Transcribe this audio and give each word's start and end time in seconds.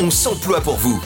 On 0.00 0.10
s'emploie 0.10 0.62
pour 0.62 0.76
vous 0.76 1.00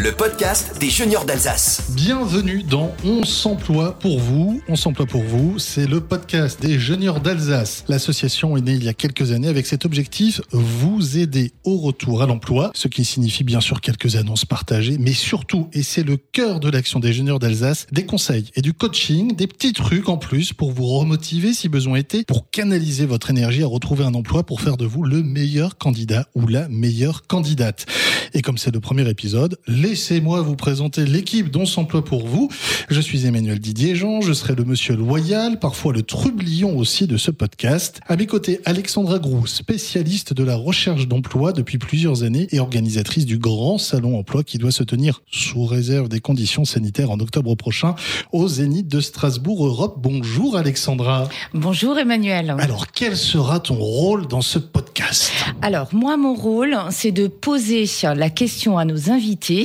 le 0.00 0.12
podcast 0.12 0.78
des 0.80 0.88
juniors 0.88 1.26
d'Alsace. 1.26 1.90
Bienvenue 1.90 2.62
dans 2.62 2.90
On 3.04 3.22
s'emploie 3.22 3.98
pour 3.98 4.18
vous. 4.18 4.62
On 4.66 4.74
s'emploie 4.74 5.04
pour 5.04 5.22
vous, 5.22 5.58
c'est 5.58 5.86
le 5.86 6.00
podcast 6.00 6.58
des 6.62 6.78
juniors 6.78 7.20
d'Alsace. 7.20 7.84
L'association 7.86 8.56
est 8.56 8.62
née 8.62 8.72
il 8.72 8.82
y 8.82 8.88
a 8.88 8.94
quelques 8.94 9.32
années 9.32 9.48
avec 9.48 9.66
cet 9.66 9.84
objectif, 9.84 10.40
vous 10.52 11.18
aider 11.18 11.52
au 11.64 11.76
retour 11.76 12.22
à 12.22 12.26
l'emploi, 12.26 12.70
ce 12.74 12.88
qui 12.88 13.04
signifie 13.04 13.44
bien 13.44 13.60
sûr 13.60 13.82
quelques 13.82 14.16
annonces 14.16 14.46
partagées, 14.46 14.96
mais 14.98 15.12
surtout, 15.12 15.68
et 15.74 15.82
c'est 15.82 16.02
le 16.02 16.16
cœur 16.16 16.60
de 16.60 16.70
l'action 16.70 16.98
des 16.98 17.12
juniors 17.12 17.38
d'Alsace, 17.38 17.86
des 17.92 18.06
conseils 18.06 18.50
et 18.54 18.62
du 18.62 18.72
coaching, 18.72 19.36
des 19.36 19.46
petits 19.46 19.74
trucs 19.74 20.08
en 20.08 20.16
plus 20.16 20.54
pour 20.54 20.72
vous 20.72 20.86
remotiver 20.86 21.52
si 21.52 21.68
besoin 21.68 21.96
était, 21.96 22.24
pour 22.24 22.50
canaliser 22.50 23.04
votre 23.04 23.28
énergie 23.28 23.62
à 23.62 23.66
retrouver 23.66 24.04
un 24.04 24.14
emploi 24.14 24.44
pour 24.44 24.62
faire 24.62 24.78
de 24.78 24.86
vous 24.86 25.02
le 25.02 25.22
meilleur 25.22 25.76
candidat 25.76 26.26
ou 26.34 26.46
la 26.46 26.70
meilleure 26.70 27.26
candidate. 27.26 27.84
Et 28.32 28.40
comme 28.40 28.56
c'est 28.56 28.72
le 28.72 28.80
premier 28.80 29.06
épisode, 29.06 29.58
laissez-moi 29.90 30.40
vous 30.40 30.54
présenter 30.54 31.04
l'équipe 31.04 31.50
dont 31.50 31.66
s'emploie 31.66 32.04
pour 32.04 32.24
vous. 32.24 32.48
Je 32.88 33.00
suis 33.00 33.26
Emmanuel 33.26 33.58
Didier 33.58 33.96
Jean, 33.96 34.20
je 34.20 34.32
serai 34.32 34.54
le 34.54 34.64
monsieur 34.64 34.94
loyal, 34.94 35.58
parfois 35.58 35.92
le 35.92 36.02
trublion 36.02 36.78
aussi 36.78 37.08
de 37.08 37.16
ce 37.16 37.32
podcast. 37.32 37.98
À 38.06 38.14
mes 38.14 38.26
côtés, 38.26 38.60
Alexandra 38.66 39.18
Grou, 39.18 39.48
spécialiste 39.48 40.32
de 40.32 40.44
la 40.44 40.54
recherche 40.54 41.08
d'emploi 41.08 41.52
depuis 41.52 41.78
plusieurs 41.78 42.22
années 42.22 42.46
et 42.52 42.60
organisatrice 42.60 43.26
du 43.26 43.38
grand 43.38 43.78
salon 43.78 44.16
emploi 44.16 44.44
qui 44.44 44.58
doit 44.58 44.70
se 44.70 44.84
tenir 44.84 45.22
sous 45.28 45.64
réserve 45.64 46.08
des 46.08 46.20
conditions 46.20 46.64
sanitaires 46.64 47.10
en 47.10 47.18
octobre 47.18 47.56
prochain 47.56 47.96
au 48.30 48.46
Zénith 48.46 48.86
de 48.86 49.00
Strasbourg 49.00 49.66
Europe. 49.66 49.96
Bonjour 50.00 50.56
Alexandra. 50.56 51.28
Bonjour 51.52 51.98
Emmanuel. 51.98 52.54
Alors, 52.60 52.92
quel 52.92 53.16
sera 53.16 53.58
ton 53.58 53.74
rôle 53.74 54.28
dans 54.28 54.40
ce 54.40 54.60
podcast? 54.60 55.32
Alors, 55.62 55.88
moi, 55.92 56.16
mon 56.16 56.34
rôle, 56.34 56.78
c'est 56.90 57.10
de 57.10 57.26
poser 57.26 57.86
la 58.14 58.30
question 58.30 58.78
à 58.78 58.84
nos 58.84 59.10
invités 59.10 59.64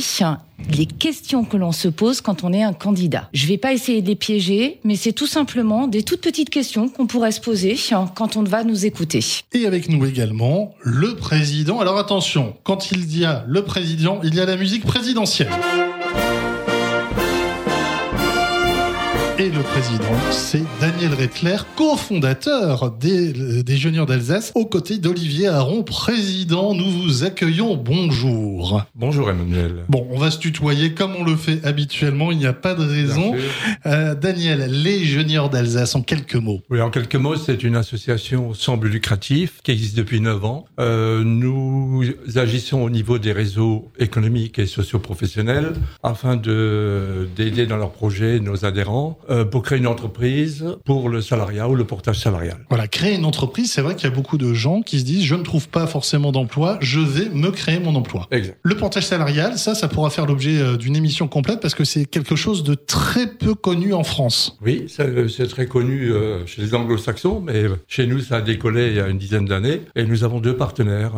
les 0.72 0.86
questions 0.86 1.44
que 1.44 1.58
l'on 1.58 1.72
se 1.72 1.88
pose 1.88 2.22
quand 2.22 2.44
on 2.44 2.54
est 2.54 2.64
un 2.64 2.74
candidat. 2.74 3.30
Je 3.34 3.48
vais 3.48 3.58
pas 3.58 3.74
essayer 3.74 4.02
de 4.02 4.08
les 4.08 4.16
piéger, 4.16 4.80
mais 4.84 4.96
c'est 4.96 5.12
tout 5.12 5.28
simplement 5.28 5.88
des 5.88 6.04
toutes 6.04 6.22
petites 6.22 6.50
questions 6.50 6.90
qu'on 6.90 7.08
pourrait 7.08 7.32
se 7.32 7.42
poser 7.42 7.78
quand 8.16 8.38
on 8.38 8.44
va 8.44 8.64
nous 8.64 8.86
écouter. 8.86 9.24
Et 9.54 9.66
avec 9.66 9.90
nous 9.90 10.06
également 10.06 10.74
le 10.82 11.16
président. 11.16 11.80
Alors 11.80 11.98
attention, 11.98 12.56
quand 12.64 12.92
il 12.92 13.18
y 13.18 13.26
a 13.26 13.44
le 13.48 13.64
président, 13.64 14.20
il 14.24 14.36
y 14.36 14.40
a 14.40 14.46
la 14.46 14.56
musique 14.56 14.86
présidentielle. 14.86 15.50
Et 19.46 19.52
le 19.52 19.62
président, 19.62 20.32
c'est 20.32 20.64
Daniel 20.82 21.14
Rettler, 21.14 21.58
cofondateur 21.76 22.90
des, 22.90 23.62
des 23.62 23.78
Juniors 23.78 24.08
d'Alsace, 24.08 24.52
aux 24.56 24.66
côtés 24.66 24.98
d'Olivier 24.98 25.50
Aron, 25.50 25.84
président. 25.84 26.74
Nous 26.74 26.90
vous 26.90 27.24
accueillons. 27.24 27.76
Bonjour. 27.76 28.82
Bonjour 28.96 29.30
Emmanuel. 29.30 29.84
Bon, 29.88 30.08
on 30.10 30.18
va 30.18 30.32
se 30.32 30.40
tutoyer 30.40 30.96
comme 30.96 31.16
on 31.16 31.24
le 31.24 31.36
fait 31.36 31.64
habituellement. 31.64 32.32
Il 32.32 32.40
n'y 32.40 32.48
a 32.48 32.54
pas 32.54 32.74
de 32.74 32.84
raison. 32.84 33.36
Euh, 33.86 34.16
Daniel, 34.16 34.66
les 34.68 35.04
Juniors 35.04 35.52
d'Alsace, 35.52 35.94
en 35.96 36.02
quelques 36.02 36.34
mots. 36.34 36.62
Oui, 36.72 36.82
en 36.82 36.90
quelques 36.90 37.16
mots, 37.16 37.36
c'est 37.36 37.62
une 37.62 37.76
association 37.76 38.56
sans 38.56 38.78
but 38.78 38.90
lucratif 38.90 39.60
qui 39.64 39.70
existe 39.70 39.96
depuis 39.96 40.22
9 40.22 40.44
ans. 40.44 40.66
Euh, 40.80 41.24
nous 41.24 42.04
agissons 42.36 42.82
au 42.82 42.90
niveau 42.90 43.20
des 43.20 43.32
réseaux 43.32 43.92
économiques 44.00 44.58
et 44.58 44.66
socioprofessionnels 44.66 45.74
afin 46.02 46.36
de 46.36 47.28
d'aider 47.36 47.68
dans 47.68 47.78
leurs 47.78 47.92
projets 47.92 48.40
nos 48.40 48.66
adhérents 48.66 49.20
euh, 49.35 49.35
pour 49.44 49.64
créer 49.64 49.80
une 49.80 49.88
entreprise 49.88 50.66
pour 50.86 51.10
le 51.10 51.22
salariat 51.22 51.68
ou 51.68 51.76
le 51.76 51.84
portage 51.84 52.20
salarial. 52.20 52.58
Voilà, 52.70 52.88
créer 52.88 53.16
une 53.16 53.26
entreprise, 53.26 53.72
c'est 53.72 53.82
vrai 53.82 53.96
qu'il 53.96 54.10
y 54.10 54.12
a 54.12 54.16
beaucoup 54.16 54.38
de 54.38 54.54
gens 54.54 54.82
qui 54.82 55.00
se 55.00 55.06
disent 55.06 55.24
je 55.24 55.36
ne 55.36 55.44
trouve 55.44 55.68
pas 55.68 55.88
forcément 55.88 56.32
d'emploi, 56.32 56.78
je 56.82 57.00
vais 57.00 57.30
me 57.30 57.52
créer 57.52 57.80
mon 57.80 57.96
emploi. 57.96 58.28
Exact. 58.32 58.58
Le 58.64 58.76
portage 58.76 59.06
salarial, 59.06 59.58
ça, 59.58 59.76
ça 59.76 59.88
pourra 59.88 60.10
faire 60.10 60.26
l'objet 60.26 60.60
euh, 60.60 60.78
d'une 60.78 60.96
émission 60.96 61.28
complète 61.28 61.60
parce 61.60 61.76
que 61.76 61.84
c'est 61.84 62.06
quelque 62.06 62.36
chose 62.36 62.64
de 62.64 62.76
très 62.76 63.28
peu 63.28 63.56
connu 63.56 63.94
en 63.94 64.04
France. 64.04 64.58
Oui, 64.64 64.86
c'est 64.88 65.48
très 65.48 65.66
connu 65.66 66.12
euh, 66.12 66.46
chez 66.46 66.62
les 66.62 66.74
anglo-saxons, 66.74 67.42
mais 67.42 67.66
chez 67.88 68.08
nous, 68.08 68.20
ça 68.20 68.38
a 68.38 68.42
décollé 68.42 68.88
il 68.90 68.96
y 68.96 69.00
a 69.00 69.08
une 69.08 69.18
dizaine 69.18 69.46
d'années 69.46 69.82
et 69.96 70.06
nous 70.06 70.24
avons 70.24 70.40
deux 70.40 70.56
partenaires 70.56 71.14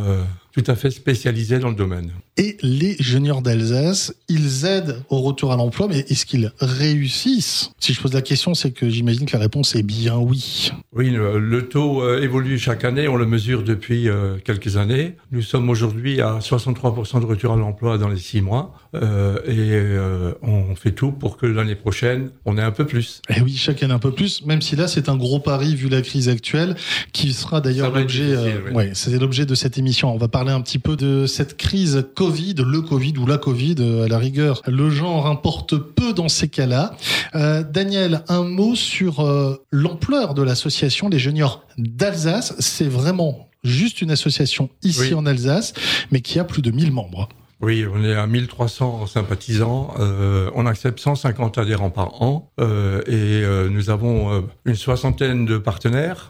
tout 0.57 0.71
à 0.71 0.75
fait 0.75 0.89
spécialisés 0.89 1.59
dans 1.59 1.69
le 1.69 1.75
domaine. 1.75 2.09
Et 2.35 2.57
les 2.63 2.95
juniors 2.99 3.43
d'Alsace, 3.43 4.15
ils 4.27 4.65
aident 4.65 5.03
au 5.09 5.21
retour 5.21 5.53
à 5.53 5.55
l'emploi, 5.55 5.87
mais 5.87 5.99
est-ce 5.99 6.25
qu'ils 6.25 6.51
réussissent? 6.59 7.71
Si 7.79 7.93
je 7.93 8.01
pose 8.01 8.13
la 8.13 8.23
question, 8.23 8.55
c'est 8.55 8.71
que 8.71 8.89
j'imagine 8.89 9.27
que 9.27 9.33
la 9.33 9.43
réponse 9.43 9.75
est 9.75 9.83
bien 9.83 10.17
oui. 10.17 10.71
Oui, 10.95 11.11
le, 11.11 11.69
taux 11.69 12.01
euh, 12.01 12.23
évolue 12.23 12.57
chaque 12.57 12.85
année, 12.85 13.07
on 13.07 13.17
le 13.17 13.27
mesure 13.27 13.61
depuis 13.61 14.09
euh, 14.09 14.37
quelques 14.43 14.77
années. 14.77 15.15
Nous 15.31 15.43
sommes 15.43 15.69
aujourd'hui 15.69 16.21
à 16.21 16.39
63% 16.39 17.21
de 17.21 17.25
retour 17.25 17.53
à 17.53 17.55
l'emploi 17.55 17.99
dans 17.99 18.09
les 18.09 18.17
six 18.17 18.41
mois, 18.41 18.73
euh, 18.95 19.37
et 19.45 20.37
on 20.41 20.75
fait 20.75 20.91
tout 20.91 21.11
pour 21.11 21.37
que 21.37 21.45
l'année 21.45 21.75
prochaine, 21.75 22.29
on 22.45 22.57
ait 22.57 22.61
un 22.61 22.71
peu 22.71 22.85
plus. 22.85 23.21
Et 23.29 23.41
oui, 23.41 23.55
chaque 23.55 23.83
année 23.83 23.93
un 23.93 23.99
peu 23.99 24.11
plus, 24.11 24.45
même 24.45 24.61
si 24.61 24.75
là 24.75 24.87
c'est 24.87 25.09
un 25.09 25.15
gros 25.15 25.39
pari 25.39 25.75
vu 25.75 25.89
la 25.89 26.01
crise 26.01 26.29
actuelle, 26.29 26.75
qui 27.13 27.33
sera 27.33 27.61
d'ailleurs 27.61 27.93
l'objet, 27.93 28.35
oui. 28.67 28.71
ouais, 28.73 28.91
c'est 28.93 29.17
l'objet 29.19 29.45
de 29.45 29.55
cette 29.55 29.77
émission. 29.77 30.13
On 30.13 30.17
va 30.17 30.27
parler 30.27 30.51
un 30.51 30.61
petit 30.61 30.79
peu 30.79 30.95
de 30.95 31.25
cette 31.25 31.57
crise 31.57 32.05
Covid, 32.15 32.55
le 32.65 32.81
Covid 32.81 33.13
ou 33.17 33.25
la 33.25 33.37
Covid 33.37 33.75
à 34.05 34.07
la 34.07 34.17
rigueur. 34.17 34.61
Le 34.67 34.89
genre 34.89 35.27
importe 35.27 35.77
peu 35.77 36.13
dans 36.13 36.29
ces 36.29 36.47
cas-là. 36.47 36.95
Euh, 37.35 37.63
Daniel, 37.63 38.23
un 38.27 38.43
mot 38.43 38.75
sur 38.75 39.19
euh, 39.19 39.63
l'ampleur 39.71 40.33
de 40.33 40.41
l'association 40.41 41.09
des 41.09 41.19
juniors 41.19 41.63
d'Alsace. 41.77 42.55
C'est 42.59 42.87
vraiment 42.87 43.49
juste 43.63 44.01
une 44.01 44.11
association 44.11 44.69
ici 44.83 45.09
oui. 45.09 45.13
en 45.13 45.25
Alsace, 45.25 45.73
mais 46.11 46.21
qui 46.21 46.39
a 46.39 46.43
plus 46.43 46.61
de 46.61 46.71
1000 46.71 46.91
membres. 46.91 47.27
Oui, 47.59 47.85
on 47.91 48.03
est 48.03 48.13
à 48.13 48.27
1300 48.27 49.07
sympathisants. 49.07 49.95
Euh, 49.99 50.51
on 50.53 50.67
accepte 50.67 50.99
150 50.99 51.57
adhérents 51.57 51.89
par 51.89 52.21
an 52.21 52.51
euh, 52.59 53.01
et 53.07 53.43
euh, 53.43 53.67
nous 53.67 53.89
avons 53.89 54.47
une 54.65 54.75
soixantaine 54.75 55.45
de 55.45 55.57
partenaires 55.57 56.29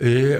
et 0.00 0.34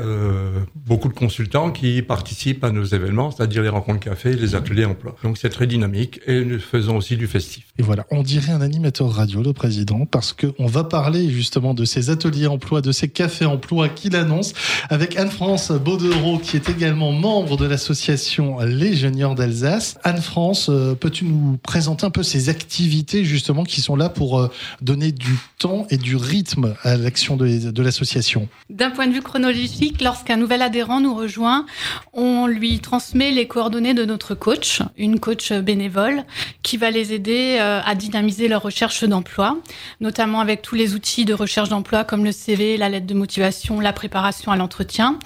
beaucoup 0.75 1.09
de 1.09 1.15
consultants 1.15 1.71
qui 1.71 2.03
participent 2.03 2.65
à 2.65 2.71
nos 2.71 2.85
événements, 2.85 3.31
c'est-à-dire 3.31 3.63
les 3.63 3.69
rencontres 3.69 4.01
café, 4.01 4.35
les 4.35 4.55
ateliers 4.55 4.85
emploi. 4.85 5.17
Donc 5.23 5.39
c'est 5.39 5.51
très 5.51 5.67
dynamique 5.67 6.21
et 6.27 6.45
nous 6.45 6.59
faisons 6.59 6.97
aussi 6.97 7.17
du 7.17 7.27
festif. 7.27 7.67
Et 7.79 7.83
voilà, 7.83 8.07
on 8.11 8.23
dirait 8.23 8.53
un 8.53 8.61
animateur 8.61 9.11
radio, 9.11 9.43
le 9.43 9.53
président, 9.53 10.07
parce 10.07 10.33
que 10.33 10.49
on 10.59 10.67
va 10.67 10.85
parler 10.85 11.31
justement 11.31 11.75
de 11.75 11.85
ces 11.85 12.11
ateliers 12.11 12.47
emploi, 12.47 12.81
de 12.81 12.93
ces 12.93 13.09
cafés 13.09 13.45
emploi 13.45 13.89
qu'il 13.89 14.17
annonce 14.17 14.53
avec 14.89 15.17
Anne-France 15.17 15.71
Baudereau, 15.73 16.39
qui 16.39 16.57
est 16.57 16.69
également 16.69 17.13
membre 17.13 17.57
de 17.57 17.67
l'association 17.67 18.59
Les 18.61 18.95
Juniors 18.95 19.35
d'Alsace. 19.35 19.97
Anne-France, 20.11 20.69
euh, 20.69 20.95
peux-tu 20.95 21.25
nous 21.25 21.57
présenter 21.63 22.05
un 22.05 22.11
peu 22.11 22.23
ces 22.23 22.49
activités 22.49 23.25
justement 23.25 23.65
qui 23.65 23.81
sont 23.81 23.97
là 23.97 24.09
pour 24.09 24.41
euh, 24.41 24.51
donner 24.83 25.13
du 25.13 25.39
temps 25.59 25.87
et 25.91 25.97
du 25.97 26.17
rythme 26.17 26.75
à 26.83 26.97
l'action 26.97 27.37
de, 27.37 27.71
de 27.71 27.83
l'association? 27.83 28.49
D'un 28.69 28.91
point 28.91 29.07
de 29.07 29.13
vue 29.13 29.23
chronologique, 29.23 30.03
lorsqu'un 30.03 30.37
nouvel 30.37 30.63
adhérent 30.63 31.01
nous 31.01 31.15
rejoint, 31.15 31.65
on 32.13 32.47
lui 32.47 32.81
transmet 32.81 33.31
les 33.31 33.47
coordonnées 33.47 33.95
de 33.95 34.05
notre 34.05 34.35
coach, 34.35 34.83
une 34.99 35.21
coach 35.21 35.53
bénévole, 35.53 36.25
qui 36.63 36.77
va 36.77 36.91
les 36.91 37.13
aider 37.13 37.59
à 37.59 37.95
dynamiser 37.95 38.49
leur 38.49 38.63
recherche 38.63 39.05
d'emploi, 39.05 39.59
notamment 40.01 40.41
avec 40.41 40.63
tous 40.63 40.75
les 40.75 40.95
outils 40.95 41.25
de 41.25 41.35
recherche 41.35 41.69
d'emploi 41.69 42.05
comme 42.05 42.25
le 42.25 42.33
CV, 42.33 42.77
la 42.77 42.89
lettre 42.89 43.07
de 43.07 43.15
motivation, 43.15 43.81
la 43.81 43.93
préparation 43.93 44.53
à 44.53 44.57
l'entretien. 44.57 45.19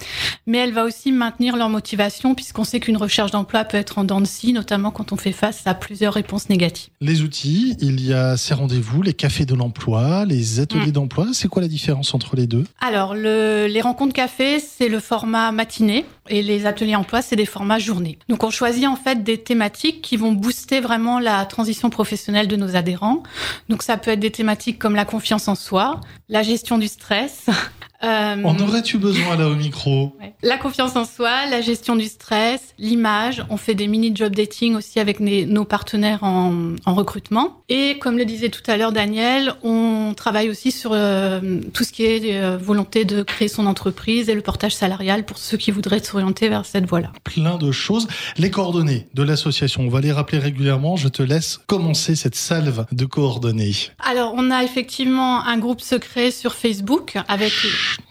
Mais 0.45 0.59
elle 0.59 0.73
va 0.73 0.83
aussi 0.83 1.11
maintenir 1.11 1.57
leur 1.57 1.69
motivation 1.69 2.35
puisqu'on 2.35 2.63
sait 2.63 2.79
qu'une 2.79 2.97
recherche 2.97 3.31
d'emploi 3.31 3.63
peut 3.63 3.77
être 3.77 3.97
en 3.97 4.03
dents 4.03 4.21
de 4.21 4.25
scie, 4.25 4.53
notamment 4.53 4.74
quand 4.91 5.11
on 5.11 5.17
fait 5.17 5.31
face 5.31 5.65
à 5.65 5.73
plusieurs 5.73 6.13
réponses 6.13 6.49
négatives. 6.49 6.89
Les 7.01 7.21
outils, 7.21 7.75
il 7.79 8.05
y 8.05 8.13
a 8.13 8.37
ces 8.37 8.53
rendez-vous, 8.53 9.01
les 9.01 9.13
cafés 9.13 9.45
de 9.45 9.55
l'emploi, 9.55 10.25
les 10.25 10.59
ateliers 10.59 10.87
mmh. 10.87 10.91
d'emploi. 10.91 11.27
C'est 11.33 11.47
quoi 11.47 11.61
la 11.61 11.67
différence 11.67 12.13
entre 12.13 12.35
les 12.35 12.47
deux? 12.47 12.65
Alors, 12.79 13.15
le, 13.15 13.67
les 13.67 13.81
rencontres 13.81 14.13
café, 14.13 14.59
c'est 14.59 14.89
le 14.89 14.99
format 14.99 15.51
matinée 15.51 16.05
et 16.29 16.41
les 16.41 16.65
ateliers 16.65 16.95
emploi, 16.95 17.21
c'est 17.21 17.35
des 17.35 17.45
formats 17.45 17.79
journée. 17.79 18.17
Donc, 18.29 18.43
on 18.43 18.49
choisit 18.49 18.87
en 18.87 18.95
fait 18.95 19.23
des 19.23 19.37
thématiques 19.37 20.01
qui 20.01 20.17
vont 20.17 20.31
booster 20.31 20.79
vraiment 20.79 21.19
la 21.19 21.45
transition 21.45 21.89
professionnelle 21.89 22.47
de 22.47 22.55
nos 22.55 22.75
adhérents. 22.75 23.23
Donc, 23.69 23.83
ça 23.83 23.97
peut 23.97 24.11
être 24.11 24.19
des 24.19 24.31
thématiques 24.31 24.79
comme 24.79 24.95
la 24.95 25.05
confiance 25.05 25.47
en 25.47 25.55
soi, 25.55 26.01
la 26.29 26.43
gestion 26.43 26.77
du 26.77 26.87
stress, 26.87 27.45
euh, 28.03 28.43
en 28.43 28.59
aurais-tu 28.59 28.97
besoin 28.97 29.35
là 29.35 29.47
au 29.47 29.55
micro? 29.55 30.15
Ouais. 30.19 30.33
La 30.43 30.57
confiance 30.57 30.95
en 30.95 31.05
soi, 31.05 31.45
la 31.49 31.61
gestion 31.61 31.95
du 31.95 32.05
stress, 32.05 32.61
l'image. 32.77 33.43
On 33.49 33.57
fait 33.57 33.73
des 33.73 33.87
mini 33.87 34.11
job 34.13 34.35
dating 34.35 34.75
aussi 34.75 34.99
avec 34.99 35.19
nos 35.19 35.65
partenaires 35.65 36.23
en, 36.23 36.75
en, 36.85 36.93
recrutement. 36.93 37.61
Et 37.69 37.97
comme 37.99 38.17
le 38.17 38.25
disait 38.25 38.49
tout 38.49 38.61
à 38.67 38.77
l'heure 38.77 38.91
Daniel, 38.91 39.53
on 39.63 40.13
travaille 40.15 40.49
aussi 40.49 40.71
sur 40.71 40.91
euh, 40.93 41.39
tout 41.73 41.83
ce 41.83 41.91
qui 41.91 42.03
est 42.03 42.35
euh, 42.35 42.57
volonté 42.57 43.05
de 43.05 43.23
créer 43.23 43.47
son 43.47 43.65
entreprise 43.65 44.29
et 44.29 44.35
le 44.35 44.41
portage 44.41 44.75
salarial 44.75 45.25
pour 45.25 45.37
ceux 45.37 45.57
qui 45.57 45.71
voudraient 45.71 45.99
s'orienter 46.15 46.47
vers 46.47 46.65
cette 46.65 46.85
voie-là. 46.85 47.11
Plein 47.23 47.57
de 47.57 47.71
choses. 47.71 48.07
Les 48.37 48.49
coordonnées 48.49 49.07
de 49.13 49.23
l'association, 49.23 49.81
on 49.81 49.89
va 49.89 49.99
les 49.99 50.13
rappeler 50.13 50.39
régulièrement. 50.39 50.95
Je 50.95 51.09
te 51.09 51.21
laisse 51.21 51.59
commencer 51.67 52.15
cette 52.15 52.35
salve 52.35 52.85
de 52.91 53.05
coordonnées. 53.05 53.73
Alors, 53.99 54.33
on 54.37 54.49
a 54.49 54.63
effectivement 54.63 55.45
un 55.45 55.57
groupe 55.57 55.81
secret 55.81 56.31
sur 56.31 56.53
Facebook 56.53 57.17
avec 57.27 57.51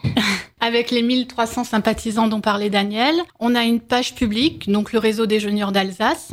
avec 0.61 0.91
les 0.91 1.03
1300 1.03 1.65
sympathisants 1.65 2.27
dont 2.27 2.41
parlait 2.41 2.71
Daniel. 2.71 3.17
On 3.39 3.55
a 3.55 3.65
une 3.65 3.81
page 3.81 4.15
publique, 4.15 4.71
donc 4.71 4.93
le 4.93 4.99
réseau 4.99 5.27
des 5.27 5.39
juniors 5.39 5.73
d'Alsace, 5.73 6.31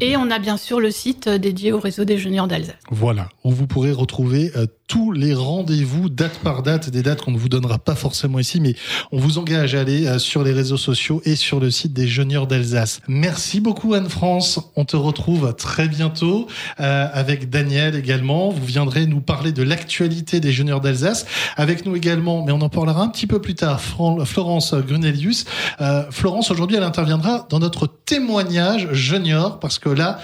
et 0.00 0.16
on 0.16 0.30
a 0.30 0.38
bien 0.38 0.56
sûr 0.56 0.78
le 0.78 0.92
site 0.92 1.28
dédié 1.28 1.72
au 1.72 1.80
réseau 1.80 2.04
des 2.04 2.16
juniors 2.16 2.46
d'Alsace. 2.46 2.76
Voilà, 2.90 3.28
où 3.42 3.50
vous 3.50 3.66
pourrez 3.66 3.90
retrouver 3.90 4.52
euh, 4.56 4.66
tous 4.88 5.12
les 5.12 5.34
rendez-vous 5.34 6.08
date 6.08 6.38
par 6.38 6.62
date, 6.62 6.90
des 6.90 7.02
dates 7.02 7.22
qu'on 7.22 7.30
ne 7.30 7.38
vous 7.38 7.48
donnera 7.48 7.78
pas 7.78 7.94
forcément 7.94 8.38
ici, 8.38 8.60
mais 8.60 8.74
on 9.10 9.18
vous 9.18 9.38
engage 9.38 9.74
à 9.74 9.80
aller 9.80 10.06
euh, 10.06 10.18
sur 10.18 10.44
les 10.44 10.52
réseaux 10.52 10.76
sociaux 10.76 11.22
et 11.24 11.36
sur 11.36 11.60
le 11.60 11.70
site 11.70 11.92
des 11.92 12.06
juniors 12.06 12.46
d'Alsace. 12.46 13.00
Merci 13.08 13.60
beaucoup 13.60 13.94
Anne-France, 13.94 14.60
on 14.76 14.84
te 14.84 14.96
retrouve 14.96 15.54
très 15.56 15.88
bientôt 15.88 16.46
euh, 16.80 17.08
avec 17.12 17.50
Daniel 17.50 17.94
également. 17.94 18.50
Vous 18.50 18.64
viendrez 18.64 19.06
nous 19.06 19.20
parler 19.20 19.52
de 19.52 19.62
l'actualité 19.62 20.40
des 20.40 20.52
juniors 20.52 20.80
d'Alsace. 20.80 21.26
Avec 21.56 21.86
nous 21.86 21.96
également, 21.96 22.44
mais 22.44 22.52
on 22.52 22.60
en 22.60 22.68
parlera 22.68 23.02
un 23.02 23.08
petit 23.08 23.26
peu 23.26 23.40
plus 23.40 23.54
tard, 23.54 23.80
Florence 23.80 24.74
Grunelius. 24.74 25.44
Euh, 25.80 26.04
Florence, 26.10 26.50
aujourd'hui, 26.50 26.76
elle 26.76 26.82
interviendra 26.82 27.46
dans 27.50 27.58
notre 27.58 27.86
témoignage 27.86 28.92
junior, 28.92 29.58
parce 29.60 29.78
que 29.78 29.88
là, 29.88 30.18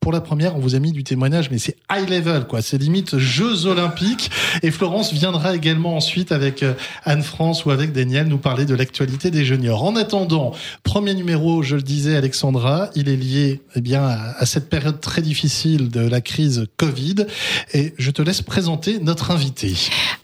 pour 0.00 0.12
la 0.12 0.22
première, 0.22 0.56
on 0.56 0.60
vous 0.60 0.74
a 0.74 0.78
mis 0.78 0.92
du 0.92 1.04
témoignage, 1.04 1.50
mais 1.50 1.58
c'est 1.58 1.76
high 1.92 2.08
level, 2.08 2.46
quoi. 2.46 2.62
C'est 2.62 2.78
limite 2.78 3.18
Jeux 3.18 3.66
Olympiques. 3.66 4.30
Et 4.62 4.70
Florence 4.70 5.12
viendra 5.12 5.54
également 5.54 5.94
ensuite 5.94 6.32
avec 6.32 6.62
euh, 6.62 6.72
Anne-France 7.04 7.66
ou 7.66 7.70
avec 7.70 7.92
Daniel 7.92 8.26
nous 8.26 8.38
parler 8.38 8.64
de 8.64 8.74
l'actualité 8.74 9.30
des 9.30 9.44
juniors. 9.44 9.84
En 9.84 9.96
attendant, 9.96 10.52
premier 10.84 11.12
numéro, 11.12 11.62
je 11.62 11.76
le 11.76 11.82
disais, 11.82 12.16
Alexandra, 12.16 12.88
il 12.94 13.10
est 13.10 13.16
lié, 13.16 13.60
eh 13.76 13.82
bien, 13.82 14.02
à 14.02 14.46
cette 14.46 14.70
période 14.70 15.00
très 15.02 15.20
difficile 15.20 15.90
de 15.90 16.00
la 16.00 16.22
crise 16.22 16.66
Covid. 16.78 17.26
Et 17.74 17.92
je 17.98 18.10
te 18.10 18.22
laisse 18.22 18.40
présenter 18.40 19.00
notre 19.00 19.30
invité. 19.30 19.74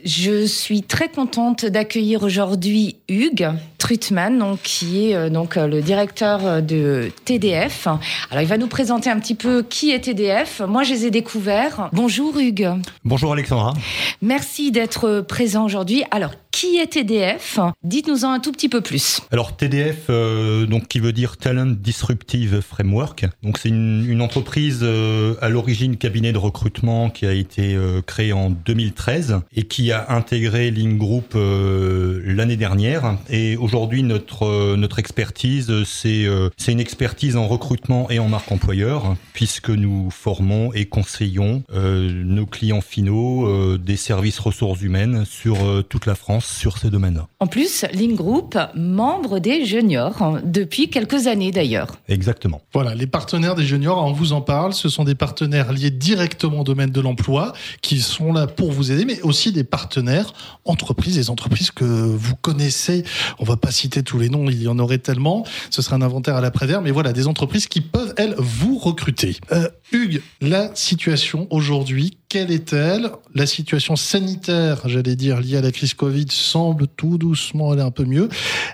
Je 0.07 0.47
suis 0.47 0.85
très 0.85 1.11
contente 1.11 1.67
d'accueillir 1.67 2.23
aujourd'hui 2.23 2.97
Hugues 3.11 3.51
Trutman, 3.77 4.57
qui 4.63 5.11
est 5.11 5.15
euh, 5.15 5.29
donc 5.29 5.59
euh, 5.59 5.67
le 5.67 5.83
directeur 5.83 6.63
de 6.63 7.11
TDF. 7.27 7.89
Alors, 8.31 8.43
il 8.43 8.49
va 8.49 8.57
nous 8.57 8.69
présenter 8.69 9.11
un 9.11 9.21
petit 9.21 9.35
peu 9.35 9.66
qui 9.69 9.91
est 9.93 10.01
TDF. 10.01 10.61
Moi, 10.67 10.83
je 10.83 10.93
les 10.93 11.07
ai 11.07 11.11
découverts. 11.11 11.91
Bonjour 11.93 12.39
Hugues. 12.39 12.71
Bonjour 13.05 13.33
Alexandra. 13.33 13.75
Merci 14.23 14.71
d'être 14.71 15.21
présent 15.21 15.65
aujourd'hui. 15.65 16.05
Alors, 16.11 16.33
qui 16.57 16.79
est 16.79 16.87
TDF 16.87 17.59
Dites-nous-en 17.85 18.33
un 18.33 18.41
tout 18.41 18.51
petit 18.51 18.71
peu 18.71 18.81
plus. 18.81 19.21
Alors 19.31 19.59
TDF, 19.59 20.07
euh, 20.09 20.65
donc 20.65 20.89
qui 20.89 21.01
veut 21.01 21.13
dire 21.13 21.37
Talent 21.37 21.67
Disruptive 21.67 22.63
Framework. 22.63 23.27
Donc 23.43 23.59
c'est 23.59 23.69
une, 23.69 24.07
une, 24.09 24.23
entreprise 24.23 24.81
euh, 24.83 25.35
à 25.43 25.51
l'origine 25.51 25.99
cabinet 25.99 26.33
de 26.33 26.39
recrutement 26.39 27.11
qui 27.11 27.27
a 27.27 27.33
été 27.33 27.75
euh, 27.75 28.01
créée 28.01 28.33
en 28.33 28.49
2013 28.49 29.41
et 29.55 29.65
qui 29.65 29.93
a 29.93 30.07
intégré 30.09 30.71
Link 30.71 30.97
Group 30.97 31.35
l'année 31.35 32.57
dernière. 32.57 33.19
Et 33.29 33.59
aujourd'hui 33.59 34.03
notre 34.03 34.77
notre 34.77 34.99
expertise 34.99 35.85
c'est 35.85 36.25
c'est 36.57 36.73
une 36.73 36.81
expertise 36.81 37.37
en 37.37 37.47
recrutement 37.47 38.11
et 38.11 38.19
en 38.19 38.29
marque 38.29 38.51
employeur 38.51 39.17
puisque 39.35 39.69
nous 39.69 40.11
formons 40.11 40.73
et 40.73 40.87
conseillons 40.87 41.65
nos 41.75 42.47
clients 42.47 42.81
finaux 42.81 43.77
des 43.77 43.97
services 43.97 44.39
ressources 44.39 44.81
humaines 44.81 45.25
sur 45.27 45.85
toute 45.89 46.07
la 46.07 46.15
France 46.15 46.46
sur 46.47 46.79
ces 46.79 46.91
domaines-là. 46.91 47.27
En 47.41 47.47
plus, 47.47 47.85
Link 47.93 48.15
Group, 48.15 48.57
membre 48.75 49.39
des 49.39 49.65
juniors, 49.65 50.23
hein, 50.23 50.41
depuis 50.45 50.89
quelques 50.89 51.27
années 51.27 51.51
d'ailleurs. 51.51 51.97
Exactement. 52.09 52.63
Voilà, 52.73 52.95
les 52.95 53.07
partenaires 53.07 53.55
des 53.55 53.65
juniors, 53.65 54.05
on 54.05 54.13
vous 54.13 54.33
en 54.33 54.41
parle, 54.41 54.73
ce 54.73 54.89
sont 54.89 55.05
des 55.05 55.15
partenaires 55.15 55.73
liés 55.73 55.91
directement 55.91 56.61
au 56.61 56.65
domaine 56.65 56.91
de 56.91 57.01
l'emploi, 57.01 57.53
qui 57.83 58.01
sont 58.01 58.33
là 58.33 58.47
pour 58.47 58.73
vous 58.73 58.93
aider, 58.93 59.05
mais 59.05 59.21
aussi 59.23 59.53
des 59.53 59.65
partenaires 59.65 60.33
entreprises, 60.65 61.17
des 61.17 61.31
entreprises 61.31 61.71
que 61.71 61.85
vous 61.85 62.37
connaissez. 62.37 63.05
On 63.39 63.45
va 63.45 63.57
pas 63.57 63.71
citer 63.71 64.03
tous 64.03 64.19
les 64.19 64.29
noms, 64.29 64.49
il 64.49 64.63
y 64.63 64.69
en 64.69 64.79
aurait 64.79 64.99
tellement. 64.99 65.45
Ce 65.71 65.83
sera 65.83 65.97
un 65.97 66.03
inventaire 66.03 66.37
à 66.37 66.41
l'après-vert, 66.41 66.81
mais 66.81 66.91
voilà, 66.91 67.13
des 67.13 67.27
entreprises 67.27 67.67
qui 67.67 67.81
peuvent, 67.81 68.15
elles, 68.17 68.35
vous 68.39 68.79
recruter. 68.79 69.37
Euh, 69.53 69.69
Hugues, 69.93 70.23
la 70.41 70.75
situation 70.75 71.47
aujourd'hui, 71.51 72.19
quelle 72.29 72.51
est-elle? 72.51 73.11
La 73.35 73.47
situation 73.47 73.97
sanitaire, 73.97 74.89
j'allais 74.89 75.17
dire, 75.17 75.41
liée 75.41 75.57
à 75.57 75.61
la 75.61 75.71
crise 75.71 75.95
Covid, 75.95 76.27
semble 76.31 76.89
tout 76.89 77.19
doucement 77.19 77.71
aller 77.71 77.83
un 77.83 77.91
peu 77.91 78.05
mieux. 78.05 78.29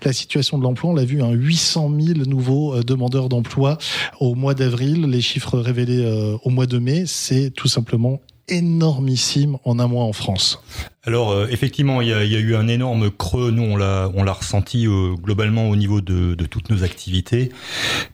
La 0.05 0.13
situation 0.13 0.59
de 0.59 0.63
l'emploi, 0.63 0.91
on 0.91 0.95
l'a 0.95 1.05
vu, 1.05 1.23
hein, 1.23 1.31
800 1.31 1.91
000 2.01 2.19
nouveaux 2.27 2.75
euh, 2.75 2.83
demandeurs 2.83 3.29
d'emploi 3.29 3.79
au 4.21 4.35
mois 4.35 4.55
d'avril. 4.55 5.03
Les 5.03 5.21
chiffres 5.21 5.59
révélés 5.59 6.05
euh, 6.05 6.37
au 6.45 6.51
mois 6.51 6.67
de 6.67 6.79
mai, 6.79 7.05
c'est 7.07 7.51
tout 7.51 7.69
simplement 7.69 8.21
énormissime 8.49 9.59
en 9.65 9.79
un 9.79 9.87
mois 9.87 10.05
en 10.05 10.13
France. 10.13 10.63
Alors 11.05 11.33
euh, 11.33 11.49
effectivement, 11.51 12.01
il 12.01 12.09
y, 12.09 12.13
a, 12.13 12.23
eu 12.23 12.55
un 12.55 12.69
énorme 12.69 13.11
creux. 13.11 13.51
Nous, 13.51 13.65
on 13.65 13.77
l'a, 13.77 14.09
on 14.15 14.23
l'a 14.23 14.33
ressenti 14.33 14.87
euh, 14.87 15.15
globalement 15.17 15.69
au 15.69 15.75
niveau 15.75 16.01
de, 16.01 16.37
toutes 16.47 16.71
nos 16.71 16.85
activités, 16.85 17.51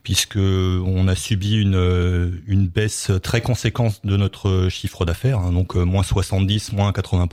puisque 0.02 0.38
on 0.38 1.06
a 1.06 1.14
subi 1.14 1.61
une, 1.61 1.75
euh, 1.75 2.31
une 2.46 2.67
baisse 2.67 3.11
très 3.23 3.43
conséquente 3.43 4.00
de 4.05 4.17
notre 4.17 4.69
chiffre 4.70 5.05
d'affaires, 5.05 5.38
hein, 5.38 5.52
donc 5.52 5.75
moins 5.75 6.02
70, 6.02 6.73
moins 6.73 6.93
80 6.93 7.29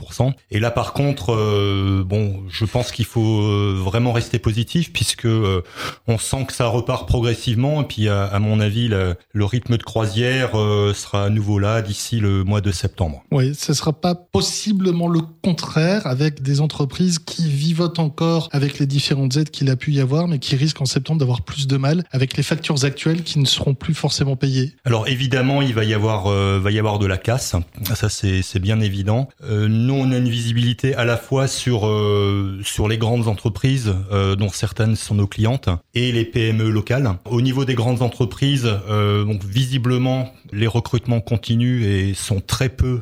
Et 0.50 0.60
là, 0.60 0.70
par 0.70 0.92
contre, 0.92 1.34
bon, 2.04 2.42
je 2.50 2.64
pense 2.66 2.92
qu'il 2.92 3.06
faut 3.06 3.74
vraiment 3.82 4.12
rester 4.12 4.38
positif, 4.38 4.92
puisque 4.92 5.28
on 6.06 6.18
sent 6.18 6.44
que 6.46 6.52
ça 6.52 6.66
repart 6.66 7.08
progressivement. 7.08 7.82
Et 7.82 7.86
puis, 7.86 8.08
à, 8.08 8.38
mon 8.40 8.60
avis, 8.60 8.88
le 8.88 9.44
rythme 9.44 9.78
de 9.78 9.82
croisière 9.82 10.50
sera 10.94 11.24
à 11.24 11.30
nouveau 11.30 11.58
là 11.58 11.80
d'ici 11.80 12.20
le 12.20 12.44
mois 12.44 12.60
de 12.60 12.72
septembre. 12.72 13.22
Oui, 13.30 13.54
ce 13.54 13.72
sera 13.72 13.92
pas 13.92 14.14
possiblement 14.14 15.08
le 15.08 15.20
contraire 15.46 16.08
avec 16.08 16.42
des 16.42 16.60
entreprises 16.60 17.20
qui 17.20 17.48
vivotent 17.48 18.00
encore 18.00 18.48
avec 18.50 18.80
les 18.80 18.86
différentes 18.86 19.36
aides 19.36 19.50
qu'il 19.50 19.70
a 19.70 19.76
pu 19.76 19.92
y 19.92 20.00
avoir, 20.00 20.26
mais 20.26 20.40
qui 20.40 20.56
risquent 20.56 20.80
en 20.80 20.86
septembre 20.86 21.20
d'avoir 21.20 21.42
plus 21.42 21.68
de 21.68 21.76
mal 21.76 22.02
avec 22.10 22.36
les 22.36 22.42
factures 22.42 22.84
actuelles 22.84 23.22
qui 23.22 23.38
ne 23.38 23.44
seront 23.44 23.72
plus 23.72 23.94
forcément 23.94 24.34
payées 24.34 24.72
Alors 24.84 25.06
évidemment, 25.06 25.62
il 25.62 25.72
va 25.72 25.84
y 25.84 25.94
avoir, 25.94 26.26
euh, 26.26 26.58
va 26.60 26.72
y 26.72 26.80
avoir 26.80 26.98
de 26.98 27.06
la 27.06 27.16
casse. 27.16 27.54
Ça, 27.94 28.08
c'est 28.08 28.58
bien 28.58 28.80
évident. 28.80 29.28
Euh, 29.44 29.68
nous, 29.68 29.94
on 29.94 30.10
a 30.10 30.16
une 30.16 30.28
visibilité 30.28 30.96
à 30.96 31.04
la 31.04 31.16
fois 31.16 31.46
sur, 31.46 31.86
euh, 31.86 32.58
sur 32.64 32.88
les 32.88 32.98
grandes 32.98 33.28
entreprises, 33.28 33.94
dont 34.10 34.48
certaines 34.48 34.96
sont 34.96 35.14
nos 35.14 35.28
clientes, 35.28 35.68
et 35.94 36.10
les 36.10 36.24
PME 36.24 36.70
locales. 36.70 37.12
Au 37.30 37.40
niveau 37.40 37.64
des 37.64 37.74
grandes 37.74 38.02
entreprises, 38.02 38.68
donc 38.88 39.44
visiblement, 39.44 40.32
les 40.52 40.66
recrutements 40.66 41.20
continuent 41.20 41.84
et 41.84 42.14
sont 42.14 42.40
très 42.40 42.68
peu, 42.68 43.00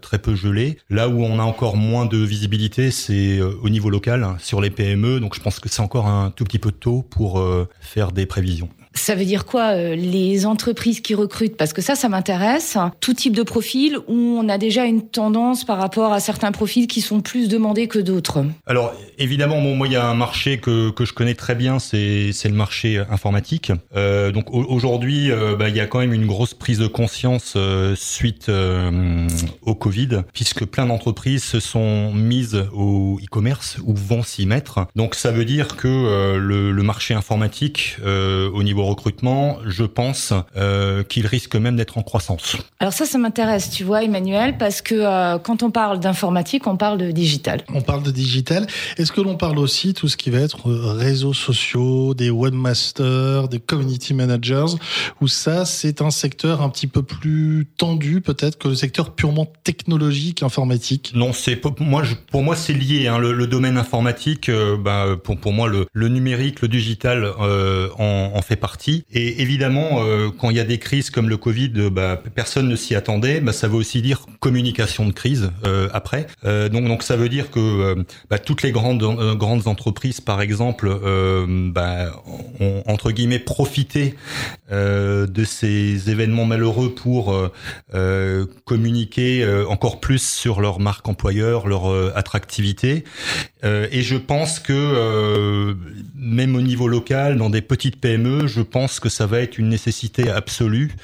très 0.00 0.18
peu 0.18 0.34
gelés. 0.34 0.78
Là 0.88 1.08
où 1.08 1.22
on 1.22 1.38
a 1.38 1.42
encore 1.42 1.73
moins 1.76 2.06
de 2.06 2.18
visibilité, 2.18 2.90
c'est 2.90 3.38
euh, 3.38 3.58
au 3.62 3.68
niveau 3.68 3.90
local 3.90 4.24
hein, 4.24 4.36
sur 4.38 4.60
les 4.60 4.70
PME. 4.70 5.20
Donc 5.20 5.34
je 5.34 5.40
pense 5.40 5.60
que 5.60 5.68
c'est 5.68 5.82
encore 5.82 6.06
un 6.06 6.30
tout 6.30 6.44
petit 6.44 6.58
peu 6.58 6.72
tôt 6.72 7.02
pour 7.02 7.38
euh, 7.38 7.68
faire 7.80 8.12
des 8.12 8.26
prévisions. 8.26 8.68
Ça 8.94 9.14
veut 9.14 9.24
dire 9.24 9.44
quoi 9.44 9.74
euh, 9.74 9.94
les 9.94 10.46
entreprises 10.46 11.00
qui 11.00 11.14
recrutent? 11.14 11.56
Parce 11.56 11.72
que 11.72 11.82
ça, 11.82 11.94
ça 11.94 12.08
m'intéresse. 12.08 12.78
Tout 13.00 13.14
type 13.14 13.34
de 13.34 13.42
profil 13.42 13.98
où 14.08 14.14
on 14.14 14.48
a 14.48 14.56
déjà 14.56 14.84
une 14.84 15.02
tendance 15.02 15.64
par 15.64 15.78
rapport 15.78 16.12
à 16.12 16.20
certains 16.20 16.52
profils 16.52 16.86
qui 16.86 17.00
sont 17.00 17.20
plus 17.20 17.48
demandés 17.48 17.88
que 17.88 17.98
d'autres. 17.98 18.44
Alors 18.66 18.92
évidemment, 19.18 19.60
bon, 19.60 19.74
moi 19.74 19.86
il 19.86 19.92
y 19.92 19.96
a 19.96 20.06
un 20.06 20.14
marché 20.14 20.58
que, 20.58 20.90
que 20.90 21.04
je 21.04 21.12
connais 21.12 21.34
très 21.34 21.54
bien, 21.54 21.78
c'est 21.78 22.32
le 22.44 22.54
marché 22.54 23.02
informatique. 23.10 23.72
Euh, 23.96 24.32
donc 24.32 24.52
aujourd'hui, 24.52 25.30
euh, 25.30 25.56
bah, 25.56 25.68
il 25.68 25.76
y 25.76 25.80
a 25.80 25.86
quand 25.86 25.98
même 25.98 26.12
une 26.12 26.26
grosse 26.26 26.54
prise 26.54 26.78
de 26.78 26.86
conscience 26.86 27.54
euh, 27.56 27.94
suite 27.96 28.50
au 29.62 29.74
Covid, 29.74 30.22
puisque 30.32 30.64
plein 30.64 30.86
d'entreprises 30.86 31.42
se 31.42 31.60
sont 31.60 32.12
mises 32.12 32.64
au 32.72 33.18
e-commerce 33.22 33.78
ou 33.84 33.94
vont 33.94 34.22
s'y 34.22 34.46
mettre. 34.46 34.86
Donc 34.94 35.14
ça 35.14 35.30
veut 35.30 35.44
dire 35.44 35.76
que 35.76 36.36
le 36.36 36.82
marché 36.82 37.14
informatique 37.14 37.96
au 38.04 38.62
niveau 38.62 38.83
recrutement, 38.84 39.58
je 39.66 39.84
pense 39.84 40.32
euh, 40.56 41.02
qu'il 41.02 41.26
risque 41.26 41.56
même 41.56 41.76
d'être 41.76 41.98
en 41.98 42.02
croissance. 42.02 42.56
Alors 42.80 42.92
ça, 42.92 43.06
ça 43.06 43.18
m'intéresse, 43.18 43.70
tu 43.70 43.84
vois, 43.84 44.02
Emmanuel, 44.02 44.56
parce 44.58 44.82
que 44.82 44.94
euh, 44.94 45.38
quand 45.38 45.62
on 45.62 45.70
parle 45.70 46.00
d'informatique, 46.00 46.66
on 46.66 46.76
parle 46.76 46.98
de 46.98 47.10
digital. 47.10 47.62
On 47.72 47.80
parle 47.80 48.02
de 48.02 48.10
digital. 48.10 48.66
Est-ce 48.96 49.12
que 49.12 49.20
l'on 49.20 49.36
parle 49.36 49.58
aussi 49.58 49.94
tout 49.94 50.08
ce 50.08 50.16
qui 50.16 50.30
va 50.30 50.40
être 50.40 50.70
euh, 50.70 50.92
réseaux 50.92 51.32
sociaux, 51.32 52.14
des 52.14 52.30
webmasters, 52.30 53.48
des 53.48 53.60
community 53.60 54.14
managers, 54.14 54.76
où 55.20 55.28
ça, 55.28 55.64
c'est 55.64 56.02
un 56.02 56.10
secteur 56.10 56.62
un 56.62 56.68
petit 56.68 56.86
peu 56.86 57.02
plus 57.02 57.66
tendu 57.76 58.20
peut-être 58.20 58.58
que 58.58 58.68
le 58.68 58.74
secteur 58.74 59.14
purement 59.14 59.50
technologique, 59.64 60.42
informatique? 60.42 61.12
Non, 61.14 61.32
c'est 61.32 61.60
moi, 61.80 62.02
pour 62.30 62.42
moi, 62.42 62.56
c'est 62.56 62.72
lié. 62.72 63.08
Hein, 63.08 63.18
le, 63.18 63.46
domaine 63.46 63.76
informatique, 63.76 64.50
bah, 64.80 65.16
pour, 65.22 65.36
pour 65.36 65.52
moi, 65.52 65.68
le, 65.68 65.86
le 65.92 66.08
numérique, 66.08 66.62
le 66.62 66.68
digital 66.68 67.32
en, 67.38 68.32
en 68.34 68.42
fait 68.42 68.56
partie 68.56 68.73
Et 69.12 69.42
évidemment, 69.42 70.00
quand 70.38 70.50
il 70.50 70.56
y 70.56 70.60
a 70.60 70.64
des 70.64 70.78
crises 70.78 71.10
comme 71.10 71.28
le 71.28 71.36
Covid, 71.36 71.90
bah, 71.90 72.20
personne 72.34 72.68
ne 72.68 72.76
s'y 72.76 72.94
attendait. 72.94 73.40
Bah, 73.40 73.52
ça 73.52 73.68
veut 73.68 73.76
aussi 73.76 74.02
dire 74.02 74.26
communication 74.40 75.06
de 75.06 75.12
crise 75.12 75.50
après. 75.92 76.26
donc, 76.44 76.86
donc 76.86 77.02
ça 77.02 77.16
veut 77.16 77.28
dire 77.28 77.50
que 77.50 78.04
bah, 78.30 78.38
toutes 78.38 78.62
les 78.62 78.72
grandes 78.72 79.02
grandes 79.36 79.66
entreprises, 79.68 80.20
par 80.20 80.40
exemple, 80.40 80.88
bah, 81.72 82.22
ont 82.60 82.82
entre 82.86 83.10
guillemets 83.10 83.38
profité 83.38 84.14
de 84.70 85.44
ces 85.44 86.10
événements 86.10 86.44
malheureux 86.44 86.94
pour 86.94 87.36
communiquer 88.64 89.64
encore 89.68 90.00
plus 90.00 90.22
sur 90.22 90.60
leur 90.60 90.80
marque 90.80 91.08
employeur, 91.08 91.66
leur 91.66 92.16
attractivité. 92.16 93.04
et 93.62 94.02
je 94.02 94.16
pense 94.16 94.60
que 94.60 95.74
même 96.16 96.56
au 96.56 96.60
niveau 96.60 96.88
local, 96.88 97.36
dans 97.36 97.50
des 97.50 97.62
petites 97.62 98.00
PME, 98.00 98.46
je 98.46 98.62
pense 98.64 99.00
que 99.00 99.08
ça 99.08 99.26
va 99.26 99.40
être 99.40 99.58
une 99.58 99.68
nécessité 99.68 100.30
absolue 100.30 100.96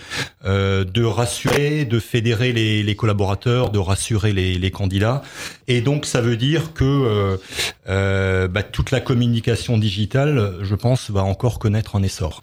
euh, 0.44 0.84
de 0.84 1.04
rassurer, 1.04 1.84
de 1.84 2.00
fédérer 2.00 2.52
les, 2.52 2.96
collaborateurs, 2.96 3.70
de 3.70 3.78
rassurer 3.78 4.32
les, 4.32 4.70
candidats. 4.70 5.22
Et 5.68 5.80
donc, 5.80 6.06
ça 6.06 6.20
veut 6.20 6.36
dire 6.36 6.72
que 6.74 6.84
euh, 6.84 7.36
euh, 7.88 8.48
bah, 8.48 8.62
toute 8.62 8.90
la 8.90 9.00
communication 9.00 9.78
digitale, 9.78 10.56
je 10.62 10.74
pense, 10.74 11.10
va 11.10 11.22
encore 11.22 11.58
connaître 11.58 11.96
un 11.96 12.02
essor. 12.02 12.42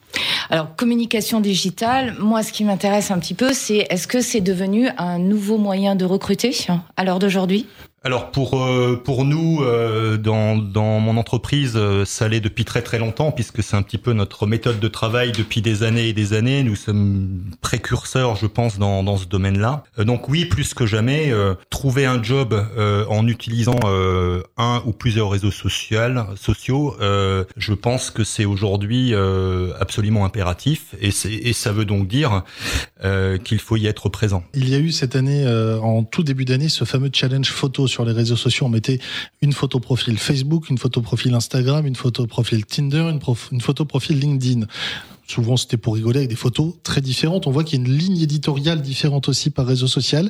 Alors, 0.50 0.75
communication 0.75 1.41
digitale, 1.41 2.15
moi, 2.19 2.43
ce 2.43 2.53
qui 2.53 2.63
m'intéresse 2.63 3.12
un 3.12 3.19
petit 3.19 3.33
peu, 3.33 3.53
c'est 3.53 3.88
est-ce 3.89 4.07
que 4.07 4.21
c'est 4.21 4.41
devenu 4.41 4.88
un 4.97 5.19
nouveau 5.19 5.57
moyen 5.57 5.95
de 5.95 6.05
recruter 6.05 6.55
à 6.95 7.03
l'heure 7.03 7.19
d'aujourd'hui? 7.19 7.67
Alors 8.03 8.29
pour 8.29 8.63
euh, 8.63 9.01
pour 9.03 9.25
nous 9.25 9.63
euh, 9.63 10.17
dans 10.17 10.55
dans 10.55 10.99
mon 10.99 11.17
entreprise 11.17 11.73
euh, 11.75 12.05
ça 12.05 12.27
l'est 12.27 12.39
depuis 12.39 12.63
très 12.63 12.83
très 12.83 12.99
longtemps 12.99 13.31
puisque 13.31 13.63
c'est 13.63 13.75
un 13.75 13.81
petit 13.81 13.97
peu 13.97 14.13
notre 14.13 14.45
méthode 14.45 14.79
de 14.79 14.87
travail 14.87 15.31
depuis 15.31 15.63
des 15.63 15.81
années 15.81 16.09
et 16.09 16.13
des 16.13 16.33
années. 16.33 16.61
Nous 16.61 16.75
sommes 16.75 17.41
précurseurs 17.59 18.35
je 18.35 18.45
pense 18.45 18.77
dans 18.77 19.01
dans 19.01 19.17
ce 19.17 19.25
domaine-là. 19.25 19.83
Donc 19.97 20.29
oui 20.29 20.45
plus 20.45 20.75
que 20.75 20.85
jamais 20.85 21.33
trouver 21.71 22.05
un 22.05 22.21
job 22.21 22.53
en 23.09 23.27
utilisant 23.27 23.79
un 24.57 24.83
ou 24.85 24.91
plusieurs 24.93 25.31
réseaux 25.31 25.51
sociaux 25.51 25.97
sociaux 26.35 26.95
je 26.99 27.73
pense 27.73 28.11
que 28.11 28.23
c'est 28.23 28.45
aujourd'hui 28.45 29.13
absolument 29.79 30.23
impératif. 30.23 30.95
Et 31.01 31.11
c'est 31.11 31.33
et 31.33 31.53
ça 31.53 31.71
veut 31.71 31.85
donc 31.85 32.07
dire 32.07 32.43
qu'il 33.43 33.59
faut 33.59 33.77
y 33.77 33.85
être 33.85 34.09
présent. 34.09 34.43
Il 34.53 34.69
y 34.69 34.75
a 34.75 34.79
eu 34.79 34.91
cette 34.91 35.15
année 35.15 35.47
en 35.81 36.03
tout 36.03 36.23
début 36.23 36.45
d'année 36.45 36.69
ce 36.69 36.83
fameux 36.83 37.09
challenge 37.13 37.49
photo 37.49 37.87
sur 37.87 38.05
les 38.05 38.11
réseaux 38.11 38.35
sociaux, 38.35 38.65
on 38.65 38.69
mettait 38.69 38.99
une 39.41 39.53
photo 39.53 39.79
profil 39.79 40.17
Facebook, 40.17 40.69
une 40.69 40.77
photo 40.77 41.01
profil 41.01 41.33
Instagram, 41.33 41.85
une 41.85 41.95
photo 41.95 42.25
profil 42.27 42.65
Tinder, 42.65 43.09
une, 43.09 43.19
une 43.51 43.61
photo 43.61 43.85
profil 43.85 44.19
LinkedIn. 44.19 44.65
Souvent, 45.27 45.57
c'était 45.57 45.77
pour 45.77 45.95
rigoler 45.95 46.19
avec 46.19 46.29
des 46.29 46.37
photos 46.37 46.73
très 46.83 47.01
différentes. 47.01 47.47
On 47.47 47.51
voit 47.51 47.65
qu'il 47.65 47.79
y 47.79 47.83
a 47.83 47.85
une 47.85 47.97
ligne 47.97 48.21
éditoriale 48.21 48.81
différente 48.81 49.27
aussi 49.27 49.49
par 49.49 49.67
réseau 49.67 49.87
social. 49.87 50.29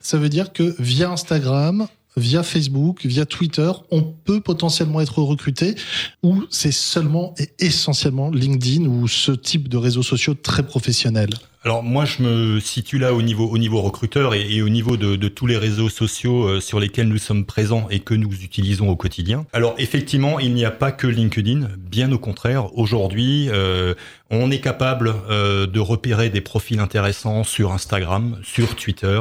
Ça 0.00 0.16
veut 0.16 0.30
dire 0.30 0.54
que 0.54 0.74
via 0.78 1.10
Instagram, 1.10 1.86
via 2.16 2.42
Facebook, 2.42 3.04
via 3.04 3.26
Twitter, 3.26 3.70
on 3.90 4.02
peut 4.02 4.40
potentiellement 4.40 5.02
être 5.02 5.18
recruté 5.18 5.74
ou 6.22 6.44
c'est 6.50 6.72
seulement 6.72 7.34
et 7.38 7.50
essentiellement 7.58 8.30
LinkedIn 8.30 8.86
ou 8.86 9.06
ce 9.06 9.32
type 9.32 9.68
de 9.68 9.76
réseaux 9.76 10.02
sociaux 10.02 10.34
très 10.34 10.64
professionnels 10.64 11.34
alors 11.64 11.82
moi 11.82 12.04
je 12.04 12.22
me 12.22 12.60
situe 12.60 12.98
là 12.98 13.12
au 13.12 13.20
niveau 13.20 13.48
au 13.48 13.58
niveau 13.58 13.80
recruteur 13.80 14.34
et, 14.34 14.62
au 14.62 14.68
niveau 14.68 14.96
de, 14.96 15.16
de, 15.16 15.28
tous 15.28 15.46
les 15.46 15.56
réseaux 15.56 15.88
sociaux 15.88 16.44
euh, 16.44 16.60
sur 16.60 16.78
lesquels 16.78 17.08
nous 17.08 17.18
sommes 17.18 17.44
présents 17.44 17.88
et 17.90 17.98
que 17.98 18.14
nous 18.14 18.32
utilisons 18.32 18.88
au 18.88 18.96
quotidien. 18.96 19.44
Alors 19.52 19.74
effectivement 19.78 20.38
il 20.38 20.54
n'y 20.54 20.64
a 20.64 20.70
pas 20.70 20.92
que 20.92 21.06
LinkedIn, 21.06 21.68
bien 21.76 22.12
au 22.12 22.18
contraire. 22.18 22.76
Aujourd'hui 22.78 23.48
euh, 23.50 23.94
on 24.30 24.50
est 24.52 24.60
capable 24.60 25.12
euh, 25.30 25.66
de 25.66 25.80
repérer 25.80 26.30
des 26.30 26.40
profils 26.40 26.78
intéressants 26.78 27.42
sur 27.42 27.72
Instagram, 27.72 28.38
sur 28.44 28.76
Twitter, 28.76 29.20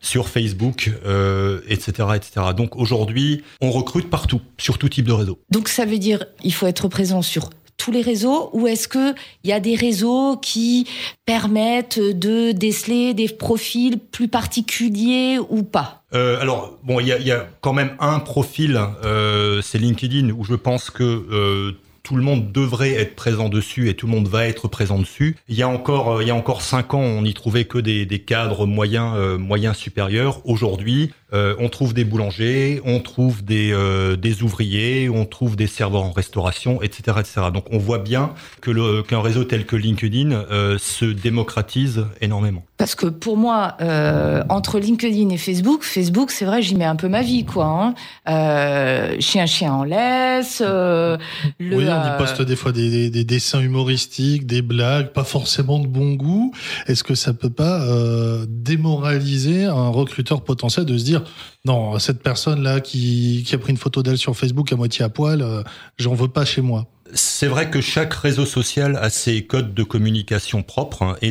sur 0.00 0.28
Facebook, 0.28 0.90
etc., 1.68 2.08
etc. 2.14 2.46
Donc 2.56 2.76
aujourd'hui 2.76 3.42
on 3.60 3.70
recrute 3.70 4.08
partout 4.08 4.40
sur 4.58 4.78
tout 4.78 4.88
type 4.88 5.06
de 5.06 5.12
réseau. 5.12 5.40
Donc 5.50 5.68
ça 5.68 5.86
veut 5.86 5.98
dire 5.98 6.24
il 6.44 6.54
faut 6.54 6.66
être 6.66 6.88
présent 6.88 7.22
sur 7.22 7.50
tous 7.84 7.90
les 7.90 8.00
réseaux 8.00 8.48
ou 8.54 8.66
est-ce 8.66 8.88
que 8.88 9.14
il 9.42 9.50
y 9.50 9.52
a 9.52 9.60
des 9.60 9.74
réseaux 9.74 10.38
qui 10.38 10.86
permettent 11.26 11.98
de 12.00 12.52
déceler 12.52 13.12
des 13.12 13.28
profils 13.28 13.98
plus 13.98 14.28
particuliers 14.28 15.38
ou 15.50 15.62
pas? 15.62 16.02
Euh, 16.14 16.40
alors 16.40 16.78
bon, 16.82 17.00
il 17.00 17.08
y 17.08 17.32
a, 17.32 17.46
quand 17.60 17.72
même 17.74 17.90
un 18.00 18.20
profil, 18.20 18.80
euh, 19.04 19.60
c'est 19.62 19.78
LinkedIn 19.78 20.30
où 20.30 20.44
je 20.44 20.54
pense 20.54 20.88
que 20.88 21.02
euh, 21.02 21.72
tout 22.04 22.16
le 22.16 22.22
monde 22.22 22.52
devrait 22.52 22.92
être 22.92 23.16
présent 23.16 23.48
dessus 23.48 23.88
et 23.88 23.94
tout 23.94 24.06
le 24.06 24.12
monde 24.12 24.28
va 24.28 24.46
être 24.46 24.68
présent 24.68 24.98
dessus. 24.98 25.36
Il 25.48 25.56
y 25.56 25.62
a 25.62 25.68
encore, 25.68 26.18
euh, 26.18 26.22
il 26.22 26.28
y 26.28 26.30
a 26.30 26.34
encore 26.34 26.60
cinq 26.60 26.92
ans, 26.92 27.00
on 27.00 27.22
n'y 27.22 27.32
trouvait 27.32 27.64
que 27.64 27.78
des, 27.78 28.04
des 28.04 28.18
cadres 28.18 28.66
moyens, 28.66 29.14
euh, 29.16 29.38
moyens 29.38 29.74
supérieurs. 29.74 30.46
Aujourd'hui, 30.46 31.12
euh, 31.32 31.56
on 31.58 31.70
trouve 31.70 31.94
des 31.94 32.04
boulangers, 32.04 32.82
on 32.84 33.00
trouve 33.00 33.42
des, 33.42 33.74
des 34.18 34.42
ouvriers, 34.42 35.08
on 35.08 35.24
trouve 35.24 35.56
des 35.56 35.66
serveurs 35.66 36.04
en 36.04 36.12
restauration, 36.12 36.82
etc., 36.82 37.16
etc. 37.20 37.40
Donc, 37.52 37.64
on 37.72 37.78
voit 37.78 37.98
bien 37.98 38.34
que 38.60 38.70
le, 38.70 39.02
qu'un 39.02 39.22
réseau 39.22 39.44
tel 39.44 39.64
que 39.64 39.74
LinkedIn 39.74 40.44
se 40.78 41.06
démocratise 41.06 42.06
énormément. 42.20 42.62
Parce 42.76 42.94
que 42.94 43.06
pour 43.06 43.36
moi, 43.36 43.76
entre 44.48 44.78
LinkedIn 44.78 45.30
et 45.30 45.38
Facebook, 45.38 45.82
Facebook, 45.82 46.30
c'est 46.30 46.44
vrai, 46.44 46.62
j'y 46.62 46.76
mets 46.76 46.84
un 46.84 46.94
peu 46.94 47.08
ma 47.08 47.22
vie, 47.22 47.44
quoi. 47.44 47.94
Hein. 48.26 49.18
chien, 49.18 49.46
chien 49.46 49.72
en 49.72 49.82
laisse. 49.82 50.60
le, 50.60 51.18
y 52.02 52.08
euh, 52.08 52.18
poste 52.18 52.42
des 52.42 52.56
fois 52.56 52.72
des, 52.72 53.10
dessins 53.24 53.60
humoristiques, 53.60 54.46
des 54.46 54.62
blagues, 54.62 55.12
pas 55.12 55.24
forcément 55.24 55.78
de 55.78 55.86
bon 55.86 56.14
goût. 56.14 56.52
Est-ce 56.86 57.04
que 57.04 57.14
ça 57.14 57.32
peut 57.32 57.50
pas 57.50 57.82
euh, 57.82 58.46
démoraliser 58.48 59.64
un 59.64 59.88
recruteur 59.88 60.42
potentiel 60.42 60.84
de 60.84 60.96
se 60.96 61.04
dire 61.04 61.22
non, 61.64 61.98
cette 61.98 62.22
personne-là 62.22 62.80
qui, 62.80 63.46
a 63.52 63.58
pris 63.58 63.70
une 63.70 63.78
photo 63.78 64.02
d'elle 64.02 64.18
sur 64.18 64.36
Facebook 64.36 64.72
à 64.72 64.76
moitié 64.76 65.04
à 65.04 65.08
poil, 65.08 65.42
euh, 65.42 65.62
j'en 65.98 66.14
veux 66.14 66.28
pas 66.28 66.44
chez 66.44 66.60
moi? 66.60 66.86
C'est 67.12 67.46
vrai 67.46 67.70
que 67.70 67.80
chaque 67.80 68.14
réseau 68.14 68.46
social 68.46 68.96
a 69.00 69.10
ses 69.10 69.44
codes 69.44 69.74
de 69.74 69.82
communication 69.82 70.62
propres 70.62 71.02
hein, 71.02 71.16
et, 71.22 71.30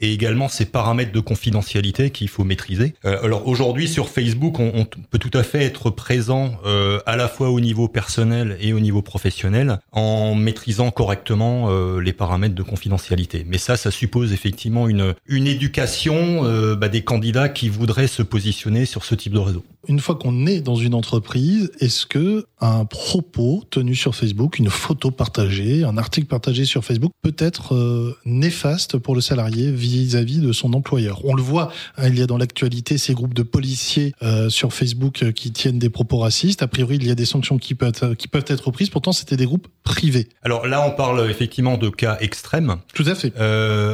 et 0.00 0.12
également 0.12 0.48
ses 0.48 0.66
paramètres 0.66 1.12
de 1.12 1.20
confidentialité 1.20 2.10
qu'il 2.10 2.28
faut 2.28 2.44
maîtriser. 2.44 2.94
Euh, 3.04 3.22
alors 3.22 3.48
aujourd'hui 3.48 3.88
sur 3.88 4.08
Facebook, 4.08 4.58
on, 4.60 4.84
peut 5.10 5.18
tout 5.18 5.30
à 5.36 5.42
fait 5.42 5.64
être 5.64 5.90
présent 5.90 6.56
euh, 6.66 7.00
à 7.06 7.16
la 7.16 7.28
fois 7.28 7.50
au 7.50 7.60
niveau 7.60 7.88
personnel 7.88 8.56
et 8.60 8.72
au 8.72 8.80
niveau 8.80 9.02
professionnel 9.02 9.80
en 9.92 10.34
maîtrisant 10.34 10.90
correctement 10.90 11.70
euh, 11.70 12.00
les 12.00 12.12
paramètres 12.12 12.54
de 12.54 12.62
confidentialité. 12.62 13.44
Mais 13.48 13.58
ça, 13.58 13.76
ça 13.76 13.90
suppose 13.90 14.32
effectivement 14.32 14.88
une, 14.88 15.14
une 15.26 15.46
éducation 15.46 16.42
bah, 16.74 16.88
des 16.88 17.02
candidats 17.02 17.48
qui 17.48 17.68
voudraient 17.68 18.06
se 18.06 18.22
positionner 18.22 18.84
sur 18.84 19.04
ce 19.04 19.14
type 19.14 19.32
de 19.32 19.38
réseau. 19.38 19.64
Une 19.88 20.00
fois 20.00 20.14
qu'on 20.14 20.46
est 20.46 20.60
dans 20.60 20.76
une 20.76 20.94
entreprise, 20.94 21.70
est-ce 21.80 22.06
que 22.06 22.46
un 22.60 22.86
propos 22.86 23.62
tenu 23.70 23.94
sur 23.94 24.14
Facebook, 24.14 24.58
une 24.58 24.70
photo 24.70 25.10
partagée, 25.10 25.84
un 25.84 25.98
article 25.98 26.26
partagé 26.26 26.64
sur 26.64 26.84
Facebook 26.84 27.12
peut 27.22 27.34
être 27.38 27.74
euh, 27.74 28.16
néfaste 28.24 28.96
pour 28.96 29.14
le 29.14 29.20
salarié 29.20 29.70
vis-à-vis 29.70 30.38
de 30.38 30.52
son 30.52 30.72
employeur? 30.72 31.20
On 31.24 31.34
le 31.34 31.42
voit, 31.42 31.70
hein, 31.98 32.08
il 32.08 32.18
y 32.18 32.22
a 32.22 32.26
dans 32.26 32.38
l'actualité 32.38 32.96
ces 32.96 33.12
groupes 33.12 33.34
de 33.34 33.42
policiers 33.42 34.14
euh, 34.22 34.48
sur 34.48 34.72
Facebook 34.72 35.22
euh, 35.22 35.32
qui 35.32 35.52
tiennent 35.52 35.78
des 35.78 35.90
propos 35.90 36.18
racistes. 36.18 36.62
A 36.62 36.66
priori, 36.66 36.96
il 36.96 37.06
y 37.06 37.10
a 37.10 37.14
des 37.14 37.26
sanctions 37.26 37.58
qui 37.58 37.74
peuvent 37.74 37.90
être, 37.90 38.14
qui 38.14 38.28
peuvent 38.28 38.46
être 38.46 38.70
prises. 38.70 38.88
Pourtant, 38.88 39.12
c'était 39.12 39.36
des 39.36 39.46
groupes 39.46 39.68
privés. 39.82 40.28
Alors 40.42 40.66
là, 40.66 40.86
on 40.86 40.92
parle 40.92 41.30
effectivement 41.30 41.76
de 41.76 41.90
cas 41.90 42.16
extrêmes. 42.20 42.76
Tout 42.94 43.04
à 43.06 43.14
fait. 43.14 43.32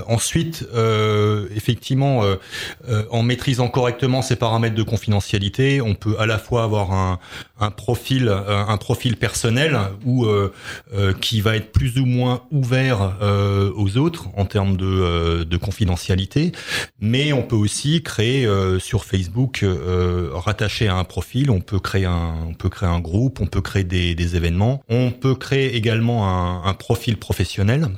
ensuite, 0.06 0.64
effectivement, 1.56 2.22
en 3.10 3.22
maîtrisant 3.22 3.68
correctement 3.68 4.22
ces 4.22 4.36
paramètres 4.36 4.76
de 4.76 4.82
confidentialité, 4.82 5.79
on 5.80 5.94
peut 5.94 6.16
à 6.18 6.26
la 6.26 6.38
fois 6.38 6.64
avoir 6.64 6.92
un, 6.92 7.18
profil 7.70 8.28
un 8.28 8.76
profil 8.76 9.16
personnel 9.16 9.78
ou 10.04 10.24
euh, 10.24 10.52
euh, 10.94 11.12
qui 11.12 11.40
va 11.40 11.56
être 11.56 11.72
plus 11.72 11.98
ou 11.98 12.06
moins 12.06 12.42
ouvert 12.50 13.16
euh, 13.22 13.70
aux 13.76 13.96
autres 13.96 14.28
en 14.36 14.44
termes 14.44 14.76
de, 14.76 15.44
de 15.44 15.56
confidentialité, 15.56 16.52
mais 17.00 17.32
on 17.32 17.42
peut 17.42 17.56
aussi 17.56 18.02
créer 18.02 18.48
sur 18.78 19.04
Facebook 19.04 19.64
rattaché 20.32 20.88
à 20.88 20.96
un 20.96 21.04
profil, 21.04 21.50
on 21.50 21.60
peut 21.60 21.78
créer 21.78 22.06
un 22.06 22.34
on 22.48 22.54
peut 22.54 22.68
créer 22.68 22.88
un 22.88 23.00
groupe, 23.00 23.40
on 23.40 23.46
peut 23.46 23.60
créer 23.60 23.84
des, 23.84 24.36
événements, 24.36 24.82
on 24.88 25.10
peut 25.10 25.34
créer 25.34 25.76
également 25.76 26.64
un, 26.66 26.74
profil 26.74 27.16
professionnel. 27.16 27.88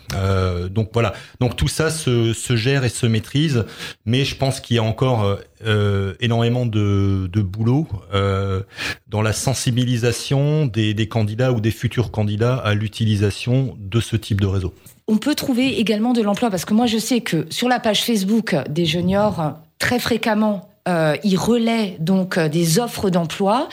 donc 0.71 0.91
voilà, 0.93 1.13
donc 1.41 1.57
tout 1.57 1.69
ça 1.69 1.91
se, 1.91 2.33
gère 2.57 2.85
et 2.85 2.89
se 2.89 3.07
maîtrise, 3.07 3.65
mais 4.07 4.25
je 4.25 4.37
pense 4.37 4.61
qu'il 4.61 4.77
y 4.77 4.79
a 4.79 4.83
encore 4.83 5.39
euh, 5.65 6.15
énormément 6.19 6.67
de, 6.67 7.29
de 7.33 7.41
boulot 7.41 7.72
euh, 8.15 8.63
dans 9.09 9.23
la 9.23 9.33
sensibilisation 9.33 10.67
des, 10.67 11.09
candidats 11.09 11.53
ou 11.53 11.61
des 11.61 11.71
futurs 11.71 12.11
candidats 12.11 12.57
à 12.57 12.75
l'utilisation 12.75 13.77
de 13.79 14.01
ce 14.01 14.17
type 14.17 14.41
de 14.41 14.47
réseau. 14.47 14.75
On 15.09 15.19
peut 15.19 15.35
trouver 15.35 15.79
également 15.79 16.13
de 16.13 16.23
l'emploi 16.23 16.51
parce 16.51 16.65
que 16.65 16.75
moi 16.75 16.87
je 16.87 16.99
sais 16.99 17.21
que 17.21 17.47
sur 17.51 17.69
la 17.69 17.81
page 17.81 18.05
Facebook 18.05 18.57
des 18.69 18.87
juniors, 18.87 19.55
très 19.79 19.99
fréquemment, 19.99 20.69
euh, 20.89 21.17
ils 21.23 21.37
relaient 21.37 21.97
donc 22.01 22.39
euh, 22.39 22.49
des 22.49 22.79
offres 22.81 23.09
d'emploi, 23.09 23.69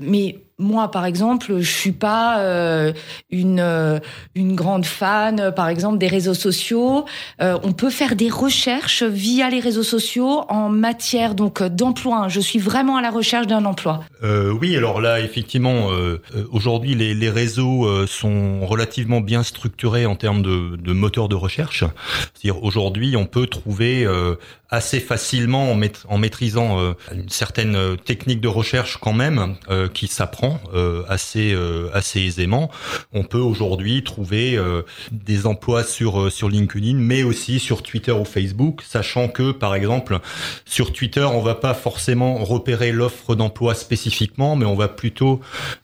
mais 0.00 0.38
moi, 0.58 0.90
par 0.90 1.04
exemple, 1.04 1.58
je 1.60 1.70
suis 1.70 1.92
pas 1.92 2.40
euh, 2.40 2.92
une 3.30 3.60
euh, 3.60 3.98
une 4.34 4.54
grande 4.54 4.86
fan, 4.86 5.52
par 5.54 5.68
exemple, 5.68 5.98
des 5.98 6.08
réseaux 6.08 6.34
sociaux. 6.34 7.04
Euh, 7.42 7.58
on 7.62 7.72
peut 7.72 7.90
faire 7.90 8.16
des 8.16 8.30
recherches 8.30 9.02
via 9.02 9.50
les 9.50 9.60
réseaux 9.60 9.82
sociaux 9.82 10.44
en 10.48 10.70
matière 10.70 11.34
donc 11.34 11.62
d'emploi. 11.62 12.28
Je 12.28 12.40
suis 12.40 12.58
vraiment 12.58 12.96
à 12.96 13.02
la 13.02 13.10
recherche 13.10 13.46
d'un 13.46 13.66
emploi. 13.66 14.04
oui, 14.22 14.76
alors 14.76 15.00
là, 15.00 15.20
effectivement, 15.20 15.88
aujourd'hui, 16.50 16.94
les, 16.94 17.14
les, 17.14 17.30
réseaux 17.30 18.06
sont 18.06 18.66
relativement 18.66 19.20
bien 19.20 19.42
structurés 19.42 20.06
en 20.06 20.16
termes 20.16 20.42
de, 20.42 20.76
de 20.76 20.92
moteur 20.92 21.28
de 21.28 21.34
recherche. 21.34 21.84
C'est-à-dire 22.34 22.62
aujourd'hui, 22.62 23.16
on 23.16 23.26
peut 23.26 23.46
trouver 23.46 24.06
assez 24.70 25.00
facilement 25.00 25.72
en, 26.08 26.18
maîtrisant 26.18 26.80
euh, 26.80 26.92
une 27.12 27.28
certaine 27.28 27.76
euh, 27.76 27.96
technique 27.96 28.40
de 28.40 28.48
recherche 28.48 28.98
quand 29.00 29.12
même 29.12 29.56
euh, 29.70 29.88
qui 29.88 30.08
s'apprend 30.08 30.45
assez 31.08 31.56
assez 31.92 32.20
aisément. 32.20 32.70
On 33.12 33.24
peut 33.24 33.38
aujourd'hui 33.38 34.02
trouver 34.04 34.58
des 35.10 35.46
emplois 35.46 35.84
sur 35.84 36.48
LinkedIn, 36.48 36.94
mais 36.94 37.22
aussi 37.22 37.58
sur 37.58 37.82
Twitter 37.82 38.12
ou 38.12 38.24
Facebook, 38.24 38.82
sachant 38.82 39.28
que 39.28 39.52
par 39.52 39.74
exemple 39.74 40.18
sur 40.64 40.92
Twitter 40.92 41.22
on 41.24 41.40
va 41.40 41.54
pas 41.54 41.74
forcément 41.74 42.36
repérer 42.44 42.92
l'offre 42.92 43.34
d'emploi 43.34 43.74
spécifiquement, 43.74 44.56
mais 44.56 44.66
on 44.66 44.76
va 44.76 44.88
plutôt 44.88 45.40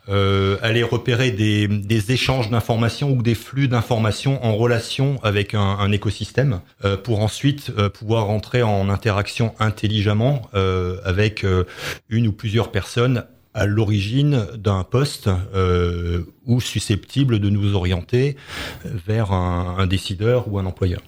aller 0.08 0.82
repérer 0.82 1.30
des, 1.30 2.12
échanges 2.12 2.50
d'informations 2.50 3.10
ou 3.10 3.22
des 3.22 3.34
flux 3.34 3.68
d'informations 3.68 4.44
en 4.44 4.56
relation 4.56 5.18
avec 5.22 5.54
un, 5.54 5.92
écosystème 5.92 6.60
pour 7.04 7.20
ensuite 7.20 7.70
pouvoir 7.94 8.26
rentrer 8.26 8.62
en 8.62 8.88
interaction 8.88 9.54
intelligemment 9.58 10.42
euh, 10.54 10.98
avec 11.04 11.44
euh, 11.44 11.64
une 12.08 12.26
ou 12.26 12.32
plusieurs 12.32 12.70
personnes 12.70 13.24
à 13.54 13.66
l'origine 13.66 14.46
d'un 14.56 14.84
poste 14.84 15.28
euh, 15.54 16.22
ou 16.46 16.60
susceptible 16.60 17.38
de 17.38 17.50
nous 17.50 17.74
orienter 17.74 18.36
vers 18.84 19.32
un, 19.32 19.86
décideur 19.86 20.50
ou 20.50 20.58
un 20.58 20.66
employeur. 20.66 21.00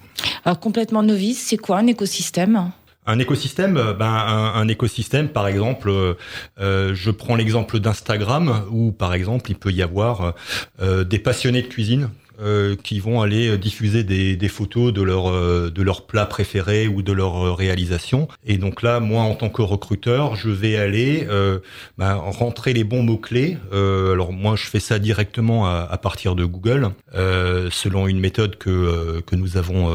Alors 0.43 0.59
complètement 0.59 1.03
novice, 1.03 1.45
c'est 1.47 1.57
quoi 1.57 1.77
un 1.77 1.87
écosystème? 1.87 2.71
Un 3.07 3.19
écosystème, 3.19 3.75
ben 3.97 4.05
un, 4.05 4.67
écosystème, 4.67 5.29
par 5.29 5.47
exemple, 5.47 6.15
je 6.57 7.11
prends 7.11 7.35
l'exemple 7.35 7.79
d'Instagram 7.79 8.65
où, 8.71 8.91
par 8.91 9.13
exemple, 9.13 9.51
il 9.51 9.55
peut 9.55 9.71
y 9.71 9.83
avoir 9.83 10.33
des 10.81 11.19
passionnés 11.19 11.61
de 11.61 11.67
cuisine 11.67 12.09
euh, 12.41 12.75
qui 12.81 12.99
vont 12.99 13.21
aller 13.21 13.49
euh, 13.49 13.57
diffuser 13.57 14.03
des, 14.03 14.35
des 14.35 14.47
photos 14.47 14.93
de 14.93 15.01
leur 15.01 15.29
euh, 15.29 15.69
de 15.69 15.81
leurs 15.81 16.05
plats 16.05 16.25
préférés 16.25 16.87
ou 16.87 17.01
de 17.01 17.11
leur 17.11 17.57
réalisation. 17.57 18.27
Et 18.45 18.57
donc 18.57 18.81
là, 18.81 18.99
moi, 18.99 19.23
en 19.23 19.35
tant 19.35 19.49
que 19.49 19.61
recruteur, 19.61 20.35
je 20.35 20.49
vais 20.49 20.75
aller 20.77 21.27
euh, 21.29 21.59
bah, 21.97 22.15
rentrer 22.15 22.73
les 22.73 22.83
bons 22.83 23.03
mots 23.03 23.17
clés. 23.17 23.57
alors 23.71 24.33
moi, 24.33 24.55
je 24.55 24.65
fais 24.65 24.79
ça 24.79 24.99
directement 24.99 25.65
à, 25.67 25.87
à 25.89 25.97
partir 25.97 26.35
de 26.35 26.45
Google, 26.45 26.89
selon 27.13 28.07
une 28.07 28.19
méthode 28.19 28.57
que 28.57 29.21
que 29.21 29.35
nous 29.35 29.57
avons 29.57 29.89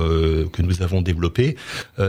que 0.52 0.62
nous 0.62 0.82
avons 0.82 1.02
développée. 1.02 1.56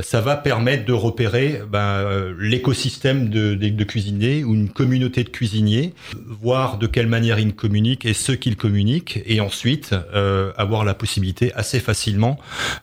ça 0.02 0.22
va 0.22 0.36
permettre 0.36 0.86
de 0.86 0.94
repérer 0.94 1.62
bah, 1.70 2.06
l'écosystème 2.40 3.30
de, 3.30 3.56
de, 3.56 3.70
de 3.70 4.44
ou 4.44 4.54
une 4.56 4.70
communauté 4.70 5.24
de 5.24 5.30
cuisiniers, 5.30 5.94
voir 6.28 6.78
de 6.78 6.88
quelle 6.88 7.08
manière 7.08 7.40
ils 7.40 7.54
communiquent 7.54 8.06
et 8.06 8.14
ce 8.14 8.32
qu'ils 8.32 8.56
communiquent, 8.56 9.22
et 9.26 9.42
ensuite 9.42 9.94
euh, 10.22 10.52
avoir 10.58 10.86
la 10.86 10.94
possibilité 10.94 11.54
assez 11.54 11.80
facilement 11.80 12.38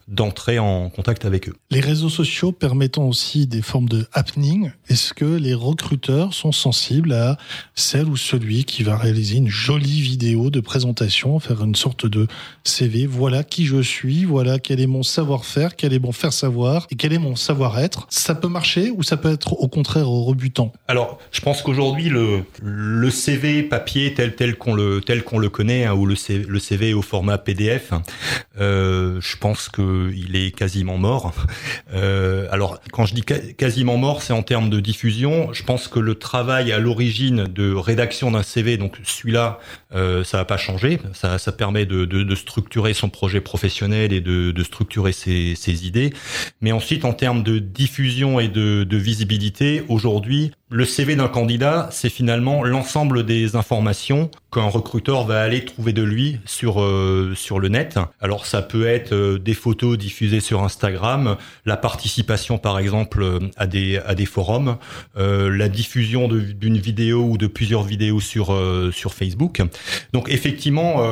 d'entrer 0.08 0.58
en 0.58 0.90
contact 0.90 1.24
avec 1.24 1.48
eux. 1.48 1.54
Les 1.70 1.80
réseaux 1.80 2.08
sociaux 2.08 2.52
permettant 2.52 3.04
aussi 3.06 3.46
des 3.46 3.62
formes 3.62 3.88
de 3.88 4.06
happening, 4.12 4.72
est-ce 4.88 5.14
que 5.14 5.24
les 5.24 5.54
recruteurs 5.54 6.34
sont 6.34 6.52
sensibles 6.52 7.12
à 7.12 7.36
celle 7.74 8.06
ou 8.06 8.16
celui 8.16 8.64
qui 8.64 8.82
va 8.82 8.96
réaliser 8.96 9.36
une 9.36 9.48
jolie 9.48 10.00
vidéo 10.00 10.50
de 10.50 10.60
présentation, 10.60 11.38
faire 11.38 11.62
une 11.62 11.74
sorte 11.74 12.06
de 12.06 12.26
CV, 12.64 13.06
voilà 13.06 13.44
qui 13.44 13.66
je 13.66 13.80
suis, 13.80 14.24
voilà 14.24 14.58
quel 14.58 14.80
est 14.80 14.86
mon 14.86 15.02
savoir-faire, 15.02 15.76
quel 15.76 15.92
est 15.92 15.98
mon 15.98 16.12
faire 16.12 16.32
savoir 16.32 16.86
et 16.90 16.96
quel 16.96 17.12
est 17.12 17.18
mon 17.18 17.36
savoir-être. 17.36 18.06
Ça 18.10 18.34
peut 18.34 18.48
marcher 18.48 18.90
ou 18.90 19.02
ça 19.02 19.16
peut 19.16 19.32
être 19.32 19.52
au 19.54 19.68
contraire 19.68 20.08
rebutant? 20.08 20.72
Alors, 20.88 21.18
je 21.30 21.40
pense 21.40 21.62
qu'aujourd'hui 21.62 22.08
le 22.08 22.42
le 22.62 23.10
CV 23.10 23.62
papier 23.62 24.14
tel 24.14 24.34
tel 24.34 24.56
qu'on 24.56 24.74
le 24.74 25.00
tel 25.00 25.22
qu'on 25.22 25.38
le 25.38 25.48
connaît 25.48 25.84
hein, 25.84 25.94
ou 25.94 26.06
le 26.06 26.16
CV, 26.16 26.44
le 26.48 26.58
CV 26.58 26.94
au 26.94 27.02
format 27.02 27.27
PDF, 27.36 27.92
euh, 28.58 29.20
je 29.20 29.36
pense 29.36 29.68
qu'il 29.68 30.34
est 30.34 30.56
quasiment 30.56 30.96
mort. 30.96 31.34
Euh, 31.92 32.46
alors, 32.50 32.78
quand 32.92 33.04
je 33.06 33.14
dis 33.14 33.22
quasiment 33.22 33.96
mort, 33.96 34.22
c'est 34.22 34.32
en 34.32 34.42
termes 34.42 34.70
de 34.70 34.80
diffusion. 34.80 35.52
Je 35.52 35.62
pense 35.64 35.88
que 35.88 35.98
le 35.98 36.14
travail 36.14 36.72
à 36.72 36.78
l'origine 36.78 37.44
de 37.44 37.74
rédaction 37.74 38.30
d'un 38.30 38.42
CV, 38.42 38.76
donc 38.76 38.96
celui-là, 39.04 39.58
euh, 39.94 40.22
ça 40.22 40.36
va 40.36 40.44
pas 40.44 40.58
changer. 40.58 41.00
Ça, 41.14 41.38
ça 41.38 41.50
permet 41.50 41.86
de, 41.86 42.04
de, 42.04 42.22
de, 42.22 42.34
structurer 42.34 42.92
son 42.92 43.08
projet 43.08 43.40
professionnel 43.40 44.12
et 44.12 44.20
de, 44.20 44.50
de 44.50 44.62
structurer 44.62 45.12
ses, 45.12 45.54
ses, 45.54 45.86
idées. 45.86 46.12
Mais 46.60 46.72
ensuite, 46.72 47.06
en 47.06 47.14
termes 47.14 47.42
de 47.42 47.58
diffusion 47.58 48.38
et 48.38 48.48
de, 48.48 48.86
visibilité, 48.90 49.84
aujourd'hui, 49.88 50.50
le 50.70 50.84
CV 50.84 51.16
d'un 51.16 51.28
candidat, 51.28 51.88
c'est 51.90 52.10
finalement 52.10 52.62
l'ensemble 52.62 53.24
des 53.24 53.56
informations 53.56 54.30
qu'un 54.52 54.68
recruteur 54.68 55.24
va 55.24 55.40
aller 55.40 55.64
trouver 55.64 55.94
de 55.94 56.02
lui 56.02 56.38
sur 56.44 56.82
euh, 56.82 57.32
sur 57.34 57.58
le 57.58 57.68
net. 57.68 57.98
Alors 58.20 58.44
ça 58.44 58.60
peut 58.60 58.86
être 58.86 59.12
euh, 59.12 59.38
des 59.38 59.54
photos 59.54 59.96
diffusées 59.96 60.40
sur 60.40 60.62
Instagram, 60.62 61.36
la 61.64 61.78
participation 61.78 62.58
par 62.58 62.78
exemple 62.78 63.22
euh, 63.22 63.38
à 63.56 63.66
des 63.66 63.98
à 63.98 64.14
des 64.14 64.26
forums, 64.26 64.76
la 65.16 65.68
diffusion 65.68 66.28
d'une 66.28 66.76
vidéo 66.76 67.22
ou 67.24 67.38
de 67.38 67.46
plusieurs 67.46 67.82
vidéos 67.82 68.20
sur 68.20 68.54
sur 68.92 69.14
Facebook. 69.14 69.62
Donc 70.12 70.30
effectivement, 70.30 71.02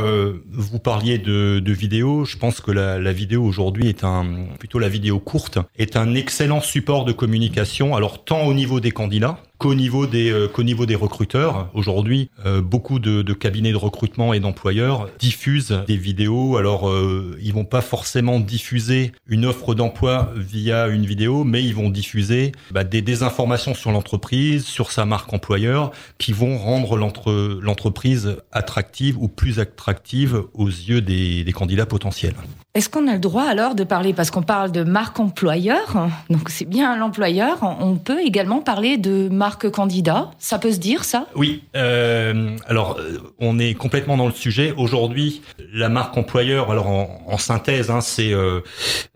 vous 0.50 0.79
parliez 0.79 1.18
de, 1.18 1.61
de 1.61 1.72
vidéo. 1.72 2.24
Je 2.24 2.37
pense 2.37 2.61
que 2.61 2.70
la, 2.70 2.98
la 2.98 3.12
vidéo 3.12 3.44
aujourd'hui 3.44 3.88
est 3.88 4.05
un 4.05 4.46
plutôt 4.59 4.79
la 4.79 4.88
vidéo 4.88 5.18
courte 5.18 5.59
est 5.76 5.96
un 5.96 6.14
excellent 6.14 6.61
support 6.61 7.05
de 7.05 7.12
communication. 7.12 7.94
Alors 7.94 8.24
tant 8.24 8.44
au 8.44 8.55
niveau 8.55 8.81
des 8.81 8.90
candidats 8.90 9.38
qu'au 9.59 9.75
niveau 9.75 10.07
des 10.07 10.31
euh, 10.31 10.49
qu'au 10.49 10.62
niveau 10.62 10.87
des 10.87 10.95
recruteurs. 10.95 11.71
Aujourd'hui, 11.75 12.31
euh, 12.45 12.61
beaucoup 12.61 12.99
de, 12.99 13.33
cabinets 13.33 13.73
de 13.73 13.77
recrutement 13.77 14.33
et 14.33 14.40
d'employeurs 14.40 15.09
diffusent 15.19 15.83
des 15.87 15.97
vidéos. 15.97 16.57
Alors, 16.57 16.88
euh, 16.88 17.37
ils 17.42 17.53
vont 17.53 17.64
pas 17.64 17.81
forcément 17.81 18.40
diffuser 18.40 19.12
une 19.27 19.47
offre 19.47 19.75
d'emploi 19.75 20.31
via 20.37 20.88
une 20.88 21.07
vidéo, 21.07 21.45
mais 21.45 21.62
ils 21.62 21.75
vont 21.75 21.90
diffuser 21.90 22.53
bah, 22.71 22.85
des, 22.85 23.03
des 23.03 23.23
informations 23.23 23.75
sur 23.75 23.92
l'entreprise, 23.92 24.64
sur 24.64 24.92
sa 24.92 25.05
marque 25.05 25.33
employeur, 25.33 25.90
qui 26.19 26.33
vont 26.33 26.59
rendre 26.59 26.97
l'entreprise 26.97 28.37
attractive 28.53 29.21
ou 29.21 29.29
plus 29.29 29.59
attractive 29.59 30.42
aux 30.55 30.69
yeux 30.69 31.01
des, 31.01 31.45
des 31.45 31.53
candidats 31.53 31.87
potentiels. 31.87 32.35
Est-ce 32.75 32.90
qu'on 32.90 33.09
a 33.09 33.14
le 33.14 33.19
droit 33.19 33.45
alors 33.45 33.75
de 33.75 33.85
parler, 33.85 34.12
parce 34.12 34.31
qu'on 34.31 34.42
parle 34.42 34.71
de 34.71 34.85
marque 34.85 35.19
employeur, 35.19 36.09
donc 36.29 36.51
c'est 36.51 36.69
bien 36.69 36.97
l'employeur, 36.97 37.59
on 37.81 37.97
peut 37.97 38.21
également 38.21 38.61
parler 38.61 38.99
de 38.99 39.31
marque 39.31 39.45
candidat 39.54 40.30
Ça 40.38 40.59
peut 40.59 40.72
se 40.72 40.78
dire 40.78 41.04
ça? 41.04 41.26
Oui, 41.35 41.62
euh, 41.76 42.56
alors 42.66 42.98
euh, 42.98 43.18
on 43.38 43.59
est 43.59 43.74
complètement 43.74 44.16
dans 44.16 44.26
le 44.26 44.32
sujet. 44.32 44.74
Aujourd'hui, 44.76 45.42
la 45.72 45.88
marque 45.88 46.16
employeur, 46.16 46.70
alors 46.70 46.88
en, 46.88 47.38
synthèse, 47.38 47.90
hein, 47.90 48.00
c'est 48.00 48.32
euh, 48.32 48.61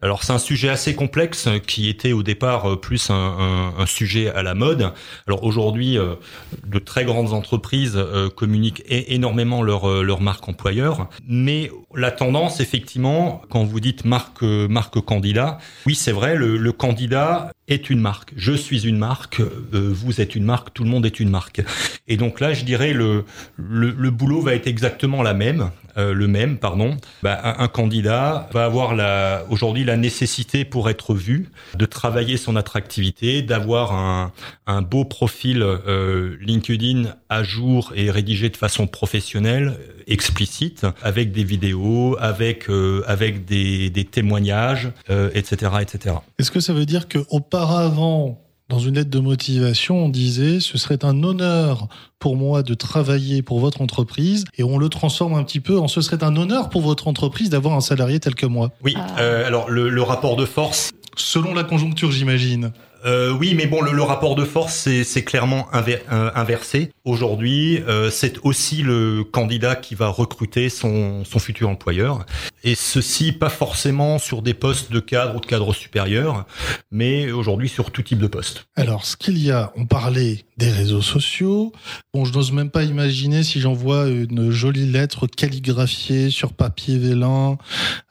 alors 0.02 0.22
c'est 0.22 0.32
un 0.32 0.38
sujet 0.38 0.68
assez 0.68 0.94
complexe 0.94 1.48
qui 1.66 1.88
était 1.88 2.12
au 2.12 2.22
départ 2.22 2.70
euh, 2.70 2.76
plus 2.76 3.10
un 3.10 3.86
sujet 3.86 4.30
à 4.30 4.42
la 4.42 4.54
mode. 4.54 4.92
Alors 5.26 5.42
aujourd'hui, 5.44 5.98
euh, 5.98 6.14
de 6.66 6.78
très 6.78 7.04
grandes 7.04 7.32
entreprises 7.32 7.98
communiquent 8.36 8.82
énormément 8.88 9.62
leur, 9.62 10.02
leur 10.02 10.20
marque 10.20 10.48
employeur, 10.48 11.08
mais 11.26 11.70
la 11.94 12.10
tendance 12.10 12.60
effectivement 12.60 13.42
quand 13.50 13.64
vous 13.64 13.80
dites 13.80 14.04
marque 14.04 14.42
marque 14.42 15.00
candidat, 15.00 15.58
oui 15.86 15.94
c'est 15.94 16.12
vrai, 16.12 16.36
le, 16.36 16.56
le, 16.56 16.72
candidat 16.72 17.52
est 17.70 17.90
une 17.90 18.00
marque. 18.00 18.32
Je 18.36 18.52
suis 18.52 18.86
une 18.86 18.98
marque, 18.98 19.40
euh, 19.40 19.90
vous 19.92 20.20
êtes 20.20 20.34
une 20.34 20.44
marque, 20.44 20.72
tout 20.74 20.84
le 20.84 20.90
monde 20.90 21.06
est 21.06 21.20
une 21.20 21.30
marque. 21.30 21.62
Et 22.08 22.16
donc 22.16 22.40
là, 22.40 22.52
je 22.52 22.64
dirais 22.64 22.92
le 22.92 23.24
le, 23.56 23.90
le 23.90 24.10
boulot 24.10 24.40
va 24.40 24.54
être 24.54 24.66
exactement 24.66 25.22
la 25.22 25.34
même. 25.34 25.70
Euh, 25.96 26.12
le 26.12 26.28
même, 26.28 26.58
pardon, 26.58 26.96
bah, 27.22 27.40
un, 27.58 27.68
candidat 27.68 28.48
va 28.52 28.64
avoir 28.64 28.94
aujourd'hui 29.48 29.84
la 29.84 29.96
nécessité 29.96 30.64
pour 30.64 30.90
être 30.90 31.14
vu, 31.14 31.50
de 31.76 31.86
travailler 31.86 32.36
son 32.36 32.56
attractivité, 32.56 33.42
d'avoir 33.42 33.92
un, 33.92 34.32
un 34.66 34.82
beau 34.82 35.04
profil 35.04 35.62
euh, 35.62 36.36
LinkedIn 36.40 37.14
à 37.28 37.42
jour 37.42 37.92
et 37.94 38.10
rédigé 38.10 38.48
de 38.48 38.56
façon 38.56 38.86
professionnelle, 38.86 39.76
explicite, 40.06 40.86
avec 41.02 41.32
des 41.32 41.44
vidéos, 41.44 42.16
avec 42.20 42.68
euh, 42.68 43.02
avec 43.06 43.44
des, 43.44 43.90
des 43.90 44.04
témoignages, 44.04 44.90
etc., 45.34 45.72
etc. 45.80 46.16
Est-ce 46.38 46.50
que 46.50 46.60
ça 46.60 46.72
veut 46.72 46.86
dire 46.86 47.08
que 47.08 47.18
auparavant 47.30 48.40
dans 48.70 48.78
une 48.78 48.94
lettre 48.94 49.10
de 49.10 49.18
motivation, 49.18 50.04
on 50.04 50.08
disait 50.08 50.60
ce 50.60 50.78
serait 50.78 51.04
un 51.04 51.24
honneur 51.24 51.88
pour 52.20 52.36
moi 52.36 52.62
de 52.62 52.74
travailler 52.74 53.42
pour 53.42 53.58
votre 53.58 53.82
entreprise 53.82 54.44
et 54.56 54.62
on 54.62 54.78
le 54.78 54.88
transforme 54.88 55.34
un 55.34 55.42
petit 55.42 55.58
peu 55.58 55.76
en 55.78 55.88
ce 55.88 56.00
serait 56.00 56.22
un 56.22 56.36
honneur 56.36 56.70
pour 56.70 56.82
votre 56.82 57.08
entreprise 57.08 57.50
d'avoir 57.50 57.74
un 57.74 57.80
salarié 57.80 58.20
tel 58.20 58.36
que 58.36 58.46
moi. 58.46 58.70
Oui, 58.84 58.94
ah. 58.96 59.18
euh, 59.18 59.46
alors 59.46 59.68
le, 59.68 59.88
le, 59.88 60.02
rapport 60.02 60.36
de 60.36 60.44
force. 60.44 60.92
Selon 61.16 61.52
la 61.52 61.64
conjoncture, 61.64 62.12
j'imagine. 62.12 62.70
Euh, 63.06 63.32
oui, 63.32 63.54
mais 63.54 63.66
bon, 63.66 63.80
le, 63.80 64.02
rapport 64.02 64.34
de 64.34 64.44
force, 64.44 64.88
c'est 65.04 65.24
clairement 65.24 65.68
euh, 65.74 66.30
inversé. 66.34 66.92
Aujourd'hui, 67.04 67.82
euh, 67.88 68.10
c'est 68.10 68.38
aussi 68.42 68.82
le 68.82 69.24
candidat 69.24 69.74
qui 69.74 69.94
va 69.94 70.08
recruter 70.08 70.68
son, 70.68 71.24
son 71.24 71.38
futur 71.38 71.68
employeur. 71.68 72.26
Et 72.62 72.74
ceci, 72.74 73.32
pas 73.32 73.48
forcément 73.48 74.18
sur 74.18 74.42
des 74.42 74.54
postes 74.54 74.92
de 74.92 75.00
cadre 75.00 75.36
ou 75.36 75.40
de 75.40 75.46
cadre 75.46 75.72
supérieur, 75.72 76.46
mais 76.90 77.30
aujourd'hui 77.30 77.68
sur 77.68 77.90
tout 77.90 78.02
type 78.02 78.18
de 78.18 78.26
poste. 78.26 78.66
Alors, 78.76 79.04
ce 79.04 79.16
qu'il 79.16 79.38
y 79.38 79.50
a, 79.50 79.72
on 79.76 79.86
parlait 79.86 80.44
des 80.60 80.70
réseaux 80.70 81.00
sociaux. 81.00 81.72
Bon, 82.12 82.26
je 82.26 82.34
n'ose 82.34 82.52
même 82.52 82.70
pas 82.70 82.84
imaginer 82.84 83.42
si 83.42 83.60
j'envoie 83.60 84.08
une 84.08 84.50
jolie 84.50 84.86
lettre 84.86 85.26
calligraphiée 85.26 86.28
sur 86.28 86.52
papier 86.52 86.98
vélin, 86.98 87.56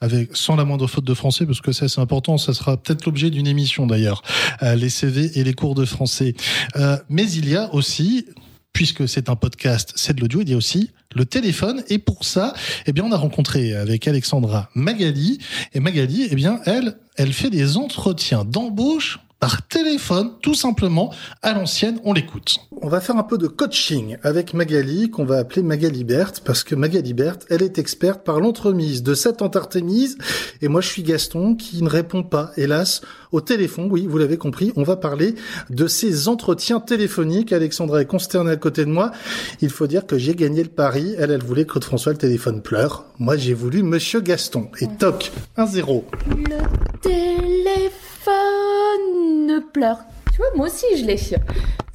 avec 0.01 0.35
sans 0.35 0.55
la 0.55 0.65
moindre 0.65 0.87
faute 0.87 1.05
de 1.05 1.13
français, 1.13 1.45
parce 1.45 1.61
que 1.61 1.71
ça 1.71 1.87
c'est 1.87 2.01
important. 2.01 2.39
Ça 2.39 2.55
sera 2.55 2.75
peut-être 2.75 3.05
l'objet 3.05 3.29
d'une 3.29 3.45
émission 3.45 3.85
d'ailleurs, 3.85 4.23
euh, 4.63 4.73
les 4.73 4.89
CV 4.89 5.39
et 5.39 5.43
les 5.43 5.53
cours 5.53 5.75
de 5.75 5.85
français. 5.85 6.33
Euh, 6.75 6.97
mais 7.07 7.29
il 7.31 7.47
y 7.47 7.55
a 7.55 7.71
aussi 7.73 8.25
puisque 8.73 9.07
c'est 9.07 9.29
un 9.29 9.35
podcast, 9.35 9.93
c'est 9.95 10.15
de 10.15 10.21
l'audio, 10.21 10.41
il 10.41 10.49
y 10.49 10.53
a 10.53 10.57
aussi 10.57 10.91
le 11.15 11.25
téléphone. 11.25 11.83
Et 11.89 11.97
pour 11.97 12.23
ça, 12.23 12.53
eh 12.85 12.93
bien, 12.93 13.03
on 13.03 13.11
a 13.11 13.17
rencontré 13.17 13.73
avec 13.73 14.07
Alexandra 14.07 14.69
Magali. 14.75 15.39
Et 15.73 15.79
Magali, 15.79 16.27
eh 16.29 16.35
bien, 16.35 16.61
elle, 16.65 16.97
elle 17.15 17.33
fait 17.33 17.49
des 17.49 17.77
entretiens 17.77 18.45
d'embauche 18.45 19.19
par 19.39 19.65
téléphone, 19.67 20.31
tout 20.41 20.53
simplement, 20.53 21.13
à 21.41 21.53
l'ancienne. 21.53 21.99
On 22.03 22.13
l'écoute. 22.13 22.57
On 22.81 22.87
va 22.87 23.01
faire 23.01 23.17
un 23.17 23.23
peu 23.23 23.37
de 23.37 23.47
coaching 23.47 24.17
avec 24.23 24.53
Magali, 24.53 25.09
qu'on 25.09 25.25
va 25.25 25.37
appeler 25.37 25.63
Magali 25.63 26.03
Berthe, 26.03 26.41
parce 26.43 26.63
que 26.63 26.75
Magali 26.75 27.13
Berthe, 27.13 27.45
elle 27.49 27.61
est 27.61 27.77
experte 27.77 28.23
par 28.23 28.39
l'entremise 28.39 29.03
de 29.03 29.13
cette 29.13 29.41
entartémise, 29.41 30.17
et 30.61 30.67
moi 30.67 30.81
je 30.81 30.87
suis 30.87 31.03
Gaston 31.03 31.55
qui 31.55 31.81
ne 31.83 31.89
répond 31.89 32.23
pas, 32.23 32.51
hélas, 32.57 33.01
au 33.31 33.41
téléphone. 33.41 33.89
Oui, 33.91 34.07
vous 34.07 34.17
l'avez 34.17 34.37
compris, 34.37 34.71
on 34.75 34.83
va 34.83 34.95
parler 34.95 35.35
de 35.69 35.87
ces 35.87 36.27
entretiens 36.27 36.79
téléphoniques. 36.79 37.53
Alexandra 37.53 38.01
est 38.01 38.05
consternée 38.05 38.51
à 38.51 38.55
côté 38.55 38.85
de 38.85 38.91
moi. 38.91 39.11
Il 39.61 39.69
faut 39.69 39.87
dire 39.87 40.05
que 40.05 40.17
j'ai 40.17 40.35
gagné 40.35 40.63
le 40.63 40.69
pari. 40.69 41.15
Elle, 41.17 41.31
elle 41.31 41.43
voulait 41.43 41.65
que 41.65 41.79
François 41.79 42.11
le 42.11 42.17
téléphone 42.17 42.61
pleure. 42.61 43.05
Moi, 43.19 43.37
j'ai 43.37 43.53
voulu 43.53 43.83
Monsieur 43.83 44.21
Gaston. 44.21 44.69
Et 44.79 44.87
toc, 44.87 45.31
1-0. 45.57 46.03
Le 46.27 46.99
téléphone 47.01 47.89
ne 48.27 48.68
pleure. 49.71 49.99
Tu 50.31 50.37
vois, 50.37 50.47
moi 50.55 50.67
aussi 50.67 50.85
je 50.97 51.05
l'ai. 51.05 51.17